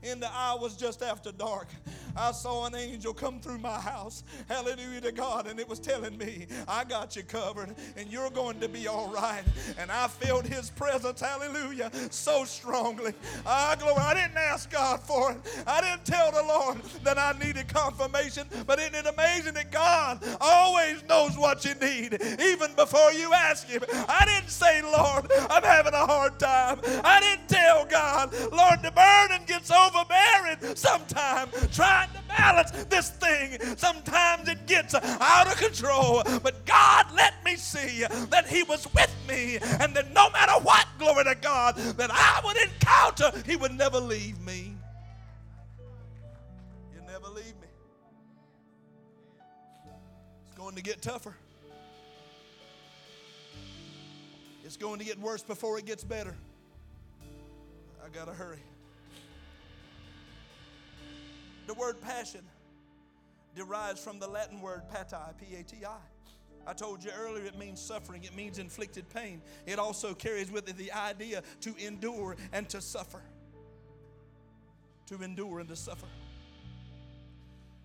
in 0.03 0.21
the 0.21 0.31
hours 0.33 0.77
just 0.77 1.03
after 1.03 1.33
dark, 1.33 1.69
I 2.17 2.33
saw 2.33 2.67
an 2.67 2.75
angel 2.75 3.15
come 3.15 3.41
through 3.41 3.59
my 3.59 3.79
house. 3.79 4.25
Hallelujah 4.49 5.01
to 5.03 5.13
God. 5.13 5.47
And 5.47 5.59
it 5.59 5.69
was 5.69 5.79
telling 5.79 6.17
me, 6.19 6.47
I 6.69 6.85
got 6.85 7.17
you 7.17 7.23
covered 7.23 7.75
and 7.97 8.11
you're 8.11 8.31
going 8.31 8.61
to 8.61 8.69
be 8.69 8.87
all 8.89 9.09
right. 9.09 9.43
And 9.79 9.91
I 9.91 10.09
felt 10.09 10.47
his 10.47 10.71
presence, 10.71 11.21
hallelujah, 11.21 11.91
so 12.11 12.45
strongly. 12.45 13.15
I 13.47 13.77
glory. 13.77 13.97
I 13.99 14.15
didn't 14.15 14.37
ask 14.37 14.71
God 14.71 15.01
for 15.01 15.33
it. 15.33 15.65
I 15.67 15.81
didn't 15.81 16.05
tell 16.05 16.31
the 16.33 16.43
Lord 16.43 16.83
that 17.05 17.19
I 17.19 17.35
needed 17.45 17.69
confirmation. 17.69 18.47
But 18.67 18.79
isn't 18.79 18.95
it 18.95 19.07
amazing 19.07 19.55
that 19.55 19.71
God 19.71 20.25
always 20.41 21.03
knows 21.09 21.37
what 21.39 21.65
you 21.65 21.75
need, 21.75 22.21
even 22.41 22.75
before 22.75 23.13
you 23.13 23.33
ask 23.33 23.67
Him? 23.69 23.83
I 24.09 24.25
didn't 24.27 24.51
say, 24.51 24.83
Lord, 24.83 25.31
I'm 25.51 25.63
having 25.63 25.95
a 25.95 26.07
hard 26.07 26.39
time. 26.39 26.81
I 27.05 27.21
didn't 27.21 27.49
tell 27.49 27.85
God, 27.87 28.33
Lord, 28.53 28.83
the 28.83 28.93
burden 28.93 29.47
gets 29.47 29.71
overbearing 29.71 30.77
sometimes. 30.77 31.53
Try 31.75 32.00
trying 32.01 32.23
to 32.23 32.29
balance 32.29 32.71
this 32.87 33.11
thing. 33.11 33.59
Sometimes 33.77 34.49
it 34.49 34.67
gets 34.67 34.95
out 34.95 35.47
of 35.47 35.57
control. 35.57 36.23
But 36.43 36.65
God 36.67 37.07
let 37.15 37.45
me 37.45 37.57
see 37.57 38.05
that 38.31 38.47
He 38.47 38.63
was 38.63 38.87
with 38.95 39.15
me 39.29 39.59
and 39.81 39.95
that 39.95 40.13
no 40.13 40.31
matter 40.31 40.53
what, 40.63 40.87
glory 40.99 41.25
to 41.25 41.35
God, 41.41 41.77
that 41.77 42.11
I 42.13 42.41
would 42.45 42.57
encounter, 42.57 43.33
He 43.47 43.57
would 43.57 43.73
never 43.73 43.99
leave 43.99 44.41
me. 44.41 44.75
He'll 46.93 47.07
never 47.07 47.29
leave 47.29 47.45
me. 47.61 47.69
It's 50.47 50.57
going 50.57 50.77
to 50.77 50.83
get 50.83 51.03
tougher. 51.03 51.35
It's 54.65 54.77
going 54.77 55.01
to 55.01 55.05
get 55.05 55.19
worse 55.19 55.43
before 55.43 55.79
it 55.79 55.87
gets 55.87 56.05
better. 56.05 56.37
I 58.05 58.09
got 58.09 58.27
to 58.27 58.33
hurry. 58.33 58.61
The 61.67 61.75
word 61.75 62.01
passion 62.01 62.43
derives 63.55 64.03
from 64.03 64.19
the 64.19 64.27
Latin 64.29 64.61
word 64.61 64.83
pati, 64.89 65.17
P 65.39 65.57
A 65.57 65.63
T 65.63 65.85
I. 65.85 65.97
I 66.67 66.73
told 66.73 67.03
you 67.03 67.11
earlier 67.19 67.45
it 67.45 67.59
means 67.59 67.81
suffering, 67.81 68.23
it 68.25 68.35
means 68.35 68.59
inflicted 68.59 69.09
pain. 69.09 69.41
It 69.67 69.79
also 69.79 70.15
carries 70.15 70.51
with 70.51 70.69
it 70.69 70.77
the 70.77 70.93
idea 70.93 71.43
to 71.63 71.75
endure 71.77 72.37
and 72.53 72.69
to 72.69 72.81
suffer. 72.81 73.23
To 75.07 75.23
endure 75.23 75.61
and 75.61 75.69
to 75.69 75.77
suffer. 75.77 76.07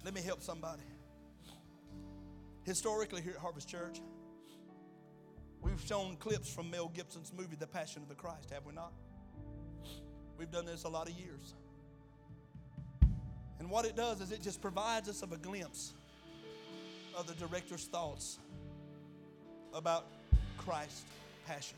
Let 0.03 0.13
me 0.13 0.21
help 0.21 0.43
somebody. 0.43 0.83
Historically, 2.63 3.21
here 3.21 3.33
at 3.33 3.39
Harvest 3.39 3.69
Church, 3.69 4.01
we've 5.61 5.81
shown 5.81 6.17
clips 6.17 6.53
from 6.53 6.69
Mel 6.69 6.89
Gibson's 6.89 7.31
movie, 7.35 7.55
The 7.55 7.67
Passion 7.67 8.01
of 8.03 8.09
the 8.09 8.15
Christ, 8.15 8.49
have 8.51 8.65
we 8.65 8.73
not? 8.73 8.91
We've 10.37 10.51
done 10.51 10.65
this 10.65 10.83
a 10.83 10.89
lot 10.89 11.09
of 11.09 11.15
years. 11.15 11.55
And 13.59 13.69
what 13.69 13.85
it 13.85 13.95
does 13.95 14.21
is 14.21 14.31
it 14.31 14.41
just 14.41 14.61
provides 14.61 15.09
us 15.09 15.21
of 15.21 15.31
a 15.31 15.37
glimpse 15.37 15.93
of 17.17 17.27
the 17.27 17.33
director's 17.33 17.85
thoughts 17.85 18.39
about 19.73 20.05
Christ's 20.57 21.05
passion, 21.47 21.77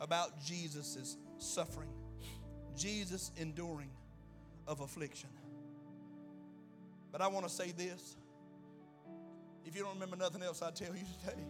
about 0.00 0.42
Jesus' 0.44 1.16
suffering, 1.38 1.90
Jesus' 2.76 3.32
enduring 3.36 3.90
of 4.66 4.80
affliction. 4.80 5.30
But 7.10 7.20
I 7.20 7.26
want 7.26 7.46
to 7.46 7.52
say 7.52 7.72
this. 7.72 8.16
If 9.64 9.76
you 9.76 9.82
don't 9.82 9.94
remember 9.94 10.16
nothing 10.16 10.42
else 10.42 10.62
I 10.62 10.70
tell 10.70 10.94
you 10.94 11.04
today, 11.20 11.42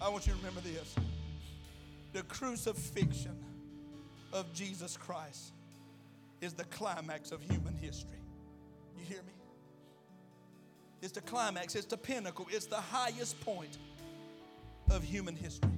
I 0.00 0.08
want 0.08 0.26
you 0.26 0.32
to 0.32 0.38
remember 0.38 0.60
this. 0.60 0.94
The 2.12 2.22
crucifixion 2.24 3.36
of 4.32 4.52
Jesus 4.52 4.96
Christ 4.96 5.52
is 6.40 6.52
the 6.52 6.64
climax 6.64 7.32
of 7.32 7.42
human 7.42 7.76
history. 7.76 8.15
You 8.98 9.04
hear 9.04 9.22
me? 9.22 9.32
It's 11.02 11.12
the 11.12 11.20
climax, 11.20 11.74
it's 11.74 11.86
the 11.86 11.96
pinnacle, 11.96 12.46
it's 12.50 12.66
the 12.66 12.80
highest 12.80 13.40
point 13.40 13.78
of 14.90 15.02
human 15.02 15.36
history. 15.36 15.70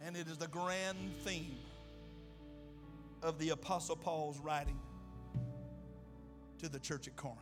And 0.00 0.16
it 0.16 0.28
is 0.28 0.38
the 0.38 0.48
grand 0.48 0.96
theme 1.24 1.56
of 3.22 3.38
the 3.38 3.50
Apostle 3.50 3.96
Paul's 3.96 4.38
writing 4.38 4.78
to 6.58 6.68
the 6.68 6.78
church 6.78 7.08
at 7.08 7.16
Corinth. 7.16 7.40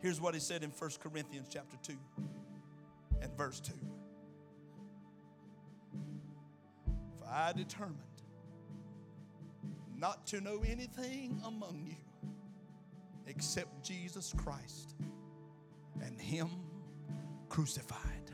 Here's 0.00 0.20
what 0.20 0.34
he 0.34 0.40
said 0.40 0.62
in 0.62 0.70
1 0.70 0.90
Corinthians 1.02 1.48
chapter 1.50 1.76
2 1.82 1.94
and 3.20 3.36
verse 3.36 3.60
2. 3.60 3.72
For 7.18 7.28
I 7.28 7.52
determined 7.52 7.98
not 9.96 10.26
to 10.28 10.40
know 10.40 10.62
anything 10.64 11.40
among 11.44 11.82
you 11.84 11.96
except 13.28 13.82
Jesus 13.84 14.34
Christ 14.36 14.94
and 16.02 16.20
Him 16.20 16.48
crucified. 17.48 18.30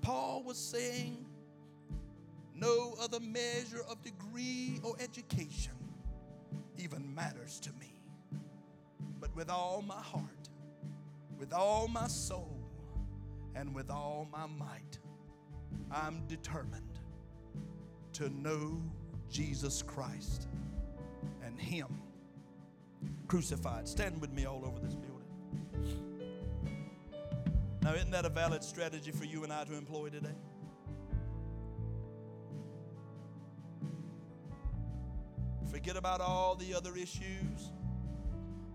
Paul 0.00 0.42
was 0.44 0.56
saying, 0.56 1.26
No 2.54 2.94
other 3.00 3.20
measure 3.20 3.82
of 3.88 4.02
degree 4.02 4.80
or 4.82 4.96
education 5.00 5.72
even 6.78 7.14
matters 7.14 7.60
to 7.60 7.70
me. 7.80 8.00
But 9.20 9.34
with 9.36 9.50
all 9.50 9.82
my 9.82 10.00
heart, 10.00 10.48
with 11.38 11.52
all 11.52 11.88
my 11.88 12.08
soul, 12.08 12.62
and 13.54 13.74
with 13.74 13.90
all 13.90 14.26
my 14.32 14.46
might, 14.46 14.98
I'm 15.90 16.26
determined 16.26 16.98
to 18.14 18.28
know 18.28 18.82
Jesus 19.30 19.82
Christ 19.82 20.48
and 21.44 21.58
Him 21.58 22.01
crucified. 23.32 23.88
Stand 23.88 24.20
with 24.20 24.30
me 24.30 24.44
all 24.44 24.62
over 24.62 24.78
this 24.78 24.94
building. 24.94 25.26
Now, 27.80 27.94
isn't 27.94 28.10
that 28.10 28.26
a 28.26 28.28
valid 28.28 28.62
strategy 28.62 29.10
for 29.10 29.24
you 29.24 29.42
and 29.42 29.50
I 29.50 29.64
to 29.64 29.74
employ 29.74 30.10
today? 30.10 30.34
Forget 35.70 35.96
about 35.96 36.20
all 36.20 36.56
the 36.56 36.74
other 36.74 36.94
issues 36.94 37.72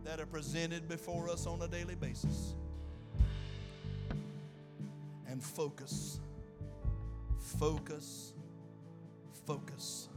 that 0.04 0.20
are 0.20 0.26
presented 0.26 0.90
before 0.90 1.30
us 1.30 1.46
on 1.46 1.62
a 1.62 1.68
daily 1.68 1.94
basis 1.94 2.56
and 5.28 5.44
focus, 5.44 6.20
focus, 7.60 8.34
focus 9.46 10.10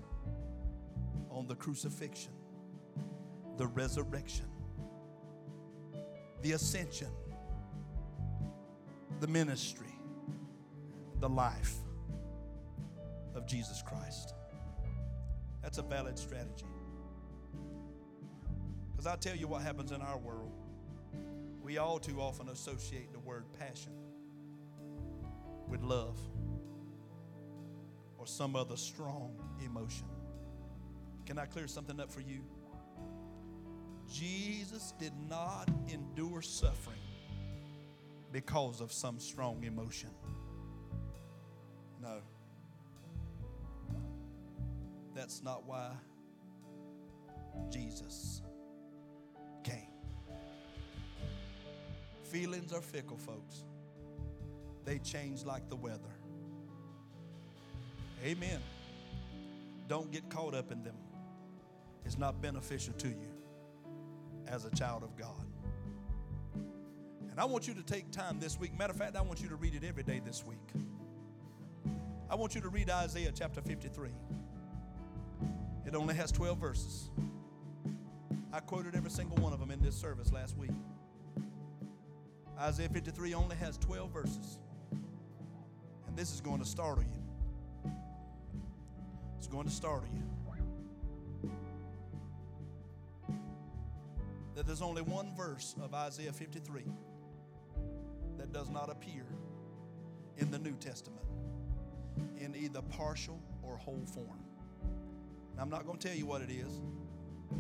on 1.31 1.47
the 1.47 1.57
crucifixion 1.57 2.33
the 3.61 3.67
resurrection, 3.67 4.47
the 6.41 6.53
ascension, 6.53 7.11
the 9.21 9.27
ministry, 9.27 9.95
the 11.19 11.29
life 11.29 11.75
of 13.35 13.47
Jesus 13.47 13.83
Christ. 13.83 14.33
That's 15.63 15.77
a 15.77 15.83
valid 15.83 16.19
strategy. 16.19 16.65
Because 18.93 19.07
I'll 19.07 19.19
tell 19.19 19.37
you 19.37 19.47
what 19.47 19.61
happens 19.61 19.93
in 19.93 20.01
our 20.01 20.17
world. 20.17 20.53
We 21.63 21.77
all 21.77 21.99
too 21.99 22.19
often 22.19 22.49
associate 22.49 23.13
the 23.13 23.19
word 23.19 23.45
passion 23.59 23.93
with 25.69 25.83
love 25.83 26.19
or 28.17 28.27
some 28.27 28.57
other 28.57 28.79
strong 28.79 29.39
emotion. 29.63 30.07
Can 31.27 31.39
I 31.39 31.45
clear 31.45 31.69
something 31.69 32.01
up 32.01 32.11
for 32.11 32.23
you? 32.23 32.41
Jesus 34.11 34.93
did 34.99 35.13
not 35.29 35.69
endure 35.89 36.43
suffering 36.43 36.99
because 38.33 38.81
of 38.81 38.93
some 38.93 39.21
strong 39.21 39.63
emotion. 39.65 40.11
No. 42.03 42.19
That's 45.15 45.43
not 45.43 45.65
why 45.65 45.91
Jesus 47.71 48.43
came. 49.63 49.89
Feelings 52.25 52.73
are 52.73 52.81
fickle, 52.81 53.17
folks. 53.17 53.65
They 54.85 54.99
change 54.99 55.45
like 55.45 55.69
the 55.69 55.77
weather. 55.77 56.01
Amen. 58.25 58.61
Don't 59.89 60.11
get 60.11 60.29
caught 60.31 60.55
up 60.55 60.73
in 60.73 60.83
them. 60.83 60.97
It's 62.05 62.19
not 62.19 62.41
beneficial 62.41 62.95
to 62.95 63.09
you 63.09 63.30
as 64.51 64.65
a 64.65 64.71
child 64.71 65.05
of 65.05 65.17
God. 65.17 65.47
And 67.31 67.39
I 67.39 67.45
want 67.45 67.69
you 67.69 67.75
to 67.75 67.83
take 67.83 68.11
time 68.11 68.41
this 68.41 68.59
week. 68.59 68.77
Matter 68.77 68.93
of 68.93 68.99
fact, 68.99 69.17
I 69.17 69.23
want 69.23 69.41
you 69.41 69.49
to 69.49 69.57
read 69.57 69.75
it 69.75 69.85
every 69.85 70.03
day 70.03 70.21
this 70.25 70.45
week. 70.45 70.59
I 72.29 72.35
want 72.35 72.55
you 72.55 72.61
to 72.61 72.69
read 72.69 72.91
Isaiah 72.91 73.33
chapter 73.35 73.61
53. 73.61 74.11
It 75.87 75.95
only 75.95 76.15
has 76.15 76.33
12 76.33 76.59
verses. 76.59 77.11
I 78.53 78.61
quoted 78.61 78.97
every 78.97 79.11
single 79.11 79.37
one 79.37 79.53
of 79.53 79.61
them 79.61 79.71
in 79.71 79.81
this 79.81 79.95
service 79.95 80.33
last 80.33 80.57
week. 80.57 80.71
Isaiah 82.59 82.89
53 82.89 83.35
only 83.35 83.57
has 83.57 83.79
12 83.79 84.11
verses. 84.11 84.59
And 86.07 86.17
this 86.17 86.35
is 86.35 86.41
going 86.41 86.59
to 86.59 86.67
startle 86.67 87.05
you. 87.05 87.93
It's 89.39 89.47
going 89.47 89.67
to 89.67 89.73
startle 89.73 90.09
you. 90.13 90.23
There's 94.71 94.83
only 94.83 95.03
one 95.03 95.35
verse 95.37 95.75
of 95.83 95.95
Isaiah 95.95 96.33
53 96.33 96.85
that 98.39 98.53
does 98.53 98.71
not 98.71 98.89
appear 98.89 99.25
in 100.37 100.49
the 100.53 100.61
New 100.61 100.77
Testament 100.77 101.25
in 102.39 102.55
either 102.55 102.81
partial 102.83 103.43
or 103.65 103.77
whole 103.77 104.07
form. 104.07 104.39
Now, 105.57 105.63
I'm 105.63 105.71
not 105.71 105.87
going 105.87 105.99
to 105.99 106.07
tell 106.07 106.17
you 106.17 106.25
what 106.25 106.41
it 106.41 106.53
is, 106.53 106.81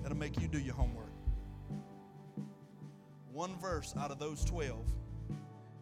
that'll 0.04 0.16
make 0.16 0.40
you 0.40 0.46
do 0.46 0.60
your 0.60 0.74
homework. 0.74 1.10
One 3.32 3.58
verse 3.58 3.92
out 3.98 4.12
of 4.12 4.20
those 4.20 4.44
12, 4.44 4.78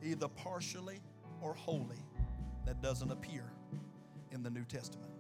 either 0.03 0.29
partially 0.29 1.03
or 1.43 1.53
wholly, 1.53 2.03
that 2.65 2.81
doesn't 2.81 3.13
appear 3.13 3.45
in 4.33 4.43
the 4.43 4.49
New 4.49 4.65
Testament. 4.65 5.11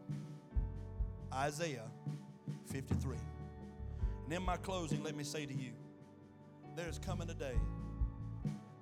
Isaiah 1.34 1.90
53. 2.72 3.18
And 4.24 4.32
in 4.32 4.42
my 4.42 4.56
closing, 4.56 5.02
let 5.02 5.14
me 5.14 5.22
say 5.22 5.44
to 5.44 5.52
you 5.52 5.72
there's 6.78 6.98
coming 7.00 7.28
a 7.28 7.34
day 7.34 7.56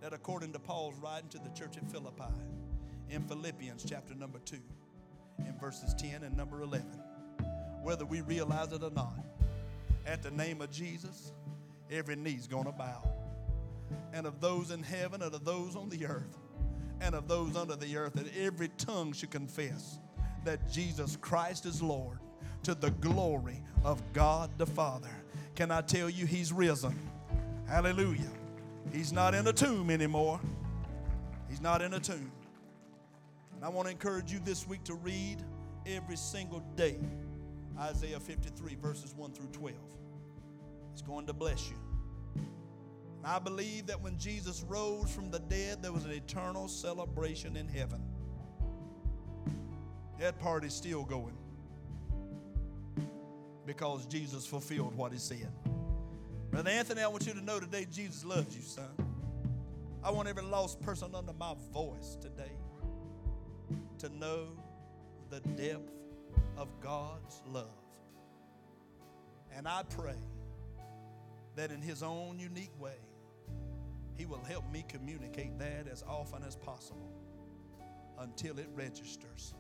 that, 0.03 0.13
according 0.13 0.53
to 0.53 0.59
Paul's 0.59 0.99
writing 0.99 1.31
to 1.31 1.39
the 1.39 1.49
church 1.59 1.79
at 1.79 1.91
Philippi, 1.91 2.25
in 3.09 3.23
Philippians 3.23 3.87
chapter 3.89 4.15
number 4.15 4.39
2, 4.41 4.59
in 5.39 5.59
verses 5.59 5.95
10 5.95 6.23
and 6.23 6.37
number 6.37 6.61
11. 6.61 6.87
Whether 7.83 8.05
we 8.05 8.21
realize 8.21 8.71
it 8.73 8.83
or 8.83 8.91
not, 8.91 9.25
at 10.07 10.23
the 10.23 10.31
name 10.31 10.61
of 10.61 10.71
Jesus, 10.71 11.33
every 11.91 12.17
knee's 12.17 12.47
going 12.47 12.67
to 12.67 12.73
bow. 12.73 13.03
And 14.13 14.27
of 14.27 14.43
those 14.43 14.73
in 14.73 14.83
heaven, 14.83 15.23
and 15.23 15.35
of 15.35 15.47
those 15.47 15.75
on 15.75 15.89
the 15.89 16.05
earth, 16.05 16.37
and 17.01 17.15
of 17.15 17.29
those 17.29 17.57
under 17.57 17.77
the 17.77 17.97
earth, 17.97 18.13
that 18.13 18.27
every 18.37 18.69
tongue 18.77 19.15
should 19.15 19.31
confess 19.31 19.99
that 20.45 20.71
Jesus 20.71 21.17
Christ 21.17 21.65
is 21.65 21.81
Lord 21.81 22.19
to 22.65 22.75
the 22.75 22.91
glory 22.91 23.63
of 23.85 24.03
God 24.13 24.51
the 24.59 24.67
Father. 24.67 25.09
Can 25.55 25.71
I 25.71 25.81
tell 25.81 26.11
you, 26.11 26.27
He's 26.27 26.53
risen? 26.53 26.95
Hallelujah. 27.69 28.31
He's 28.93 29.13
not 29.13 29.35
in 29.35 29.47
a 29.47 29.53
tomb 29.53 29.91
anymore. 29.91 30.41
He's 31.49 31.61
not 31.61 31.83
in 31.83 31.95
a 31.95 32.01
tomb. 32.01 32.31
And 33.55 33.65
I 33.65 33.69
want 33.69 33.87
to 33.87 33.93
encourage 33.93 34.33
you 34.33 34.39
this 34.45 34.67
week 34.69 34.85
to 34.85 34.95
read 34.95 35.43
every 35.87 36.17
single 36.17 36.61
day 36.77 36.99
Isaiah 37.79 38.21
53, 38.21 38.77
verses 38.77 39.15
1 39.15 39.33
through 39.33 39.49
12. 39.49 39.75
It's 40.93 41.03
going 41.03 41.27
to 41.27 41.33
bless 41.33 41.69
you. 41.69 41.77
And 42.35 43.27
I 43.27 43.39
believe 43.39 43.87
that 43.87 44.01
when 44.01 44.17
Jesus 44.19 44.65
rose 44.69 45.11
from 45.11 45.31
the 45.31 45.41
dead, 45.41 45.83
there 45.83 45.93
was 45.93 46.05
an 46.05 46.13
eternal 46.13 46.69
celebration 46.69 47.57
in 47.57 47.69
heaven. 47.69 48.01
That 50.19 50.39
party's 50.39 50.73
still 50.73 51.05
going 51.05 51.37
because 53.67 54.07
Jesus 54.07 54.47
fulfilled 54.47 54.95
what 54.95 55.13
he 55.13 55.19
said. 55.19 55.53
Brother 56.57 56.71
Anthony, 56.71 57.03
I 57.03 57.09
want 57.09 57.27
you 57.27 57.35
to 57.35 57.45
know 57.45 57.61
today 57.61 57.87
Jesus 57.93 58.25
loves 58.25 58.57
you, 58.57 58.63
son. 58.63 58.89
I 60.03 60.11
want 60.11 60.27
every 60.27 60.43
lost 60.43 60.81
person 60.81 61.15
under 61.15 61.35
my 61.35 61.53
voice 61.71 62.17
today 62.19 62.57
to 63.99 64.09
know 64.09 64.47
the 65.29 65.41
depth 65.41 65.93
of 66.57 66.69
God's 66.81 67.43
love. 67.47 67.69
And 69.55 69.69
I 69.69 69.83
pray 69.83 70.17
that 71.57 71.71
in 71.71 71.83
His 71.83 72.03
own 72.03 72.39
unique 72.39 72.73
way, 72.81 73.01
He 74.17 74.25
will 74.25 74.43
help 74.43 74.65
me 74.73 74.83
communicate 74.89 75.59
that 75.59 75.87
as 75.93 76.03
often 76.09 76.43
as 76.43 76.57
possible 76.57 77.13
until 78.19 78.59
it 78.59 78.69
registers 78.75 79.53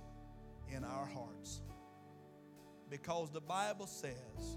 in 0.75 0.83
our 0.83 1.05
hearts. 1.05 1.61
Because 2.89 3.31
the 3.31 3.43
Bible 3.43 3.87
says 3.87 4.57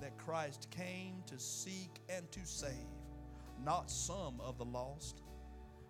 that 0.00 0.16
Christ 0.18 0.68
came 0.70 1.22
to 1.26 1.38
seek 1.38 2.00
and 2.08 2.30
to 2.32 2.40
save 2.44 2.72
not 3.64 3.90
some 3.90 4.40
of 4.40 4.58
the 4.58 4.64
lost, 4.64 5.22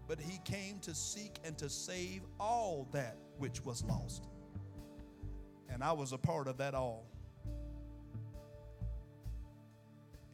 but 0.07 0.21
he 0.21 0.39
came 0.45 0.79
to 0.81 0.95
seek 0.95 1.39
and 1.45 1.57
to 1.59 1.69
save 1.69 2.23
all 2.39 2.89
that 2.93 3.17
which 3.39 3.65
was 3.65 3.83
lost. 3.85 4.29
And 5.69 5.83
I 5.83 5.93
was 5.93 6.13
a 6.13 6.19
part 6.19 6.47
of 6.47 6.59
that 6.59 6.75
all. 6.75 7.07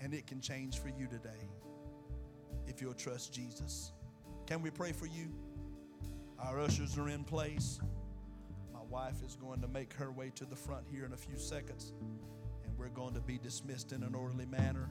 And 0.03 0.15
it 0.15 0.27
can 0.27 0.41
change 0.41 0.79
for 0.79 0.89
you 0.89 1.07
today 1.07 1.49
if 2.67 2.81
you'll 2.81 2.95
trust 2.95 3.33
Jesus. 3.33 3.93
Can 4.47 4.63
we 4.63 4.71
pray 4.71 4.93
for 4.93 5.07
you? 5.07 5.29
Our 6.39 6.61
ushers 6.61 6.97
are 6.99 7.09
in 7.09 7.25
place. 7.25 7.79
My 8.73 8.83
wife 8.89 9.23
is 9.25 9.37
going 9.37 9.61
to 9.61 9.69
make 9.69 9.93
her 9.95 10.11
way 10.11 10.33
to 10.37 10.45
the 10.45 10.57
front 10.57 10.87
here 10.91 11.05
in 11.05 11.13
a 11.13 11.17
few 11.17 11.39
seconds, 11.39 11.93
we're 12.81 12.89
going 12.89 13.13
to 13.13 13.21
be 13.21 13.37
dismissed 13.37 13.93
in 13.93 14.03
an 14.03 14.15
orderly 14.15 14.47
manner 14.47 14.89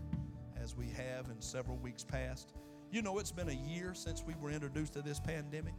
as 0.61 0.75
we 0.75 0.85
have 0.89 1.27
in 1.31 1.41
several 1.41 1.75
weeks 1.77 2.03
past. 2.03 2.53
You 2.91 3.01
know, 3.01 3.17
it's 3.17 3.31
been 3.31 3.49
a 3.49 3.67
year 3.67 3.95
since 3.95 4.23
we 4.23 4.35
were 4.39 4.51
introduced 4.51 4.93
to 4.93 5.01
this 5.01 5.19
pandemic. 5.19 5.73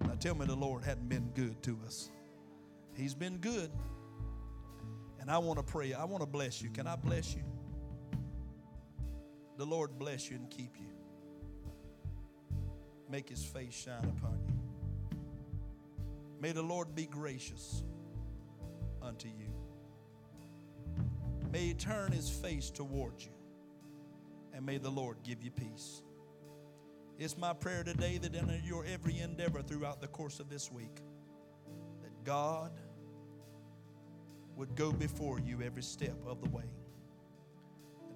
Now, 0.00 0.14
tell 0.18 0.34
me 0.34 0.46
the 0.46 0.56
Lord 0.56 0.84
hadn't 0.84 1.10
been 1.10 1.30
good 1.34 1.62
to 1.64 1.78
us. 1.84 2.10
He's 2.96 3.14
been 3.14 3.36
good. 3.38 3.70
And 5.20 5.30
I 5.30 5.36
want 5.36 5.58
to 5.58 5.62
pray. 5.62 5.92
I 5.92 6.04
want 6.04 6.22
to 6.22 6.26
bless 6.26 6.62
you. 6.62 6.70
Can 6.70 6.86
I 6.86 6.96
bless 6.96 7.34
you? 7.34 7.42
The 9.58 9.66
Lord 9.66 9.98
bless 9.98 10.30
you 10.30 10.36
and 10.36 10.48
keep 10.48 10.76
you. 10.78 10.86
Make 13.10 13.28
his 13.28 13.44
face 13.44 13.74
shine 13.74 14.10
upon 14.16 14.38
you. 14.48 15.18
May 16.40 16.52
the 16.52 16.62
Lord 16.62 16.94
be 16.94 17.04
gracious 17.04 17.82
unto 19.02 19.28
you. 19.28 19.57
May 21.52 21.60
he 21.68 21.74
turn 21.74 22.12
his 22.12 22.30
face 22.30 22.70
towards 22.70 23.24
you. 23.24 23.32
And 24.54 24.66
may 24.66 24.78
the 24.78 24.90
Lord 24.90 25.18
give 25.24 25.42
you 25.42 25.50
peace. 25.50 26.02
It's 27.18 27.38
my 27.38 27.52
prayer 27.52 27.84
today 27.84 28.18
that 28.18 28.34
in 28.34 28.62
your 28.64 28.84
every 28.86 29.18
endeavor 29.20 29.62
throughout 29.62 30.00
the 30.00 30.08
course 30.08 30.40
of 30.40 30.50
this 30.50 30.70
week, 30.72 31.02
that 32.02 32.24
God 32.24 32.72
would 34.56 34.74
go 34.76 34.92
before 34.92 35.40
you 35.40 35.62
every 35.62 35.82
step 35.82 36.16
of 36.26 36.42
the 36.42 36.50
way. 36.50 36.64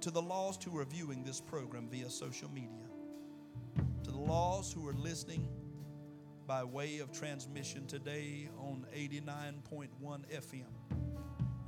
to 0.02 0.10
the 0.10 0.22
lost 0.22 0.64
who 0.64 0.76
are 0.78 0.84
viewing 0.84 1.22
this 1.22 1.40
program 1.40 1.88
via 1.88 2.10
social 2.10 2.50
media, 2.50 2.86
to 4.02 4.10
the 4.10 4.18
lost 4.18 4.74
who 4.74 4.86
are 4.88 4.94
listening 4.94 5.48
by 6.46 6.64
way 6.64 6.98
of 6.98 7.12
transmission 7.12 7.86
today 7.86 8.48
on 8.58 8.84
89.1 8.96 9.90
FM, 10.02 10.64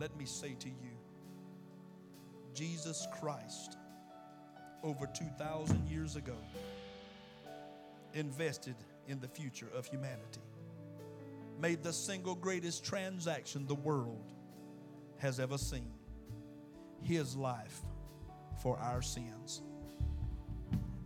let 0.00 0.16
me 0.16 0.24
say 0.24 0.54
to 0.58 0.68
you 0.68 0.93
Jesus 2.54 3.08
Christ, 3.20 3.76
over 4.84 5.06
2,000 5.06 5.88
years 5.88 6.14
ago, 6.14 6.36
invested 8.12 8.76
in 9.08 9.20
the 9.20 9.26
future 9.26 9.68
of 9.74 9.86
humanity, 9.86 10.40
made 11.60 11.82
the 11.82 11.92
single 11.92 12.36
greatest 12.36 12.84
transaction 12.84 13.66
the 13.66 13.74
world 13.74 14.32
has 15.18 15.40
ever 15.40 15.58
seen 15.58 15.92
his 17.02 17.36
life 17.36 17.80
for 18.62 18.78
our 18.78 19.02
sins. 19.02 19.62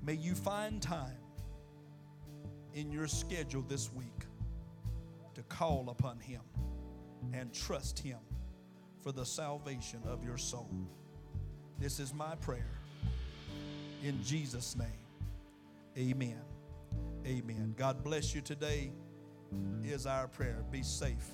May 0.02 0.14
you 0.14 0.34
find 0.34 0.82
time 0.82 1.16
in 2.74 2.92
your 2.92 3.06
schedule 3.06 3.62
this 3.62 3.92
week 3.92 4.26
to 5.34 5.42
call 5.44 5.88
upon 5.90 6.20
him 6.20 6.42
and 7.32 7.52
trust 7.52 7.98
him 7.98 8.18
for 9.00 9.12
the 9.12 9.24
salvation 9.24 10.00
of 10.06 10.22
your 10.22 10.36
soul. 10.36 10.70
This 11.78 12.00
is 12.00 12.12
my 12.12 12.34
prayer. 12.40 12.72
In 14.02 14.20
Jesus' 14.24 14.76
name, 14.76 14.88
amen. 15.96 16.40
Amen. 17.24 17.74
God 17.76 18.02
bless 18.02 18.34
you 18.34 18.40
today, 18.40 18.90
is 19.84 20.04
our 20.06 20.26
prayer. 20.26 20.64
Be 20.72 20.82
safe 20.82 21.30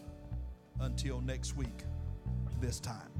until 0.80 1.22
next 1.22 1.56
week, 1.56 1.84
this 2.60 2.78
time. 2.78 3.13